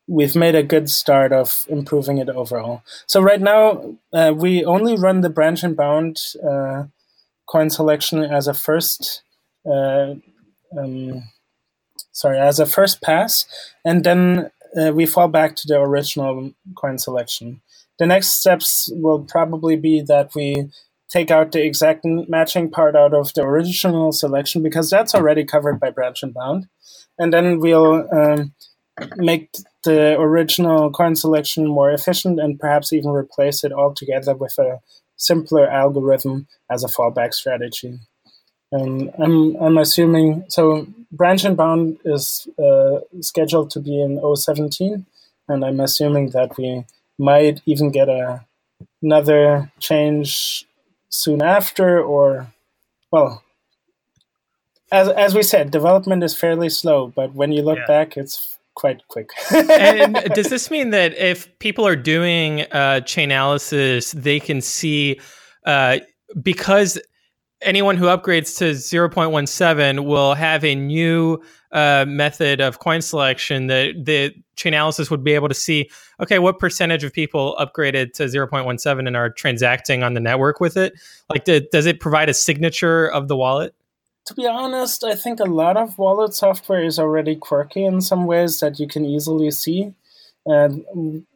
we've 0.07 0.37
made 0.37 0.55
a 0.55 0.63
good 0.63 0.89
start 0.89 1.33
of 1.33 1.67
improving 1.69 2.19
it 2.19 2.29
overall. 2.29 2.83
So 3.07 3.21
right 3.21 3.41
now 3.41 3.97
uh, 4.13 4.33
we 4.37 4.65
only 4.65 4.97
run 4.97 5.21
the 5.21 5.31
branch 5.31 5.63
and 5.63 5.77
bound 5.77 6.21
uh, 6.49 6.85
coin 7.47 7.71
selection 7.71 8.23
as 8.23 8.49
a 8.49 8.55
first. 8.55 9.23
Uh, 9.69 10.15
um, 10.79 11.25
sorry, 12.13 12.39
as 12.39 12.61
a 12.61 12.67
first 12.67 13.03
pass, 13.03 13.47
and 13.85 14.05
then 14.05 14.51
uh, 14.81 14.93
we 14.93 15.07
fall 15.07 15.29
back 15.29 15.57
to 15.57 15.67
the 15.67 15.81
original 15.81 16.53
coin 16.77 16.99
selection. 16.99 17.61
The 17.99 18.07
next 18.07 18.39
steps 18.39 18.91
will 18.93 19.25
probably 19.25 19.77
be 19.77 20.03
that 20.03 20.35
we 20.35 20.71
take 21.09 21.31
out 21.31 21.53
the 21.53 21.65
exact 21.65 22.05
matching 22.05 22.71
part 22.71 22.95
out 22.95 23.15
of 23.15 23.33
the 23.35 23.43
original 23.43 24.13
selection 24.13 24.63
because 24.63 24.91
that's 24.91 25.15
already 25.15 25.45
covered 25.45 25.81
by 25.81 25.91
branch 25.91 26.23
and 26.23 26.35
bound, 26.35 26.69
and 27.19 27.33
then 27.33 27.59
we'll 27.59 28.09
um, 28.15 28.55
make 29.16 29.51
the 29.84 30.18
original 30.18 30.90
coin 30.90 31.16
selection 31.16 31.66
more 31.66 31.90
efficient 31.90 32.40
and 32.40 32.59
perhaps 32.59 32.92
even 32.92 33.11
replace 33.11 33.62
it 33.64 33.72
altogether 33.72 34.34
with 34.34 34.59
a 34.59 34.80
simpler 35.16 35.68
algorithm 35.68 36.47
as 36.70 36.84
a 36.84 36.88
fallback 36.88 37.34
strategy. 37.34 37.99
Um, 38.72 39.11
I'm 39.18 39.57
I'm 39.57 39.78
assuming 39.78 40.44
so. 40.49 40.86
Branch 41.12 41.44
and 41.44 41.57
bound 41.57 41.99
is 42.05 42.49
uh, 42.59 42.99
scheduled 43.20 43.70
to 43.70 43.80
be 43.80 44.03
in 44.03 44.20
017, 44.20 45.07
and 45.49 45.64
I'm 45.64 45.78
assuming 45.80 46.30
that 46.30 46.59
we 46.59 46.84
might 47.16 47.62
even 47.64 47.90
get 47.90 48.09
a 48.09 48.44
another 49.03 49.70
change 49.78 50.66
soon 51.09 51.42
after, 51.42 52.03
or 52.03 52.53
well, 53.12 53.44
as 54.90 55.09
as 55.09 55.34
we 55.34 55.42
said, 55.42 55.70
development 55.70 56.24
is 56.24 56.34
fairly 56.36 56.68
slow, 56.68 57.12
but 57.14 57.34
when 57.34 57.53
you 57.53 57.62
look 57.62 57.78
yeah. 57.78 57.86
back, 57.86 58.16
it's 58.16 58.59
quite 58.77 59.01
quick. 59.09 59.31
and 59.53 60.14
does 60.35 60.49
this 60.49 60.70
mean 60.70 60.91
that 60.91 61.16
if 61.18 61.59
people 61.59 61.87
are 61.87 61.97
doing 61.97 62.61
uh, 62.72 63.01
Chainalysis, 63.03 64.12
they 64.12 64.39
can 64.39 64.61
see 64.61 65.20
uh, 65.64 65.99
because 66.41 67.01
anyone 67.62 67.97
who 67.97 68.05
upgrades 68.05 68.57
to 68.59 68.72
0.17 68.72 70.05
will 70.05 70.35
have 70.35 70.64
a 70.64 70.74
new 70.74 71.43
uh, 71.72 72.05
method 72.07 72.61
of 72.61 72.79
coin 72.79 73.03
selection 73.03 73.66
that 73.66 73.93
the 74.05 74.33
Chainalysis 74.57 75.11
would 75.11 75.24
be 75.24 75.33
able 75.33 75.49
to 75.49 75.55
see 75.55 75.91
okay 76.20 76.39
what 76.39 76.59
percentage 76.59 77.05
of 77.05 77.12
people 77.12 77.57
upgraded 77.59 78.12
to 78.14 78.24
0.17 78.24 79.07
and 79.07 79.16
are 79.16 79.31
transacting 79.31 80.03
on 80.03 80.14
the 80.14 80.20
network 80.20 80.61
with 80.61 80.77
it 80.77 80.95
like 81.29 81.45
does 81.45 81.85
it 81.85 82.01
provide 82.01 82.29
a 82.29 82.35
signature 82.35 83.07
of 83.07 83.29
the 83.29 83.37
wallet 83.37 83.74
to 84.27 84.35
be 84.35 84.47
honest 84.47 85.05
i 85.05 85.14
think 85.14 85.41
a 85.41 85.45
lot 85.45 85.77
of 85.77 85.99
wallet 85.99 86.35
software 86.35 86.85
is 86.85 86.99
already 86.99 87.35
quirky 87.37 87.85
in 87.85 88.01
some 88.01 88.27
ways 88.27 88.61
that 88.61 88.79
you 88.79 88.87
can 88.87 89.05
easily 89.05 89.51
see 89.51 89.95
and 90.45 90.85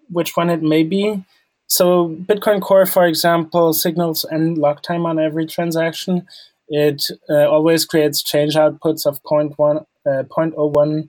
which 0.09 0.37
one 0.37 0.51
it 0.51 0.63
may 0.63 0.83
be 0.83 1.25
so 1.71 2.09
Bitcoin 2.09 2.61
Core, 2.61 2.85
for 2.85 3.07
example, 3.07 3.73
signals 3.73 4.27
nLockTime 4.33 5.07
on 5.07 5.21
every 5.21 5.47
transaction. 5.47 6.27
It 6.69 7.05
uh, 7.29 7.49
always 7.49 7.85
creates 7.85 8.25
change 8.25 8.57
outputs 8.57 9.07
of 9.07 9.23
0.1, 9.23 9.87
uh, 10.05 10.25
0.01 10.25 11.09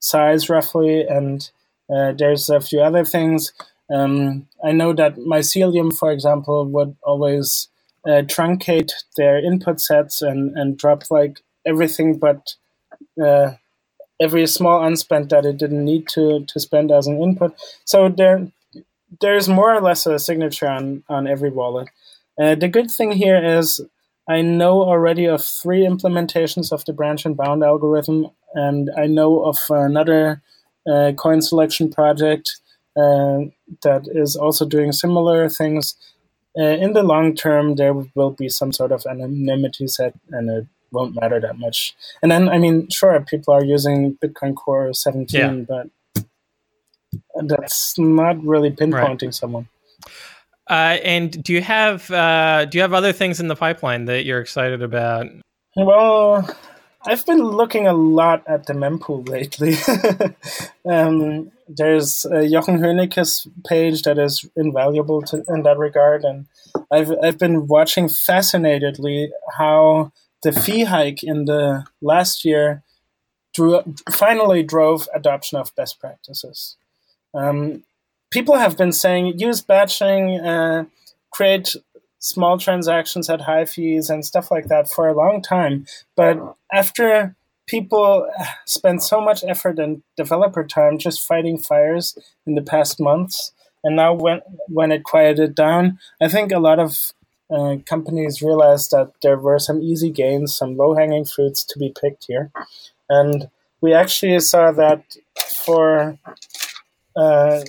size 0.00 0.50
roughly, 0.50 1.06
and 1.06 1.48
uh, 1.88 2.12
there's 2.12 2.50
a 2.50 2.60
few 2.60 2.80
other 2.80 3.04
things. 3.04 3.52
Um, 3.88 4.48
I 4.64 4.72
know 4.72 4.92
that 4.94 5.14
Mycelium, 5.16 5.96
for 5.96 6.10
example, 6.10 6.66
would 6.66 6.96
always 7.04 7.68
uh, 8.06 8.22
truncate 8.22 8.92
their 9.16 9.38
input 9.38 9.80
sets 9.80 10.22
and, 10.22 10.56
and 10.56 10.78
drop 10.78 11.04
like 11.10 11.40
everything 11.66 12.18
but 12.18 12.54
uh, 13.22 13.52
every 14.20 14.46
small 14.46 14.84
unspent 14.84 15.30
that 15.30 15.46
it 15.46 15.56
didn't 15.56 15.84
need 15.84 16.06
to, 16.08 16.44
to 16.46 16.60
spend 16.60 16.90
as 16.90 17.06
an 17.06 17.22
input. 17.22 17.54
So 17.84 18.08
there 18.08 18.48
there's 19.20 19.48
more 19.48 19.74
or 19.74 19.80
less 19.80 20.06
a 20.06 20.18
signature 20.18 20.68
on, 20.68 21.02
on 21.08 21.26
every 21.26 21.50
wallet. 21.50 21.88
Uh, 22.40 22.54
the 22.54 22.68
good 22.68 22.90
thing 22.90 23.10
here 23.12 23.42
is 23.44 23.80
I 24.28 24.42
know 24.42 24.82
already 24.82 25.24
of 25.24 25.42
three 25.42 25.80
implementations 25.80 26.70
of 26.70 26.84
the 26.84 26.92
branch 26.92 27.26
and 27.26 27.36
bound 27.36 27.64
algorithm, 27.64 28.28
and 28.54 28.88
I 28.96 29.06
know 29.06 29.42
of 29.44 29.58
another 29.68 30.42
uh, 30.88 31.12
coin 31.16 31.42
selection 31.42 31.90
project 31.90 32.60
uh, 32.96 33.50
that 33.82 34.08
is 34.12 34.36
also 34.36 34.64
doing 34.64 34.92
similar 34.92 35.48
things. 35.48 35.96
Uh, 36.58 36.64
in 36.64 36.92
the 36.92 37.02
long 37.02 37.34
term, 37.34 37.76
there 37.76 37.94
will 38.14 38.32
be 38.32 38.48
some 38.48 38.72
sort 38.72 38.92
of 38.92 39.04
anonymity 39.06 39.86
set, 39.86 40.14
and 40.30 40.50
it 40.50 40.66
won't 40.90 41.14
matter 41.20 41.40
that 41.40 41.58
much. 41.58 41.94
And 42.22 42.30
then, 42.30 42.48
I 42.48 42.58
mean, 42.58 42.88
sure, 42.88 43.20
people 43.20 43.54
are 43.54 43.64
using 43.64 44.16
Bitcoin 44.16 44.56
Core 44.56 44.92
17, 44.92 45.40
yeah. 45.40 45.64
but 45.68 46.24
that's 47.46 47.98
not 47.98 48.42
really 48.44 48.70
pinpointing 48.70 49.22
right. 49.22 49.34
someone. 49.34 49.68
Uh, 50.68 50.98
and 51.02 51.42
do 51.42 51.52
you 51.52 51.60
have 51.60 52.08
uh, 52.12 52.64
do 52.64 52.78
you 52.78 52.82
have 52.82 52.94
other 52.94 53.12
things 53.12 53.40
in 53.40 53.48
the 53.48 53.56
pipeline 53.56 54.04
that 54.04 54.24
you're 54.24 54.40
excited 54.40 54.82
about? 54.82 55.26
Well, 55.76 56.48
I've 57.04 57.26
been 57.26 57.42
looking 57.42 57.88
a 57.88 57.92
lot 57.92 58.44
at 58.46 58.66
the 58.66 58.74
mempool 58.74 59.28
lately. 59.28 59.74
um, 60.84 61.50
there's 61.76 62.26
uh, 62.26 62.46
Jochen 62.50 62.78
Hoenicke's 62.78 63.46
page 63.66 64.02
that 64.02 64.18
is 64.18 64.48
invaluable 64.56 65.22
to, 65.22 65.44
in 65.48 65.62
that 65.62 65.78
regard, 65.78 66.24
and 66.24 66.46
I've 66.90 67.12
I've 67.22 67.38
been 67.38 67.66
watching 67.66 68.08
fascinatedly 68.08 69.32
how 69.58 70.12
the 70.42 70.52
fee 70.52 70.84
hike 70.84 71.22
in 71.22 71.44
the 71.44 71.84
last 72.00 72.44
year 72.44 72.82
drew, 73.54 73.82
finally 74.10 74.62
drove 74.62 75.08
adoption 75.14 75.58
of 75.58 75.74
best 75.74 76.00
practices. 76.00 76.76
Um, 77.34 77.84
people 78.30 78.56
have 78.56 78.76
been 78.76 78.92
saying 78.92 79.38
use 79.38 79.60
batching, 79.60 80.40
uh, 80.40 80.84
create 81.30 81.76
small 82.18 82.58
transactions 82.58 83.30
at 83.30 83.42
high 83.42 83.64
fees 83.64 84.10
and 84.10 84.24
stuff 84.24 84.50
like 84.50 84.68
that 84.68 84.88
for 84.88 85.08
a 85.08 85.14
long 85.16 85.42
time. 85.42 85.86
But 86.16 86.56
after 86.72 87.34
people 87.70 88.28
spent 88.66 89.02
so 89.02 89.20
much 89.20 89.44
effort 89.44 89.78
and 89.78 90.02
developer 90.16 90.64
time 90.64 90.98
just 90.98 91.26
fighting 91.26 91.56
fires 91.56 92.18
in 92.46 92.56
the 92.56 92.62
past 92.62 93.00
months, 93.00 93.52
and 93.84 93.96
now 93.96 94.12
when 94.12 94.40
when 94.68 94.90
it 94.90 95.04
quieted 95.04 95.54
down, 95.54 95.98
I 96.20 96.28
think 96.28 96.50
a 96.50 96.58
lot 96.58 96.80
of 96.80 97.12
uh, 97.50 97.76
companies 97.86 98.42
realized 98.42 98.90
that 98.90 99.12
there 99.22 99.38
were 99.38 99.58
some 99.58 99.80
easy 99.80 100.10
gains, 100.10 100.56
some 100.56 100.76
low 100.76 100.94
hanging 100.94 101.24
fruits 101.24 101.64
to 101.64 101.78
be 101.78 101.94
picked 102.00 102.26
here, 102.26 102.50
and 103.08 103.48
we 103.80 103.94
actually 103.94 104.40
saw 104.40 104.72
that 104.72 105.16
for 105.64 106.18
uh, 107.16 107.60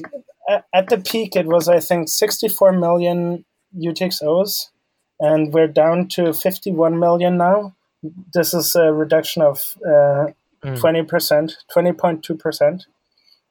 at 0.73 0.89
the 0.89 0.97
peak, 0.97 1.35
it 1.35 1.45
was 1.45 1.69
I 1.69 1.79
think 1.79 2.09
64 2.09 2.73
million 2.73 3.45
UTXOs, 3.77 4.69
and 5.19 5.53
we're 5.53 5.67
down 5.67 6.07
to 6.09 6.33
51 6.33 6.99
million 6.99 7.37
now. 7.37 7.75
This 8.33 8.53
is 8.53 8.75
a 8.75 8.91
reduction 8.91 9.41
of 9.41 9.75
uh, 9.85 10.31
mm. 10.63 10.79
20%, 10.79 11.53
20.2%. 11.75 12.83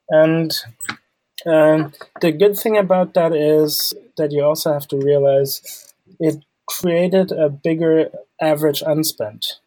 And 0.09 0.53
um, 1.47 1.93
the 2.21 2.33
good 2.33 2.57
thing 2.57 2.77
about 2.77 3.15
that 3.15 3.33
is 3.33 3.95
that 4.17 4.33
you 4.33 4.43
also 4.43 4.73
have 4.73 4.89
to 4.89 4.97
realize 4.97 5.93
it 6.19 6.45
created 6.67 7.33
a 7.33 7.49
bigger 7.49 8.11
average 8.41 8.83
unspent. 8.87 9.61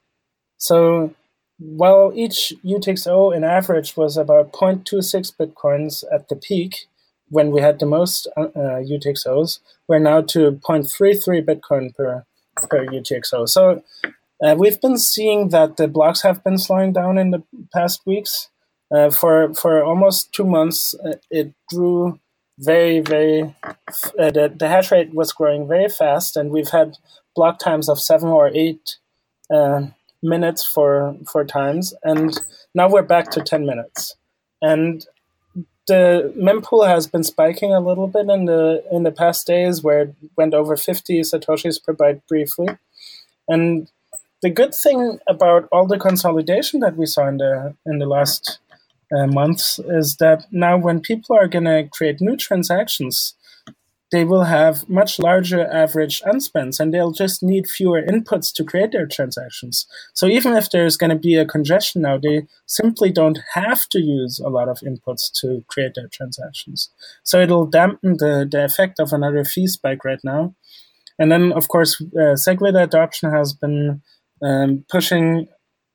So 0.58 1.14
while 1.60 2.12
each 2.16 2.54
UTXO 2.64 3.36
in 3.36 3.44
average 3.44 3.96
was 3.96 4.18
about 4.18 4.52
0.26 4.52 5.36
bitcoins 5.36 6.04
at 6.14 6.30
the 6.30 6.36
peak, 6.36 6.88
when 7.30 7.52
we 7.52 7.62
had 7.62 7.80
the 7.80 7.86
most 7.86 8.28
uh, 8.38 8.50
UTXOs, 8.56 9.60
we're 9.88 10.00
now 10.00 10.22
to 10.22 10.52
0.33 10.52 11.44
bitcoin 11.46 11.96
per, 11.96 12.26
per 12.56 12.86
UTXO. 12.86 13.48
So 13.50 13.84
uh, 14.44 14.56
we've 14.58 14.82
been 14.82 14.98
seeing 14.98 15.50
that 15.50 15.78
the 15.78 15.88
blocks 15.88 16.22
have 16.22 16.44
been 16.44 16.58
slowing 16.58 16.91
down 16.91 17.18
in 17.18 17.32
the 17.32 17.44
past 17.74 18.02
weeks. 18.06 18.50
Uh, 18.94 19.10
for 19.10 19.54
for 19.54 19.84
almost 19.84 20.34
two 20.34 20.46
months, 20.46 20.94
uh, 21.06 21.16
it 21.32 21.54
grew 21.70 22.20
very 22.60 23.00
very. 23.00 23.56
Uh, 24.20 24.30
the 24.32 24.54
the 24.56 24.68
hash 24.68 24.91
rate 24.91 25.14
was 25.14 25.32
growing 25.32 25.68
very 25.68 25.89
fast, 25.89 26.38
and 26.38 26.52
we've 26.52 26.70
had 26.70 26.98
block 27.36 27.58
times 27.58 27.89
of 27.89 28.00
seven 28.00 28.30
or 28.30 28.52
eight 28.54 28.98
uh, 29.52 29.88
minutes 30.22 30.66
for 30.66 31.16
for 31.32 31.44
times, 31.44 31.94
and 32.04 32.39
now 32.76 32.89
we're 32.89 33.02
back 33.02 33.32
to 33.32 33.41
ten 33.41 33.66
minutes. 33.66 34.16
And 34.62 35.06
the 35.88 36.34
mempool 36.38 36.88
has 36.88 37.08
been 37.08 37.24
spiking 37.24 37.74
a 37.74 37.80
little 37.80 38.08
bit 38.08 38.28
in 38.30 38.46
the 38.46 38.84
in 38.91 39.04
the 39.04 39.12
past 39.12 39.48
days, 39.48 39.82
where 39.82 40.02
it 40.02 40.16
went 40.38 40.54
over 40.54 40.78
fifty 40.78 41.22
satoshis 41.22 41.84
per 41.84 41.94
byte 41.94 42.22
briefly. 42.28 42.68
And 43.48 43.89
the 44.44 44.50
good 44.50 44.76
thing 44.76 45.20
about 45.26 45.68
all 45.72 45.88
the 45.88 45.98
consolidation 45.98 46.82
that 46.82 46.98
we 46.98 47.06
saw 47.06 47.28
in 47.28 47.38
the 47.38 47.76
in 47.86 47.98
the 47.98 48.06
last 48.06 48.60
uh, 49.16 49.26
months 49.26 49.80
is 49.80 50.18
that 50.18 50.46
now 50.52 50.78
when 50.78 51.00
people 51.00 51.36
are 51.36 51.48
going 51.48 51.64
to 51.64 51.88
create 51.91 52.20
new 52.20 52.36
transactions, 52.36 53.36
they 54.12 54.26
will 54.26 54.44
have 54.44 54.88
much 54.89 55.18
larger 55.18 55.66
average 55.72 56.22
unspends 56.22 56.80
and 56.80 56.94
they'll 56.94 57.12
just 57.24 57.41
need 57.41 57.68
fewer 57.68 58.02
inputs 58.02 58.54
to 58.54 58.64
create 58.64 58.91
their 58.91 59.08
transactions. 59.08 59.88
So 60.14 60.28
even 60.28 60.54
if 60.54 60.70
there's 60.70 60.98
going 60.98 61.10
to 61.10 61.28
be 61.30 61.36
a 61.36 61.46
congestion 61.46 62.02
now, 62.02 62.18
they 62.18 62.46
simply 62.66 63.12
don't 63.12 63.39
have 63.54 63.88
to 63.89 64.00
use 64.00 64.39
a 64.39 64.50
lot 64.50 64.68
of 64.68 64.80
inputs 64.80 65.32
to 65.39 65.64
create 65.68 65.94
their 65.96 66.10
transactions. 66.10 66.89
So 67.24 67.39
it'll 67.39 67.66
dampen 67.66 68.18
the, 68.18 68.48
the 68.50 68.66
effect 68.66 69.00
of 69.00 69.14
another 69.14 69.46
fee 69.46 69.68
spike 69.68 70.04
right 70.04 70.24
now. 70.24 70.54
And 71.18 71.32
then, 71.32 71.54
of 71.54 71.68
course, 71.68 72.02
uh, 72.02 72.36
SegWit 72.36 72.80
adoption 72.82 73.32
has 73.32 73.54
been 73.54 74.02
um, 74.44 74.86
pushing 74.89 75.48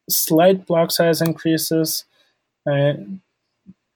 slight 0.08 0.66
block 0.66 0.90
size 0.90 1.20
increases. 1.20 2.04
Uh, 2.68 2.94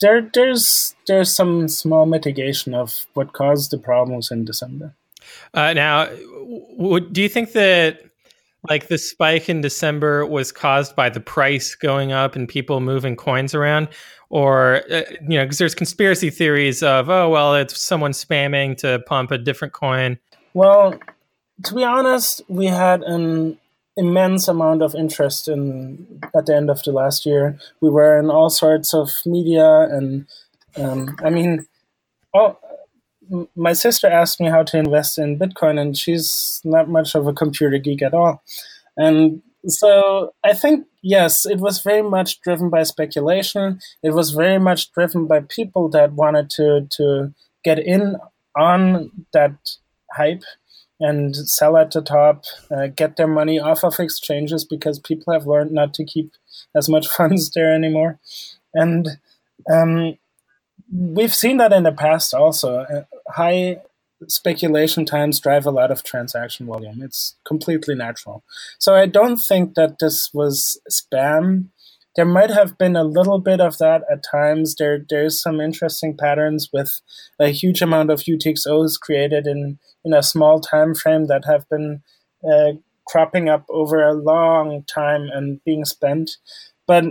there 0.00 0.28
there's 0.34 0.94
there's 1.06 1.34
some 1.34 1.68
small 1.68 2.06
mitigation 2.06 2.74
of 2.74 3.06
what 3.14 3.32
caused 3.32 3.70
the 3.70 3.78
problems 3.78 4.30
in 4.30 4.44
December. 4.44 4.94
Uh, 5.54 5.72
now, 5.72 6.06
w- 6.76 7.08
do 7.08 7.22
you 7.22 7.28
think 7.28 7.52
that 7.52 8.00
like 8.68 8.88
the 8.88 8.98
spike 8.98 9.48
in 9.48 9.60
December 9.60 10.26
was 10.26 10.52
caused 10.52 10.94
by 10.94 11.08
the 11.08 11.20
price 11.20 11.74
going 11.74 12.12
up 12.12 12.36
and 12.36 12.48
people 12.48 12.80
moving 12.80 13.16
coins 13.16 13.54
around, 13.54 13.88
or 14.30 14.82
uh, 14.90 15.02
you 15.22 15.38
know, 15.38 15.44
because 15.44 15.58
there's 15.58 15.74
conspiracy 15.74 16.30
theories 16.30 16.82
of 16.82 17.08
oh 17.08 17.30
well, 17.30 17.54
it's 17.54 17.80
someone 17.80 18.12
spamming 18.12 18.76
to 18.78 19.00
pump 19.06 19.30
a 19.30 19.38
different 19.38 19.72
coin. 19.72 20.18
Well, 20.54 20.98
to 21.64 21.74
be 21.74 21.84
honest, 21.84 22.42
we 22.48 22.66
had 22.66 23.02
an 23.02 23.58
immense 23.96 24.48
amount 24.48 24.82
of 24.82 24.94
interest 24.94 25.48
in 25.48 26.20
at 26.34 26.46
the 26.46 26.56
end 26.56 26.70
of 26.70 26.82
the 26.82 26.92
last 26.92 27.26
year. 27.26 27.58
We 27.80 27.90
were 27.90 28.18
in 28.18 28.30
all 28.30 28.50
sorts 28.50 28.94
of 28.94 29.10
media, 29.26 29.82
and 29.82 30.26
um, 30.76 31.16
I 31.22 31.30
mean, 31.30 31.66
oh, 32.34 32.58
my 33.54 33.72
sister 33.72 34.06
asked 34.06 34.40
me 34.40 34.48
how 34.48 34.62
to 34.64 34.78
invest 34.78 35.18
in 35.18 35.38
Bitcoin, 35.38 35.80
and 35.80 35.96
she's 35.96 36.60
not 36.64 36.88
much 36.88 37.14
of 37.14 37.26
a 37.26 37.32
computer 37.32 37.78
geek 37.78 38.02
at 38.02 38.14
all, 38.14 38.42
and 38.96 39.42
so 39.66 40.34
I 40.44 40.54
think 40.54 40.86
yes, 41.02 41.46
it 41.46 41.58
was 41.58 41.82
very 41.82 42.02
much 42.02 42.40
driven 42.40 42.70
by 42.70 42.82
speculation. 42.82 43.80
It 44.02 44.10
was 44.10 44.30
very 44.30 44.58
much 44.58 44.92
driven 44.92 45.26
by 45.26 45.40
people 45.40 45.88
that 45.90 46.12
wanted 46.12 46.50
to 46.50 46.86
to 46.96 47.34
get 47.64 47.78
in 47.78 48.16
on 48.56 49.10
that 49.32 49.54
hype 50.12 50.42
and 51.02 51.36
sell 51.36 51.76
at 51.76 51.90
the 51.90 52.00
top, 52.00 52.44
uh, 52.70 52.86
get 52.86 53.16
their 53.16 53.26
money 53.26 53.58
off 53.58 53.82
of 53.84 53.98
exchanges 53.98 54.64
because 54.64 55.00
people 55.00 55.32
have 55.32 55.46
learned 55.46 55.72
not 55.72 55.92
to 55.94 56.04
keep 56.04 56.32
as 56.74 56.88
much 56.88 57.08
funds 57.18 57.50
there 57.50 57.74
anymore. 57.74 58.18
And 58.72 59.08
um, 59.70 60.16
we've 60.90 61.34
seen 61.34 61.56
that 61.58 61.72
in 61.72 61.82
the 61.82 61.92
past 61.92 62.32
also. 62.32 62.78
Uh, 62.78 63.02
high 63.28 63.78
speculation 64.28 65.04
times 65.04 65.40
drive 65.40 65.66
a 65.66 65.70
lot 65.70 65.90
of 65.90 66.04
transaction 66.04 66.66
volume. 66.66 67.02
It's 67.02 67.34
completely 67.44 67.96
natural. 67.96 68.44
So 68.78 68.94
I 68.94 69.06
don't 69.06 69.38
think 69.38 69.74
that 69.74 69.98
this 69.98 70.30
was 70.32 70.80
spam. 70.90 71.66
There 72.14 72.26
might 72.26 72.50
have 72.50 72.76
been 72.76 72.94
a 72.94 73.04
little 73.04 73.38
bit 73.38 73.60
of 73.60 73.78
that 73.78 74.02
at 74.10 74.22
times. 74.30 74.74
There, 74.74 75.04
there's 75.08 75.40
some 75.40 75.60
interesting 75.60 76.16
patterns 76.16 76.68
with 76.72 77.00
a 77.40 77.48
huge 77.48 77.80
amount 77.80 78.10
of 78.10 78.20
UTXOs 78.20 79.00
created 79.00 79.46
in 79.46 79.78
in 80.04 80.12
a 80.12 80.22
small 80.22 80.60
time 80.60 80.94
frame 80.94 81.26
that 81.26 81.44
have 81.46 81.68
been 81.68 82.02
uh, 82.44 82.72
cropping 83.06 83.48
up 83.48 83.64
over 83.68 84.02
a 84.02 84.14
long 84.14 84.84
time 84.84 85.28
and 85.32 85.62
being 85.64 85.84
spent. 85.84 86.32
But 86.86 87.04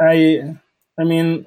I, 0.00 0.56
I 0.98 1.04
mean, 1.04 1.46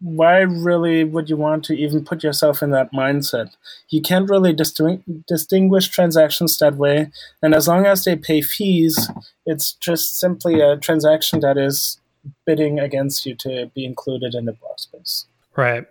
why 0.00 0.38
really 0.38 1.04
would 1.04 1.28
you 1.28 1.36
want 1.36 1.64
to 1.64 1.74
even 1.74 2.04
put 2.04 2.22
yourself 2.22 2.62
in 2.62 2.70
that 2.70 2.92
mindset? 2.92 3.54
You 3.90 4.00
can't 4.00 4.30
really 4.30 4.54
distinguish 4.54 5.88
transactions 5.88 6.58
that 6.58 6.76
way. 6.76 7.10
And 7.42 7.54
as 7.54 7.68
long 7.68 7.84
as 7.84 8.04
they 8.04 8.16
pay 8.16 8.40
fees, 8.40 9.10
it's 9.44 9.72
just 9.74 10.18
simply 10.18 10.60
a 10.60 10.78
transaction 10.78 11.40
that 11.40 11.58
is 11.58 12.00
bidding 12.46 12.80
against 12.80 13.26
you 13.26 13.34
to 13.36 13.70
be 13.74 13.84
included 13.84 14.34
in 14.34 14.46
the 14.46 14.52
block 14.52 14.78
space. 14.78 15.26
Right. 15.54 15.84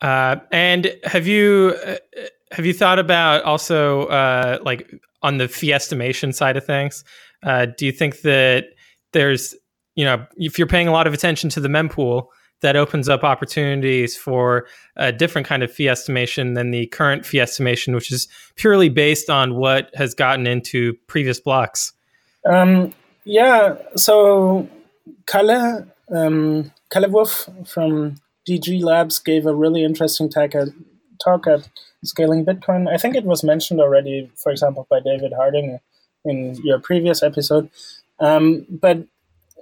Uh, 0.00 0.36
and 0.50 0.96
have 1.04 1.28
you 1.28 1.76
uh, 1.86 1.96
have 2.50 2.66
you 2.66 2.72
thought 2.72 2.98
about 2.98 3.44
also 3.44 4.06
uh, 4.06 4.58
like 4.64 4.92
on 5.22 5.38
the 5.38 5.46
fee 5.46 5.72
estimation 5.72 6.32
side 6.32 6.56
of 6.56 6.66
things? 6.66 7.04
Uh, 7.44 7.66
do 7.66 7.86
you 7.86 7.92
think 7.92 8.22
that 8.22 8.66
there's 9.12 9.54
you 9.94 10.04
know 10.04 10.26
if 10.36 10.58
you're 10.58 10.66
paying 10.66 10.88
a 10.88 10.92
lot 10.92 11.06
of 11.06 11.14
attention 11.14 11.48
to 11.50 11.60
the 11.60 11.68
mempool, 11.68 12.26
that 12.62 12.76
opens 12.76 13.08
up 13.08 13.22
opportunities 13.22 14.16
for 14.16 14.66
a 14.96 15.12
different 15.12 15.46
kind 15.46 15.62
of 15.62 15.70
fee 15.70 15.88
estimation 15.88 16.54
than 16.54 16.70
the 16.70 16.86
current 16.86 17.26
fee 17.26 17.40
estimation, 17.40 17.94
which 17.94 18.10
is 18.10 18.28
purely 18.56 18.88
based 18.88 19.28
on 19.28 19.56
what 19.56 19.90
has 19.94 20.14
gotten 20.14 20.46
into 20.46 20.94
previous 21.06 21.38
blocks? 21.38 21.92
Um, 22.44 22.92
yeah. 23.24 23.76
So 23.96 24.68
Kalle 25.26 25.86
um, 26.14 26.72
Kalle 26.90 27.10
Wolf 27.10 27.48
from 27.66 28.16
DG 28.48 28.82
Labs 28.82 29.18
gave 29.18 29.46
a 29.46 29.54
really 29.54 29.84
interesting 29.84 30.28
talk 30.28 30.54
at, 30.54 30.68
talk 31.22 31.46
at 31.46 31.68
Scaling 32.04 32.44
Bitcoin. 32.44 32.92
I 32.92 32.96
think 32.96 33.14
it 33.14 33.24
was 33.24 33.44
mentioned 33.44 33.80
already, 33.80 34.30
for 34.36 34.50
example, 34.50 34.86
by 34.90 35.00
David 35.00 35.32
Harding 35.32 35.78
in 36.24 36.54
your 36.62 36.80
previous 36.80 37.22
episode. 37.22 37.70
Um, 38.20 38.66
but 38.68 39.06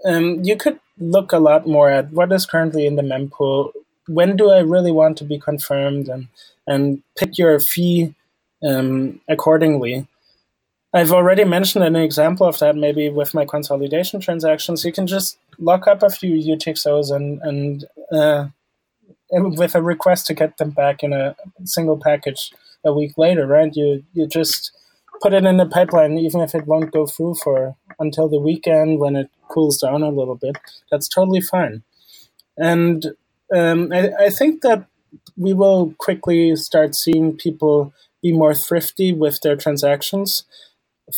um, 0.05 0.42
you 0.42 0.57
could 0.57 0.80
look 0.98 1.32
a 1.32 1.38
lot 1.38 1.66
more 1.66 1.90
at 1.90 2.11
what 2.12 2.32
is 2.32 2.46
currently 2.46 2.86
in 2.86 2.96
the 2.96 3.03
mempool. 3.03 3.72
When 4.07 4.36
do 4.36 4.51
I 4.51 4.61
really 4.61 4.92
want 4.92 5.16
to 5.18 5.24
be 5.24 5.38
confirmed, 5.38 6.09
and 6.09 6.28
and 6.66 7.03
pick 7.16 7.36
your 7.36 7.59
fee 7.59 8.14
um, 8.66 9.20
accordingly. 9.28 10.07
I've 10.92 11.12
already 11.12 11.44
mentioned 11.44 11.84
an 11.84 11.96
example 11.96 12.46
of 12.46 12.59
that 12.59 12.76
maybe 12.76 13.09
with 13.09 13.34
my 13.34 13.44
consolidation 13.44 14.20
transactions. 14.20 14.84
You 14.84 14.92
can 14.92 15.07
just 15.07 15.38
lock 15.59 15.86
up 15.86 16.03
a 16.03 16.11
few 16.11 16.32
UTXOs 16.57 17.14
and 17.14 17.40
and 17.42 17.84
uh, 18.12 18.48
with 19.30 19.74
a 19.74 19.82
request 19.82 20.26
to 20.26 20.34
get 20.34 20.59
them 20.59 20.70
back 20.70 21.03
in 21.03 21.12
a 21.12 21.36
single 21.64 21.96
package 21.96 22.53
a 22.84 22.92
week 22.92 23.16
later, 23.16 23.46
right? 23.46 23.74
You 23.74 24.05
you 24.14 24.26
just 24.26 24.72
put 25.22 25.32
it 25.32 25.44
in 25.44 25.59
the 25.59 25.66
pipeline, 25.66 26.18
even 26.18 26.40
if 26.40 26.55
it 26.55 26.66
won't 26.66 26.92
go 26.92 27.07
through 27.07 27.36
for 27.36 27.76
until 27.98 28.28
the 28.28 28.40
weekend 28.40 28.98
when 28.98 29.16
it 29.16 29.30
cools 29.51 29.78
down 29.78 30.03
a 30.03 30.11
little 30.11 30.36
bit. 30.36 30.57
That's 30.90 31.09
totally 31.09 31.42
fine. 31.42 31.82
And 32.57 33.14
um, 33.55 33.92
I, 33.92 34.11
I 34.26 34.30
think 34.30 34.62
that 34.62 34.86
we 35.36 35.53
will 35.53 35.94
quickly 35.98 36.57
start 36.57 36.94
seeing 36.94 37.36
people 37.36 37.92
be 38.22 38.32
more 38.32 38.55
thrifty 38.55 39.12
with 39.12 39.40
their 39.40 39.57
transactions. 39.57 40.44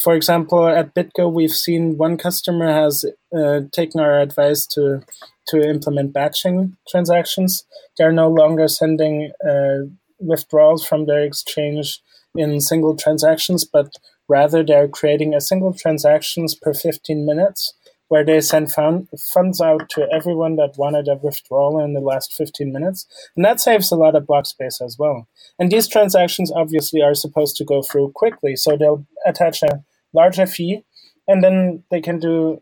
For 0.03 0.15
example, 0.15 0.67
at 0.69 0.95
BitGo, 0.95 1.31
we've 1.31 1.53
seen 1.53 1.99
one 1.99 2.17
customer 2.17 2.73
has 2.73 3.05
uh, 3.37 3.61
taken 3.73 4.01
our 4.01 4.21
advice 4.21 4.67
to 4.69 5.03
to 5.49 5.61
implement 5.61 6.13
batching 6.13 6.77
transactions. 6.89 7.65
They're 7.99 8.13
no 8.13 8.29
longer 8.31 8.69
sending 8.69 9.33
uh, 9.45 9.91
withdrawals 10.21 10.87
from 10.87 11.07
their 11.07 11.25
exchange 11.25 12.01
in 12.37 12.61
single 12.61 12.97
transactions, 12.97 13.65
but 13.65 13.97
rather 14.29 14.63
they're 14.63 14.89
creating 14.89 15.35
a 15.35 15.41
single 15.41 15.75
transactions 15.75 16.55
per 16.55 16.73
15 16.73 17.27
minutes 17.27 17.75
where 18.13 18.23
they 18.23 18.43
send 18.43 18.71
fund, 18.71 19.09
funds 19.19 19.59
out 19.59 19.89
to 19.89 20.07
everyone 20.13 20.57
that 20.57 20.77
wanted 20.77 21.09
a 21.09 21.17
withdrawal 21.17 21.83
in 21.83 21.95
the 21.95 22.01
last 22.01 22.35
15 22.35 22.71
minutes. 22.71 23.07
And 23.35 23.43
that 23.43 23.59
saves 23.59 23.91
a 23.91 23.97
lot 23.97 24.15
of 24.15 24.27
block 24.27 24.45
space 24.45 24.83
as 24.83 24.99
well. 24.99 25.27
And 25.59 25.73
these 25.73 25.89
transactions 25.89 26.53
obviously 26.53 27.01
are 27.01 27.15
supposed 27.15 27.57
to 27.57 27.65
go 27.65 27.81
through 27.81 28.13
quickly. 28.15 28.55
So 28.55 28.77
they'll 28.77 29.07
attach 29.25 29.63
a 29.63 29.83
larger 30.13 30.45
fee 30.45 30.85
and 31.27 31.43
then 31.43 31.85
they 31.91 32.03
can 32.03 32.19
do 32.19 32.61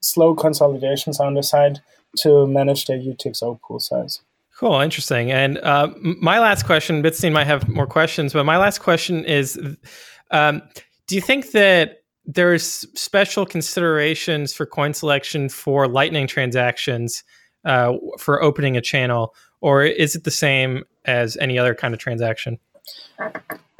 slow 0.00 0.34
consolidations 0.34 1.20
on 1.20 1.34
the 1.34 1.42
side 1.42 1.80
to 2.20 2.46
manage 2.46 2.86
their 2.86 2.96
UTXO 2.96 3.60
pool 3.60 3.80
size. 3.80 4.22
Cool, 4.58 4.80
interesting. 4.80 5.30
And 5.30 5.58
uh, 5.58 5.92
my 6.00 6.38
last 6.38 6.64
question, 6.64 7.02
Bitstein 7.02 7.32
might 7.32 7.46
have 7.46 7.68
more 7.68 7.86
questions, 7.86 8.32
but 8.32 8.44
my 8.44 8.56
last 8.56 8.78
question 8.78 9.26
is 9.26 9.60
um, 10.30 10.62
Do 11.08 11.14
you 11.14 11.20
think 11.20 11.50
that 11.50 11.97
there's 12.28 12.86
special 12.94 13.46
considerations 13.46 14.52
for 14.52 14.66
coin 14.66 14.92
selection 14.92 15.48
for 15.48 15.88
Lightning 15.88 16.26
transactions 16.26 17.24
uh, 17.64 17.94
for 18.18 18.42
opening 18.42 18.76
a 18.76 18.82
channel, 18.82 19.34
or 19.62 19.82
is 19.82 20.14
it 20.14 20.24
the 20.24 20.30
same 20.30 20.84
as 21.06 21.38
any 21.38 21.58
other 21.58 21.74
kind 21.74 21.94
of 21.94 22.00
transaction? 22.00 22.58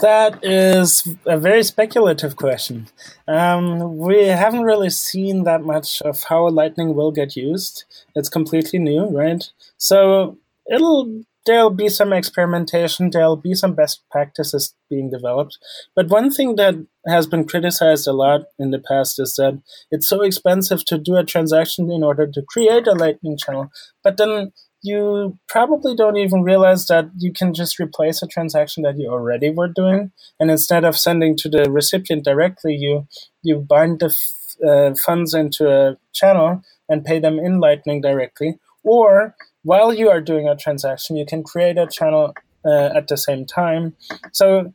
That 0.00 0.42
is 0.42 1.14
a 1.26 1.38
very 1.38 1.62
speculative 1.62 2.36
question. 2.36 2.88
Um, 3.26 3.98
we 3.98 4.26
haven't 4.28 4.62
really 4.62 4.90
seen 4.90 5.44
that 5.44 5.62
much 5.62 6.00
of 6.02 6.22
how 6.24 6.48
Lightning 6.48 6.94
will 6.94 7.12
get 7.12 7.36
used. 7.36 7.84
It's 8.14 8.30
completely 8.30 8.78
new, 8.78 9.06
right? 9.06 9.44
So 9.76 10.38
it'll 10.72 11.22
there'll 11.46 11.70
be 11.70 11.88
some 11.88 12.12
experimentation, 12.12 13.10
there'll 13.10 13.36
be 13.36 13.54
some 13.54 13.74
best 13.74 14.02
practices 14.10 14.74
being 14.90 15.10
developed. 15.10 15.58
But 15.94 16.08
one 16.08 16.30
thing 16.30 16.56
that 16.56 16.74
has 17.06 17.26
been 17.26 17.46
criticized 17.46 18.06
a 18.06 18.12
lot 18.12 18.42
in 18.58 18.70
the 18.70 18.78
past 18.78 19.18
is 19.18 19.34
that 19.36 19.60
it's 19.90 20.08
so 20.08 20.22
expensive 20.22 20.84
to 20.86 20.98
do 20.98 21.16
a 21.16 21.24
transaction 21.24 21.90
in 21.90 22.02
order 22.02 22.26
to 22.26 22.42
create 22.42 22.86
a 22.86 22.92
Lightning 22.92 23.36
channel. 23.36 23.70
But 24.02 24.18
then 24.18 24.52
you 24.82 25.38
probably 25.48 25.96
don't 25.96 26.16
even 26.16 26.42
realize 26.42 26.86
that 26.86 27.10
you 27.16 27.32
can 27.32 27.52
just 27.52 27.80
replace 27.80 28.22
a 28.22 28.26
transaction 28.26 28.82
that 28.84 28.98
you 28.98 29.08
already 29.08 29.50
were 29.50 29.68
doing, 29.68 30.12
and 30.38 30.50
instead 30.50 30.84
of 30.84 30.96
sending 30.96 31.36
to 31.38 31.48
the 31.48 31.70
recipient 31.70 32.24
directly, 32.24 32.76
you 32.76 33.08
you 33.42 33.56
bind 33.58 34.00
the 34.00 34.06
f- 34.06 34.68
uh, 34.68 34.94
funds 35.04 35.34
into 35.34 35.68
a 35.68 35.96
channel 36.12 36.62
and 36.88 37.04
pay 37.04 37.18
them 37.18 37.38
in 37.38 37.60
Lightning 37.60 38.00
directly. 38.00 38.58
Or 38.84 39.34
while 39.62 39.92
you 39.92 40.08
are 40.08 40.20
doing 40.20 40.48
a 40.48 40.56
transaction, 40.56 41.16
you 41.16 41.26
can 41.26 41.42
create 41.42 41.78
a 41.78 41.86
channel 41.86 42.34
uh, 42.64 42.90
at 42.94 43.08
the 43.08 43.16
same 43.16 43.46
time. 43.46 43.94
So 44.32 44.72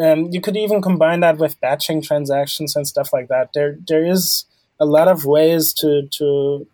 um, 0.00 0.28
you 0.30 0.40
could 0.40 0.56
even 0.56 0.80
combine 0.80 1.20
that 1.20 1.38
with 1.38 1.60
batching 1.60 2.02
transactions 2.02 2.76
and 2.76 2.86
stuff 2.86 3.12
like 3.12 3.28
that. 3.28 3.50
There 3.54 3.78
there 3.86 4.04
is 4.04 4.46
a 4.80 4.86
lot 4.86 5.08
of 5.08 5.24
ways 5.24 5.72
to 5.74 6.08
to 6.18 6.66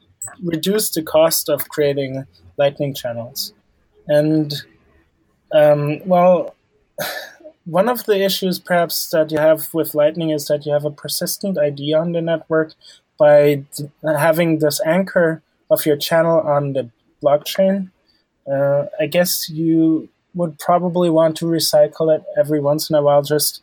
reduce 0.43 0.91
the 0.91 1.03
cost 1.03 1.49
of 1.49 1.69
creating 1.69 2.27
Lightning 2.57 2.95
channels. 2.95 3.53
And 4.07 4.55
um, 5.53 6.01
well, 6.07 6.55
one 7.65 7.89
of 7.89 8.05
the 8.05 8.25
issues 8.25 8.59
perhaps 8.59 9.11
that 9.11 9.31
you 9.31 9.39
have 9.39 9.73
with 9.75 9.95
Lightning 9.95 10.31
is 10.31 10.47
that 10.47 10.65
you 10.65 10.73
have 10.73 10.85
a 10.85 10.91
persistent 10.91 11.59
ID 11.59 11.95
on 11.95 12.13
the 12.13 12.23
network 12.23 12.75
by 13.19 13.65
having 14.05 14.61
this 14.61 14.81
anchor 14.87 15.43
of 15.71 15.85
your 15.85 15.97
channel 15.97 16.41
on 16.41 16.73
the 16.73 16.91
blockchain. 17.23 17.91
Uh, 18.51 18.87
I 18.99 19.07
guess 19.07 19.49
you 19.51 20.09
would 20.35 20.59
probably 20.59 21.11
want 21.11 21.37
to 21.39 21.45
recycle 21.45 22.15
it 22.15 22.23
every 22.39 22.61
once 22.61 22.89
in 22.91 22.97
a 22.97 23.03
while 23.03 23.23
just 23.23 23.63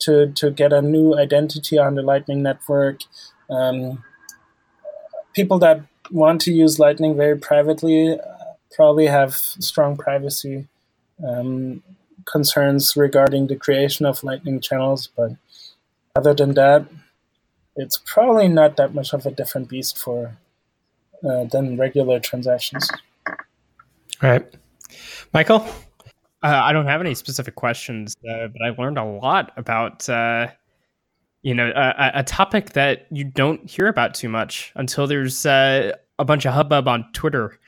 to, 0.00 0.32
to 0.32 0.50
get 0.50 0.72
a 0.72 0.82
new 0.82 1.16
identity 1.16 1.78
on 1.78 1.94
the 1.94 2.02
Lightning 2.02 2.42
network. 2.42 3.00
Um, 3.48 4.02
people 5.34 5.58
that 5.60 5.82
want 6.10 6.40
to 6.42 6.52
use 6.52 6.78
Lightning 6.78 7.16
very 7.16 7.38
privately 7.38 8.18
probably 8.74 9.06
have 9.06 9.34
strong 9.34 9.96
privacy 9.96 10.66
um, 11.26 11.82
concerns 12.30 12.96
regarding 12.96 13.46
the 13.46 13.56
creation 13.56 14.04
of 14.04 14.22
Lightning 14.22 14.60
channels, 14.60 15.08
but 15.16 15.32
other 16.14 16.34
than 16.34 16.54
that, 16.54 16.86
it's 17.76 17.98
probably 18.04 18.48
not 18.48 18.76
that 18.76 18.94
much 18.94 19.12
of 19.12 19.26
a 19.26 19.30
different 19.30 19.68
beast 19.68 19.98
for 19.98 20.36
uh, 21.24 21.44
than 21.44 21.76
regular 21.76 22.20
transactions. 22.20 22.90
All 24.22 24.30
right, 24.30 24.54
Michael. 25.32 25.66
Uh, 26.42 26.60
I 26.62 26.72
don't 26.72 26.86
have 26.86 27.00
any 27.00 27.14
specific 27.14 27.54
questions, 27.54 28.16
uh, 28.28 28.48
but 28.48 28.62
I 28.62 28.70
learned 28.80 28.98
a 28.98 29.04
lot 29.04 29.52
about 29.56 30.08
uh, 30.08 30.48
you 31.42 31.54
know 31.54 31.72
a, 31.74 32.12
a, 32.14 32.22
topic 32.22 32.70
that 32.70 33.06
you 33.10 33.24
don't 33.24 33.68
hear 33.68 33.88
about 33.88 34.14
too 34.14 34.28
much 34.28 34.72
until 34.76 35.06
there's 35.06 35.46
uh, 35.46 35.92
a 36.18 36.24
bunch 36.24 36.44
of 36.44 36.54
hubbub 36.54 36.88
on 36.88 37.04
Twitter 37.12 37.58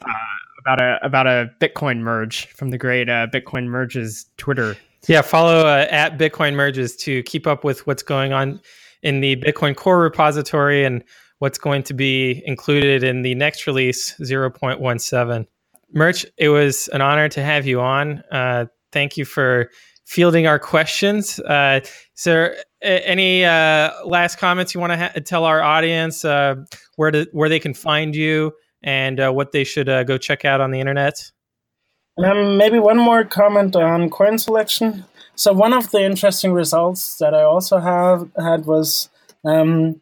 uh, 0.00 0.12
about 0.60 0.80
a 0.80 0.98
about 1.02 1.26
a 1.26 1.50
Bitcoin 1.60 1.98
merge 1.98 2.46
from 2.48 2.70
the 2.70 2.78
great 2.78 3.08
uh, 3.08 3.26
Bitcoin 3.32 3.66
merges 3.66 4.26
Twitter. 4.36 4.76
Yeah, 5.06 5.22
follow 5.22 5.66
uh, 5.66 5.86
at 5.90 6.18
Bitcoin 6.18 6.54
merges 6.54 6.96
to 6.96 7.22
keep 7.22 7.46
up 7.46 7.64
with 7.64 7.86
what's 7.86 8.02
going 8.02 8.32
on 8.32 8.60
in 9.02 9.20
the 9.20 9.36
Bitcoin 9.36 9.76
core 9.76 10.00
repository 10.00 10.84
and 10.84 11.04
what's 11.38 11.58
going 11.58 11.82
to 11.84 11.94
be 11.94 12.42
included 12.46 13.02
in 13.02 13.22
the 13.22 13.34
next 13.34 13.66
release 13.66 14.14
0.17. 14.20 15.46
Murch, 15.92 16.26
it 16.36 16.48
was 16.48 16.88
an 16.88 17.00
honor 17.00 17.28
to 17.28 17.42
have 17.42 17.66
you 17.66 17.80
on. 17.80 18.22
Uh, 18.30 18.66
thank 18.92 19.16
you 19.16 19.24
for 19.24 19.70
fielding 20.04 20.46
our 20.46 20.58
questions. 20.58 21.38
Uh, 21.40 21.80
is 21.82 22.24
there 22.24 22.56
any 22.82 23.44
uh, 23.44 23.90
last 24.04 24.38
comments 24.38 24.74
you 24.74 24.80
want 24.80 24.92
to 24.92 24.96
ha- 24.96 25.12
tell 25.24 25.44
our 25.44 25.62
audience 25.62 26.24
uh, 26.24 26.56
where 26.96 27.10
to, 27.10 27.26
where 27.32 27.48
they 27.48 27.60
can 27.60 27.74
find 27.74 28.14
you 28.14 28.52
and 28.82 29.20
uh, 29.20 29.30
what 29.30 29.52
they 29.52 29.64
should 29.64 29.88
uh, 29.88 30.04
go 30.04 30.18
check 30.18 30.44
out 30.44 30.60
on 30.60 30.70
the 30.70 30.80
internet? 30.80 31.30
Um, 32.22 32.56
maybe 32.56 32.78
one 32.78 32.98
more 32.98 33.24
comment 33.24 33.76
on 33.76 34.10
coin 34.10 34.38
selection. 34.38 35.04
So 35.34 35.52
one 35.52 35.72
of 35.72 35.90
the 35.90 36.02
interesting 36.02 36.52
results 36.52 37.18
that 37.18 37.32
I 37.32 37.42
also 37.42 37.78
have 37.78 38.28
had 38.36 38.66
was 38.66 39.08
um, 39.44 40.00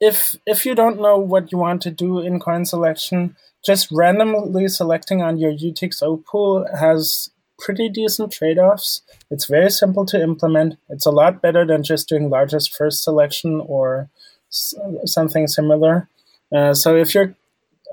if 0.00 0.34
if 0.46 0.64
you 0.64 0.74
don't 0.74 1.00
know 1.00 1.18
what 1.18 1.52
you 1.52 1.58
want 1.58 1.82
to 1.82 1.90
do 1.90 2.18
in 2.18 2.40
coin 2.40 2.64
selection, 2.64 3.36
just 3.64 3.90
randomly 3.92 4.68
selecting 4.68 5.22
on 5.22 5.38
your 5.38 5.52
UTXO 5.52 6.24
pool 6.24 6.66
has 6.78 7.30
pretty 7.58 7.90
decent 7.90 8.32
trade-offs. 8.32 9.02
It's 9.30 9.44
very 9.44 9.70
simple 9.70 10.06
to 10.06 10.22
implement. 10.22 10.78
It's 10.88 11.04
a 11.04 11.10
lot 11.10 11.42
better 11.42 11.66
than 11.66 11.82
just 11.82 12.08
doing 12.08 12.30
largest 12.30 12.74
first 12.74 13.04
selection 13.04 13.60
or 13.60 14.08
something 14.48 15.46
similar. 15.46 16.08
Uh, 16.54 16.72
so 16.72 16.96
if 16.96 17.14
you're 17.14 17.34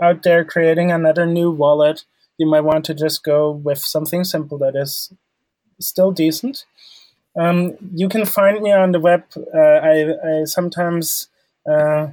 out 0.02 0.24
there 0.24 0.46
creating 0.46 0.92
another 0.92 1.26
new 1.26 1.52
wallet, 1.52 2.06
you 2.38 2.48
might 2.48 2.62
want 2.62 2.86
to 2.86 2.94
just 2.94 3.24
go 3.24 3.52
with 3.52 3.80
something 3.80 4.24
simple 4.24 4.58
that 4.60 4.76
is 4.76 5.12
still 5.80 6.12
decent. 6.12 6.66
Um, 7.38 7.78
you 7.94 8.10
can 8.10 8.26
find 8.26 8.62
me 8.62 8.72
on 8.72 8.94
the 8.94 9.00
web. 9.00 9.26
Uh, 9.54 9.60
I, 9.60 10.14
I, 10.24 10.44
sometimes 10.46 11.28
uh, 11.70 12.08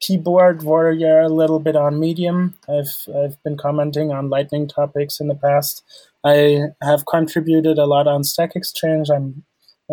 keyboard 0.00 0.62
warrior 0.62 1.20
a 1.20 1.28
little 1.28 1.60
bit 1.60 1.76
on 1.76 2.00
Medium. 2.00 2.54
I've 2.68 3.08
I've 3.14 3.42
been 3.42 3.56
commenting 3.56 4.10
on 4.12 4.30
Lightning 4.30 4.66
topics 4.66 5.20
in 5.20 5.28
the 5.28 5.34
past. 5.34 5.84
I 6.24 6.68
have 6.82 7.06
contributed 7.06 7.78
a 7.78 7.86
lot 7.86 8.06
on 8.06 8.24
Stack 8.24 8.56
Exchange. 8.56 9.08
I'm 9.10 9.44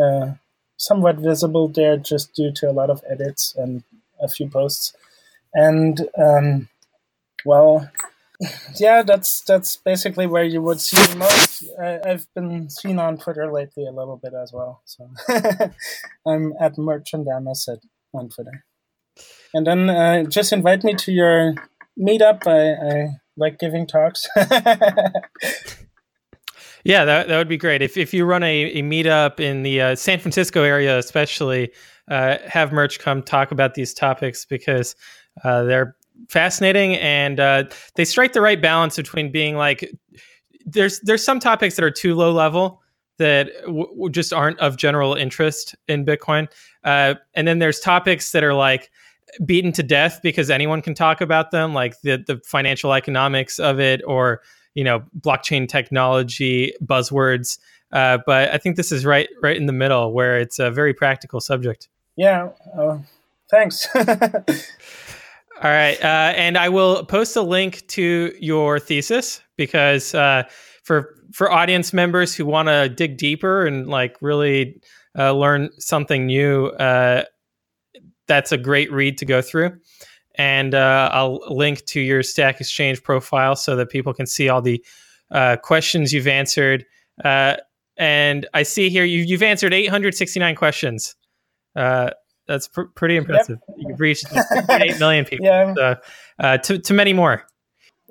uh, 0.01 0.33
somewhat 0.77 1.17
visible 1.17 1.67
there 1.67 1.97
just 1.97 2.33
due 2.33 2.51
to 2.53 2.69
a 2.69 2.73
lot 2.73 2.89
of 2.89 3.03
edits 3.09 3.53
and 3.57 3.83
a 4.21 4.27
few 4.27 4.49
posts. 4.49 4.93
And 5.53 6.07
um, 6.17 6.69
well, 7.45 7.89
yeah, 8.75 9.03
that's 9.03 9.41
that's 9.41 9.77
basically 9.77 10.27
where 10.27 10.43
you 10.43 10.61
would 10.61 10.79
see 10.79 10.97
me 11.11 11.19
most. 11.19 11.63
I, 11.81 11.99
have 12.05 12.27
been 12.35 12.69
seen 12.69 12.99
on 12.99 13.17
Twitter 13.17 13.51
lately 13.51 13.85
a 13.87 13.91
little 13.91 14.17
bit 14.17 14.33
as 14.33 14.53
well. 14.53 14.81
So 14.85 15.09
I'm 16.25 16.53
at 16.59 16.75
murchandamus 16.75 17.67
on 18.17 18.29
Twitter. 18.29 18.65
And 19.53 19.65
then 19.65 19.89
uh, 19.89 20.23
just 20.23 20.51
invite 20.53 20.83
me 20.83 20.93
to 20.95 21.11
your 21.11 21.55
meetup. 21.99 22.45
I, 22.45 22.73
I 22.73 23.07
like 23.37 23.59
giving 23.59 23.87
talks. 23.87 24.27
yeah, 26.83 27.05
that, 27.05 27.27
that 27.27 27.37
would 27.37 27.47
be 27.47 27.57
great. 27.57 27.81
If, 27.81 27.97
if 27.97 28.13
you 28.13 28.25
run 28.25 28.43
a, 28.43 28.65
a 28.65 28.81
meetup 28.81 29.39
in 29.39 29.63
the 29.63 29.81
uh, 29.81 29.95
San 29.95 30.19
Francisco 30.19 30.63
area, 30.63 30.97
especially, 30.97 31.71
uh, 32.09 32.37
have 32.45 32.71
Murch 32.71 32.99
come 32.99 33.21
talk 33.21 33.51
about 33.51 33.73
these 33.73 33.93
topics 33.93 34.45
because 34.45 34.95
uh, 35.43 35.63
they're 35.63 35.95
fascinating 36.29 36.95
and 36.95 37.39
uh, 37.39 37.63
they 37.95 38.05
strike 38.05 38.33
the 38.33 38.41
right 38.41 38.61
balance 38.61 38.95
between 38.95 39.31
being 39.31 39.55
like 39.55 39.91
there's 40.65 40.99
there's 41.01 41.23
some 41.23 41.39
topics 41.39 41.75
that 41.75 41.83
are 41.83 41.91
too 41.91 42.15
low 42.15 42.31
level 42.31 42.81
that 43.17 43.49
w- 43.65 44.09
just 44.09 44.33
aren't 44.33 44.59
of 44.59 44.77
general 44.77 45.13
interest 45.13 45.75
in 45.87 46.05
Bitcoin, 46.05 46.47
uh, 46.83 47.15
and 47.33 47.47
then 47.47 47.59
there's 47.59 47.79
topics 47.79 48.31
that 48.31 48.43
are 48.43 48.53
like 48.53 48.89
beaten 49.45 49.71
to 49.73 49.83
death 49.83 50.19
because 50.23 50.49
anyone 50.49 50.81
can 50.81 50.93
talk 50.93 51.21
about 51.21 51.51
them, 51.51 51.73
like 51.73 51.99
the 52.01 52.23
the 52.25 52.39
financial 52.45 52.93
economics 52.93 53.59
of 53.59 53.79
it 53.79 54.01
or 54.05 54.41
you 54.73 54.83
know 54.83 55.03
blockchain 55.19 55.67
technology 55.67 56.73
buzzwords. 56.83 57.59
Uh, 57.91 58.17
but 58.25 58.53
I 58.53 58.57
think 58.57 58.75
this 58.75 58.91
is 58.91 59.05
right 59.05 59.29
right 59.41 59.55
in 59.55 59.65
the 59.65 59.73
middle 59.73 60.13
where 60.13 60.37
it's 60.37 60.59
a 60.59 60.71
very 60.71 60.93
practical 60.93 61.39
subject. 61.39 61.87
Yeah. 62.15 62.49
Uh, 62.77 62.99
thanks. 63.49 63.87
All 63.95 65.71
right, 65.71 65.99
uh, 66.03 66.33
and 66.35 66.55
I 66.55 66.69
will 66.69 67.03
post 67.03 67.35
a 67.35 67.41
link 67.41 67.87
to 67.87 68.31
your 68.39 68.79
thesis 68.79 69.41
because 69.55 70.13
uh, 70.13 70.43
for 70.83 71.15
for 71.33 71.51
audience 71.51 71.93
members 71.93 72.35
who 72.35 72.45
want 72.45 72.67
to 72.67 72.89
dig 72.89 73.17
deeper 73.17 73.65
and 73.65 73.87
like 73.87 74.17
really 74.21 74.81
uh, 75.17 75.33
learn 75.33 75.69
something 75.79 76.25
new, 76.25 76.67
uh, 76.67 77.23
that's 78.27 78.51
a 78.51 78.57
great 78.57 78.91
read 78.91 79.17
to 79.19 79.25
go 79.25 79.41
through. 79.41 79.77
And 80.35 80.75
uh, 80.75 81.09
I'll 81.11 81.39
link 81.49 81.85
to 81.85 81.99
your 81.99 82.21
Stack 82.21 82.61
Exchange 82.61 83.01
profile 83.01 83.55
so 83.55 83.75
that 83.75 83.89
people 83.89 84.13
can 84.13 84.27
see 84.27 84.49
all 84.49 84.61
the 84.61 84.83
uh, 85.31 85.57
questions 85.57 86.13
you've 86.13 86.27
answered. 86.27 86.85
and 87.23 88.47
I 88.53 88.63
see 88.63 88.89
here 88.89 89.03
you, 89.03 89.23
you've 89.23 89.43
answered 89.43 89.73
869 89.73 90.55
questions. 90.55 91.15
That's 92.47 92.67
pr- 92.67 92.83
pretty 92.95 93.17
impressive. 93.17 93.59
Yep. 93.67 93.77
You've 93.77 93.99
reached 93.99 94.25
eight 94.69 94.99
million 94.99 95.25
people. 95.25 95.45
Yeah. 95.45 95.73
So, 95.75 95.95
uh, 96.39 96.57
to 96.57 96.79
to 96.79 96.93
many 96.93 97.13
more. 97.13 97.45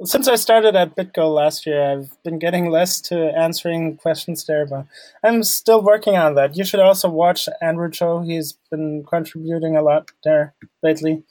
Since 0.05 0.29
I 0.29 0.35
started 0.37 0.77
at 0.77 0.95
BitGo 0.95 1.35
last 1.35 1.65
year, 1.65 1.83
I've 1.83 2.23
been 2.23 2.39
getting 2.39 2.71
less 2.71 3.01
to 3.03 3.17
answering 3.17 3.97
questions 3.97 4.45
there, 4.45 4.67
but 4.67 4.87
I'm 5.25 5.43
still 5.43 5.83
working 5.83 6.17
on 6.17 6.35
that. 6.35 6.57
You 6.57 6.65
should 6.65 6.81
also 6.81 7.09
watch 7.09 7.49
Andrew 7.63 7.91
Chow. 7.91 8.21
He's 8.21 8.53
been 8.71 9.05
contributing 9.05 9.75
a 9.75 9.83
lot 9.83 10.11
there 10.23 10.55
lately. 10.83 11.23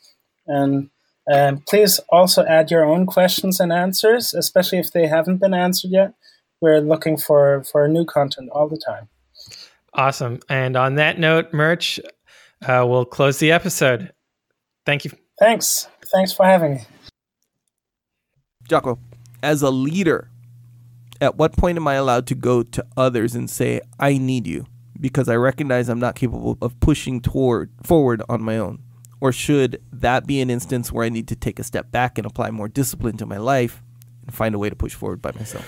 And 0.48 0.90
um, 1.32 1.64
please 1.68 2.00
also 2.10 2.44
add 2.46 2.72
your 2.72 2.86
own 2.86 3.06
questions 3.06 3.60
and 3.60 3.72
answers, 3.72 4.34
especially 4.34 4.80
if 4.80 4.92
they 4.92 5.06
haven't 5.06 5.38
been 5.38 5.54
answered 5.54 5.92
yet. 5.92 6.14
We're 6.60 6.80
looking 6.80 7.18
for, 7.18 7.64
for 7.64 7.88
new 7.88 8.06
content 8.06 8.50
all 8.52 8.68
the 8.68 8.82
time. 8.84 9.10
Awesome. 9.94 10.40
And 10.50 10.76
on 10.76 10.96
that 10.96 11.20
note, 11.20 11.54
Murch, 11.54 12.00
uh, 12.68 12.86
we'll 12.88 13.06
close 13.06 13.38
the 13.38 13.52
episode. 13.52 14.12
Thank 14.86 15.06
you. 15.06 15.12
Thanks. 15.40 15.88
Thanks 16.12 16.34
for 16.34 16.46
having 16.46 16.76
me. 16.76 16.82
Jocko, 18.68 19.00
as 19.44 19.62
a 19.62 19.70
leader, 19.70 20.30
at 21.22 21.38
what 21.38 21.56
point 21.56 21.78
am 21.78 21.88
I 21.88 21.96
allowed 21.96 22.28
to 22.28 22.36
go 22.36 22.64
to 22.64 22.86
others 22.98 23.36
and 23.36 23.50
say, 23.50 23.82
I 24.00 24.18
need 24.18 24.48
you 24.48 24.66
because 25.00 25.30
I 25.30 25.36
recognize 25.36 25.90
I'm 25.90 26.00
not 26.00 26.16
capable 26.16 26.58
of 26.62 26.80
pushing 26.80 27.22
toward 27.22 27.70
forward 27.84 28.22
on 28.28 28.42
my 28.42 28.58
own? 28.58 28.80
Or 29.22 29.32
should 29.32 29.82
that 29.92 30.28
be 30.28 30.42
an 30.42 30.50
instance 30.50 30.92
where 30.92 31.06
I 31.06 31.10
need 31.10 31.28
to 31.30 31.36
take 31.36 31.60
a 31.60 31.64
step 31.64 31.92
back 31.92 32.18
and 32.18 32.26
apply 32.26 32.52
more 32.52 32.68
discipline 32.68 33.18
to 33.18 33.26
my 33.26 33.38
life 33.38 33.82
and 34.26 34.34
find 34.34 34.54
a 34.54 34.60
way 34.60 34.70
to 34.70 34.76
push 34.76 34.94
forward 34.94 35.22
by 35.22 35.32
myself? 35.32 35.66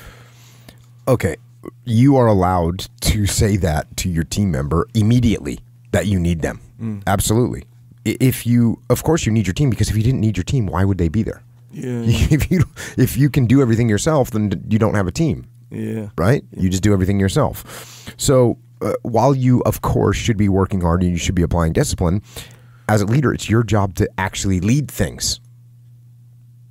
Okay, 1.08 1.38
you 1.86 2.18
are 2.18 2.28
allowed 2.28 2.88
to 3.02 3.26
say 3.26 3.58
that 3.58 3.96
to 3.98 4.10
your 4.10 4.24
team 4.24 4.52
member 4.52 4.88
immediately 4.94 5.60
that 5.92 6.08
you 6.08 6.20
need 6.20 6.42
them. 6.42 6.60
Mm. 6.80 7.04
Absolutely. 7.08 7.64
If 8.04 8.46
you, 8.46 8.82
of 8.90 9.04
course, 9.04 9.26
you 9.26 9.32
need 9.32 9.48
your 9.48 9.54
team 9.54 9.70
because 9.70 9.90
if 9.90 9.96
you 9.96 10.04
didn't 10.04 10.22
need 10.22 10.38
your 10.38 10.44
team, 10.44 10.68
why 10.68 10.84
would 10.84 10.98
they 10.98 11.10
be 11.10 11.24
there? 11.24 11.44
Yeah. 11.78 12.02
If 12.32 12.52
you 12.52 12.64
if 12.98 13.18
you 13.18 13.30
can 13.30 13.46
do 13.46 13.62
everything 13.62 13.90
yourself, 13.90 14.32
then 14.32 14.64
you 14.70 14.80
don't 14.80 14.96
have 14.96 15.08
a 15.08 15.12
team. 15.12 15.48
Yeah. 15.70 16.10
right? 16.18 16.44
You 16.56 16.70
just 16.70 16.84
do 16.84 16.94
everything 16.94 17.20
yourself. 17.20 18.14
So 18.18 18.58
uh, 18.82 18.94
while 19.04 19.36
you, 19.36 19.62
of 19.66 19.82
course, 19.82 20.16
should 20.16 20.38
be 20.38 20.48
working 20.48 20.82
hard 20.82 21.02
and 21.02 21.12
you 21.12 21.18
should 21.18 21.36
be 21.36 21.42
applying 21.42 21.74
discipline, 21.74 22.22
as 22.88 23.02
a 23.02 23.06
leader, 23.06 23.34
it's 23.34 23.50
your 23.50 23.64
job 23.64 23.96
to 23.96 24.10
actually 24.18 24.62
lead 24.62 24.90
things 24.90 25.42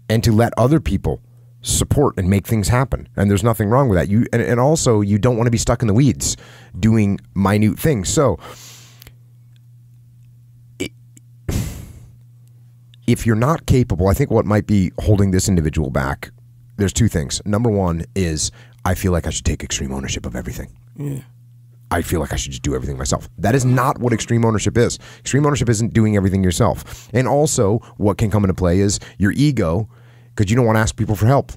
and 0.08 0.24
to 0.24 0.32
let 0.32 0.52
other 0.56 0.80
people 0.80 1.20
support 1.60 2.14
and 2.16 2.30
make 2.30 2.46
things 2.46 2.68
happen. 2.68 3.08
And 3.16 3.28
there's 3.28 3.42
nothing 3.42 3.68
wrong 3.68 3.88
with 3.88 3.98
that. 3.98 4.08
You 4.08 4.26
and, 4.32 4.40
and 4.40 4.60
also 4.60 5.00
you 5.00 5.18
don't 5.18 5.36
want 5.36 5.46
to 5.46 5.50
be 5.50 5.58
stuck 5.58 5.82
in 5.82 5.88
the 5.88 5.94
weeds 5.94 6.36
doing 6.78 7.20
minute 7.34 7.78
things. 7.78 8.08
So 8.08 8.38
if 13.06 13.26
you're 13.26 13.36
not 13.36 13.66
capable, 13.66 14.08
I 14.08 14.14
think 14.14 14.30
what 14.30 14.44
might 14.46 14.66
be 14.66 14.92
holding 15.00 15.30
this 15.30 15.48
individual 15.48 15.90
back, 15.90 16.30
there's 16.76 16.92
two 16.92 17.08
things. 17.08 17.40
Number 17.44 17.70
one 17.70 18.04
is 18.14 18.50
I 18.84 18.94
feel 18.94 19.12
like 19.12 19.26
I 19.26 19.30
should 19.30 19.44
take 19.44 19.62
extreme 19.62 19.92
ownership 19.92 20.26
of 20.26 20.36
everything. 20.36 20.76
Yeah. 20.96 21.20
I 21.90 22.02
feel 22.02 22.18
like 22.18 22.32
I 22.32 22.36
should 22.36 22.50
just 22.50 22.62
do 22.62 22.74
everything 22.74 22.98
myself. 22.98 23.28
That 23.38 23.54
is 23.54 23.64
not 23.64 23.98
what 23.98 24.12
extreme 24.12 24.44
ownership 24.44 24.76
is. 24.76 24.98
Extreme 25.20 25.46
ownership 25.46 25.68
isn't 25.68 25.94
doing 25.94 26.16
everything 26.16 26.42
yourself. 26.42 27.08
And 27.14 27.28
also, 27.28 27.78
what 27.96 28.18
can 28.18 28.30
come 28.30 28.42
into 28.42 28.54
play 28.54 28.80
is 28.80 28.98
your 29.18 29.32
ego, 29.32 29.88
because 30.34 30.50
you 30.50 30.56
don't 30.56 30.66
want 30.66 30.76
to 30.76 30.80
ask 30.80 30.96
people 30.96 31.14
for 31.14 31.26
help. 31.26 31.52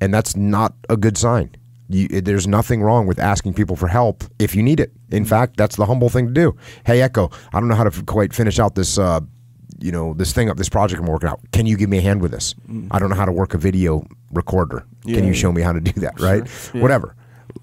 And 0.00 0.12
that's 0.12 0.34
not 0.34 0.74
a 0.90 0.96
good 0.96 1.16
sign. 1.16 1.54
You, 1.88 2.08
there's 2.08 2.48
nothing 2.48 2.82
wrong 2.82 3.06
with 3.06 3.20
asking 3.20 3.54
people 3.54 3.76
for 3.76 3.86
help 3.86 4.24
if 4.40 4.54
you 4.56 4.62
need 4.64 4.80
it. 4.80 4.92
In 5.10 5.24
fact, 5.24 5.56
that's 5.58 5.76
the 5.76 5.86
humble 5.86 6.08
thing 6.08 6.26
to 6.26 6.32
do. 6.32 6.56
Hey, 6.84 7.00
Echo, 7.00 7.30
I 7.52 7.60
don't 7.60 7.68
know 7.68 7.76
how 7.76 7.84
to 7.84 7.96
f- 7.96 8.04
quite 8.06 8.32
finish 8.32 8.58
out 8.58 8.74
this, 8.74 8.98
uh, 8.98 9.20
you 9.82 9.92
know, 9.92 10.14
this 10.14 10.32
thing 10.32 10.48
up, 10.48 10.56
this 10.56 10.68
project 10.68 11.00
I'm 11.00 11.06
working 11.06 11.28
out. 11.28 11.40
Can 11.52 11.66
you 11.66 11.76
give 11.76 11.90
me 11.90 11.98
a 11.98 12.02
hand 12.02 12.22
with 12.22 12.30
this? 12.30 12.54
Mm. 12.68 12.88
I 12.90 12.98
don't 12.98 13.10
know 13.10 13.16
how 13.16 13.24
to 13.24 13.32
work 13.32 13.54
a 13.54 13.58
video 13.58 14.06
recorder. 14.32 14.86
Yeah, 15.04 15.16
Can 15.16 15.24
you 15.24 15.32
yeah. 15.32 15.38
show 15.38 15.52
me 15.52 15.62
how 15.62 15.72
to 15.72 15.80
do 15.80 16.00
that? 16.00 16.20
Right? 16.20 16.48
Whatever 16.80 17.16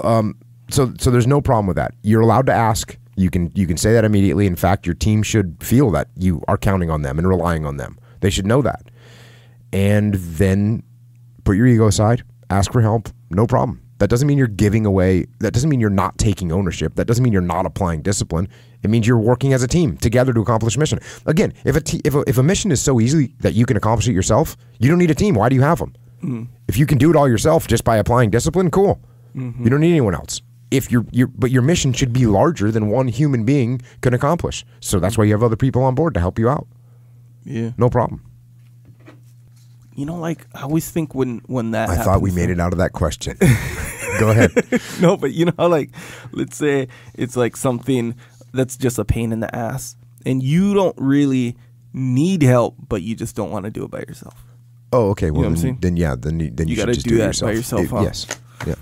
um, 0.03 0.35
so 0.69 0.93
so 0.99 1.11
there's 1.11 1.27
no 1.27 1.41
problem 1.41 1.67
with 1.67 1.75
that. 1.77 1.93
You're 2.03 2.21
allowed 2.21 2.45
to 2.47 2.53
ask. 2.53 2.97
You 3.15 3.29
can 3.29 3.51
you 3.55 3.67
can 3.67 3.77
say 3.77 3.93
that 3.93 4.05
immediately. 4.05 4.45
In 4.45 4.55
fact, 4.55 4.85
your 4.85 4.95
team 4.95 5.23
should 5.23 5.57
feel 5.61 5.91
that 5.91 6.07
you 6.15 6.41
are 6.47 6.57
counting 6.57 6.89
on 6.89 7.01
them 7.01 7.17
and 7.17 7.27
relying 7.27 7.65
on 7.65 7.77
them. 7.77 7.99
They 8.21 8.29
should 8.29 8.45
know 8.45 8.61
that. 8.61 8.89
And 9.71 10.15
then 10.15 10.83
put 11.43 11.55
your 11.55 11.67
ego 11.67 11.87
aside, 11.87 12.23
ask 12.49 12.71
for 12.71 12.81
help, 12.81 13.09
no 13.29 13.45
problem. 13.45 13.81
That 13.99 14.09
doesn't 14.09 14.27
mean 14.27 14.37
you're 14.37 14.47
giving 14.47 14.85
away, 14.85 15.25
that 15.39 15.53
doesn't 15.53 15.69
mean 15.69 15.79
you're 15.79 15.89
not 15.89 16.17
taking 16.17 16.51
ownership. 16.51 16.95
That 16.95 17.05
doesn't 17.05 17.23
mean 17.23 17.33
you're 17.33 17.41
not 17.41 17.65
applying 17.65 18.01
discipline. 18.01 18.47
It 18.83 18.89
means 18.89 19.05
you're 19.07 19.17
working 19.17 19.53
as 19.53 19.63
a 19.63 19.67
team 19.67 19.97
together 19.97 20.33
to 20.33 20.41
accomplish 20.41 20.75
a 20.75 20.79
mission. 20.79 20.99
Again, 21.25 21.53
if 21.65 21.75
a, 21.75 22.07
if 22.07 22.15
a, 22.15 22.23
if 22.27 22.37
a 22.37 22.43
mission 22.43 22.71
is 22.71 22.81
so 22.81 22.99
easy 22.99 23.35
that 23.39 23.53
you 23.53 23.65
can 23.65 23.77
accomplish 23.77 24.07
it 24.07 24.13
yourself, 24.13 24.55
you 24.79 24.89
don't 24.89 24.99
need 24.99 25.11
a 25.11 25.15
team. 25.15 25.35
Why 25.35 25.49
do 25.49 25.55
you 25.55 25.61
have 25.61 25.79
them? 25.79 25.93
Mm-hmm. 26.23 26.43
If 26.67 26.77
you 26.77 26.85
can 26.85 26.97
do 26.97 27.09
it 27.09 27.15
all 27.15 27.27
yourself 27.27 27.67
just 27.67 27.83
by 27.83 27.97
applying 27.97 28.29
discipline, 28.29 28.71
cool. 28.71 28.99
Mm-hmm. 29.35 29.63
You 29.63 29.69
don't 29.69 29.81
need 29.81 29.91
anyone 29.91 30.15
else. 30.15 30.41
If 30.71 30.91
you're, 30.91 31.05
you're, 31.11 31.27
but 31.27 31.51
your 31.51 31.61
mission 31.61 31.93
should 31.93 32.13
be 32.13 32.25
larger 32.25 32.71
than 32.71 32.89
one 32.89 33.07
human 33.07 33.43
being 33.43 33.81
can 34.01 34.13
accomplish. 34.13 34.65
So 34.79 34.99
that's 34.99 35.17
why 35.17 35.25
you 35.25 35.31
have 35.31 35.43
other 35.43 35.55
people 35.55 35.83
on 35.83 35.95
board 35.95 36.13
to 36.13 36.19
help 36.19 36.37
you 36.37 36.47
out. 36.47 36.67
Yeah. 37.43 37.71
No 37.77 37.89
problem. 37.89 38.23
You 39.95 40.05
know, 40.05 40.15
like 40.15 40.47
I 40.55 40.61
always 40.61 40.89
think 40.89 41.13
when 41.13 41.39
when 41.47 41.71
that 41.71 41.89
I 41.89 41.97
thought 41.97 42.21
we 42.21 42.31
made 42.31 42.49
it 42.49 42.59
out 42.59 42.71
of 42.71 42.79
that 42.79 42.93
question. 42.93 43.35
Go 44.19 44.29
ahead. 44.29 44.51
no, 45.01 45.17
but 45.17 45.33
you 45.33 45.45
know, 45.45 45.67
like 45.67 45.89
let's 46.31 46.55
say 46.55 46.87
it's 47.15 47.35
like 47.35 47.57
something 47.57 48.15
that's 48.53 48.77
just 48.77 48.99
a 48.99 49.05
pain 49.05 49.31
in 49.31 49.39
the 49.39 49.53
ass, 49.55 49.95
and 50.25 50.41
you 50.43 50.73
don't 50.73 50.95
really 50.97 51.55
need 51.93 52.41
help, 52.41 52.75
but 52.87 53.01
you 53.01 53.15
just 53.15 53.35
don't 53.35 53.51
want 53.51 53.65
to 53.65 53.71
do 53.71 53.83
it 53.83 53.91
by 53.91 53.99
yourself. 53.99 54.35
Oh, 54.91 55.09
okay. 55.11 55.31
Well, 55.31 55.49
know 55.49 55.55
then, 55.55 55.77
then 55.79 55.97
yeah, 55.97 56.15
then 56.17 56.39
you, 56.39 56.49
then 56.49 56.67
you, 56.67 56.75
You 56.75 56.77
gotta 56.81 56.93
just 56.93 57.07
do 57.07 57.15
it 57.15 57.19
that 57.19 57.39
by 57.41 57.51
yourself, 57.51 57.83
It- 57.83 57.89
huh? 57.89 58.01
Yes. 58.01 58.27
Yeah. 58.65 58.75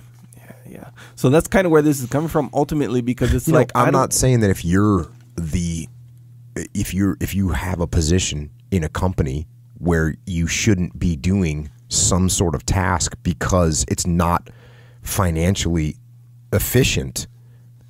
Yeah. 0.69 0.89
So 1.15 1.29
that's 1.29 1.47
kind 1.47 1.65
of 1.65 1.71
where 1.71 1.81
this 1.81 2.01
is 2.01 2.09
coming 2.09 2.29
from 2.29 2.49
ultimately, 2.53 3.01
because 3.01 3.33
it's 3.33 3.47
You 3.47 3.53
like 3.53 3.71
I 3.75 3.83
I'm 3.85 3.93
not 3.93 4.13
saying 4.13 4.39
that 4.41 4.49
if 4.49 4.63
you're 4.63 5.07
the 5.35 5.87
if 6.73 6.93
you're 6.93 7.17
if 7.19 7.35
you 7.35 7.49
have 7.49 7.79
a 7.81 7.87
position 7.87 8.49
in 8.71 8.83
a 8.83 8.89
company 8.89 9.47
where 9.79 10.15
you 10.25 10.47
shouldn't 10.47 10.97
be 10.97 11.15
doing 11.15 11.69
some 11.89 12.29
sort 12.29 12.55
of 12.55 12.65
task 12.65 13.15
because 13.23 13.85
it's 13.87 14.07
not 14.07 14.49
financially 15.01 15.95
efficient 16.51 17.27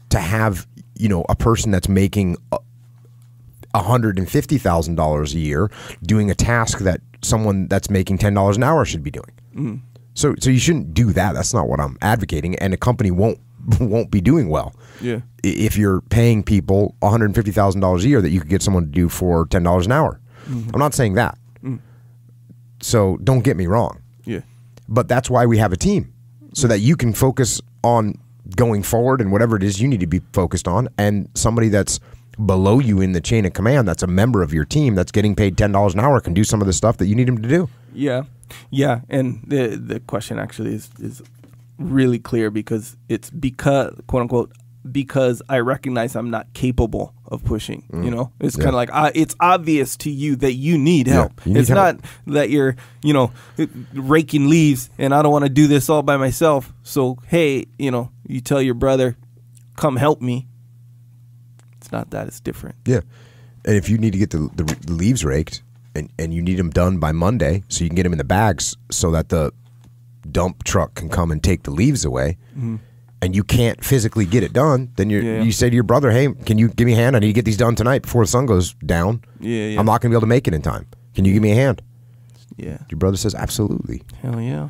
to 0.10 0.20
have 0.20 0.68
you 1.00 1.10
know 1.10 1.26
a 1.30 1.36
person 1.36 1.72
that's 1.72 1.88
making 1.90 2.38
uh, 2.52 2.58
a- 3.74 3.80
$150,000 3.82 5.34
a 5.34 5.40
year 5.40 5.70
doing 6.04 6.32
a 6.32 6.36
task 6.36 6.80
that 6.80 7.02
someone 7.22 7.68
that's 7.68 7.90
making 7.90 8.18
$10 8.18 8.56
an 8.56 8.64
hour 8.64 8.86
should 8.86 9.04
be 9.04 9.12
doing. 9.12 9.32
Mm. 9.56 9.82
So 10.14 10.34
so 10.40 10.50
you 10.50 10.60
shouldn't 10.60 10.94
do 10.94 11.14
that. 11.14 11.34
That's 11.34 11.54
not 11.54 11.68
what 11.68 11.80
I'm 11.80 11.98
advocating 12.02 12.56
and 12.56 12.74
a 12.74 12.78
company 12.78 13.12
won't 13.12 13.40
won't 13.80 14.10
be 14.12 14.22
doing 14.22 14.50
well. 14.50 14.74
Yeah. 15.02 15.20
If 15.44 15.78
you're 15.78 16.02
paying 16.02 16.44
people 16.44 16.96
$150,000 17.02 18.04
a 18.04 18.08
year 18.08 18.22
that 18.22 18.30
you 18.30 18.40
could 18.40 18.50
get 18.50 18.62
someone 18.64 18.86
to 18.86 18.92
do 18.92 19.10
for 19.10 19.46
$10 19.46 19.86
an 19.86 19.92
hour. 19.92 20.20
Mm-hmm. 20.48 20.70
I'm 20.74 20.80
not 20.80 20.94
saying 20.94 21.14
that. 21.16 21.38
Mm. 21.64 21.80
So 22.82 23.18
don't 23.24 23.44
get 23.44 23.58
me 23.58 23.68
wrong 23.68 24.02
Yeah. 24.26 24.42
but 24.88 25.08
that's 25.08 25.30
why 25.30 25.46
we 25.46 25.58
have 25.58 25.74
a 25.74 25.78
team 25.78 26.14
so 26.54 26.68
that 26.68 26.80
you 26.80 26.96
can 26.96 27.14
focus 27.14 27.62
on 27.84 28.16
going 28.56 28.84
forward 28.84 29.22
and 29.22 29.32
whatever 29.32 29.56
it 29.56 29.64
is 29.64 29.82
you 29.82 29.88
need 29.88 30.00
to 30.00 30.08
be 30.08 30.22
focused 30.34 30.68
on. 30.68 30.88
And 30.98 31.30
somebody 31.34 31.70
that's 31.70 32.00
below 32.46 32.80
you 32.80 33.02
in 33.02 33.14
the 33.14 33.22
chain 33.22 33.46
of 33.46 33.54
command 33.54 33.88
that's 33.88 34.04
a 34.04 34.08
member 34.08 34.44
of 34.44 34.54
your 34.54 34.64
team 34.64 34.94
that's 34.94 35.12
getting 35.12 35.36
paid 35.36 35.58
$10 35.58 35.94
an 35.94 36.00
hour 36.00 36.20
can 36.20 36.34
do 36.36 36.44
some 36.44 36.62
of 36.62 36.68
the 36.68 36.74
stuff 36.74 36.98
that 36.98 37.08
you 37.08 37.16
need 37.16 37.28
him 37.28 37.42
to 37.42 37.50
do. 37.50 37.68
Yeah, 37.94 38.24
yeah, 38.70 39.02
and 39.10 39.44
the 39.48 39.76
the 39.76 40.00
question 40.00 40.40
actually 40.40 40.76
is 40.76 40.90
is 41.00 41.22
really 41.80 42.20
clear 42.20 42.50
because 42.50 42.96
it's 43.10 43.30
because 43.30 43.96
quote 44.08 44.22
unquote 44.22 44.52
because 44.92 45.42
I 45.50 45.60
recognize 45.60 46.16
I'm 46.16 46.30
not 46.30 46.54
capable 46.54 47.14
of 47.26 47.44
pushing. 47.44 47.86
You 47.94 48.12
know, 48.12 48.32
it's 48.40 48.56
kind 48.56 48.70
of 48.70 48.76
like 48.76 48.90
uh, 48.94 49.12
it's 49.14 49.36
obvious 49.40 49.98
to 49.98 50.10
you 50.10 50.36
that 50.38 50.54
you 50.54 50.78
need 50.78 51.08
help. 51.08 51.46
you 51.46 51.54
need 51.54 51.60
it's 51.60 51.70
help. 51.70 52.02
not 52.02 52.34
that 52.36 52.50
you're 52.50 52.76
you 53.04 53.14
know 53.14 53.32
raking 53.94 54.50
leaves 54.50 54.90
and 54.98 55.14
I 55.14 55.22
don't 55.22 55.32
want 55.32 55.46
to 55.46 55.50
do 55.50 55.68
this 55.68 55.90
all 55.90 56.04
by 56.04 56.18
myself. 56.18 56.74
So 56.84 57.18
hey, 57.28 57.66
you 57.78 57.92
know, 57.92 58.12
you 58.28 58.42
tell 58.42 58.62
your 58.62 58.76
brother, 58.76 59.18
come 59.76 59.96
help 59.98 60.22
me. 60.22 60.48
It's 61.78 61.92
not 61.92 62.10
that. 62.12 62.28
It's 62.28 62.40
different. 62.40 62.76
yeah 62.86 63.02
and 63.68 63.76
if 63.76 63.90
you 63.90 63.98
need 63.98 64.14
to 64.14 64.18
get 64.18 64.32
the, 64.32 64.50
the, 64.56 64.64
the 64.64 64.94
leaves 64.94 65.24
raked 65.26 65.62
and, 65.94 66.10
and 66.18 66.34
you 66.34 66.42
need 66.42 66.58
them 66.58 66.70
done 66.70 66.98
by 67.00 67.12
monday 67.12 67.64
so 67.68 67.84
you 67.84 67.90
can 67.90 67.96
get 67.96 68.04
them 68.04 68.14
in 68.14 68.18
the 68.18 68.24
bags 68.24 68.76
so 68.90 69.12
that 69.12 69.30
the 69.30 69.52
dump 70.32 70.64
truck 70.64 70.96
can 70.96 71.10
come 71.10 71.32
and 71.32 71.44
take 71.44 71.64
the 71.64 71.72
leaves 71.72 72.06
away 72.06 72.38
and 73.22 73.36
you 73.36 73.44
can't 73.44 73.84
physically 73.84 74.26
get 74.26 74.44
it 74.44 74.54
done 74.54 74.92
then 74.96 75.10
you 75.10 75.20
Yeah. 75.22 75.42
you 75.42 75.52
say 75.52 75.70
to 75.70 75.74
your 75.76 75.84
brother 75.84 76.12
hey 76.12 76.34
can 76.46 76.58
you 76.58 76.68
give 76.70 76.86
me 76.86 76.94
a 76.94 76.96
hand 76.96 77.16
i 77.16 77.20
need 77.20 77.28
to 77.28 77.34
get 77.34 77.46
these 77.46 77.58
done 77.58 77.76
tonight 77.76 78.04
before 78.04 78.24
the 78.24 78.28
sun 78.28 78.46
goes 78.46 78.74
down 78.86 79.22
Yeah, 79.40 79.68
yeah. 79.70 79.80
i'm 79.80 79.86
not 79.86 80.02
going 80.02 80.10
to 80.12 80.16
be 80.16 80.16
able 80.16 80.22
to 80.22 80.28
make 80.28 80.48
it 80.48 80.54
in 80.54 80.62
time 80.62 80.86
can 81.16 81.26
you 81.26 81.34
give 81.34 81.42
me 81.42 81.52
a 81.52 81.56
hand 81.56 81.82
Yeah. 82.58 82.78
your 82.90 82.98
brother 83.00 83.18
says 83.18 83.34
absolutely 83.36 84.02
Hell 84.22 84.40
yeah. 84.42 84.70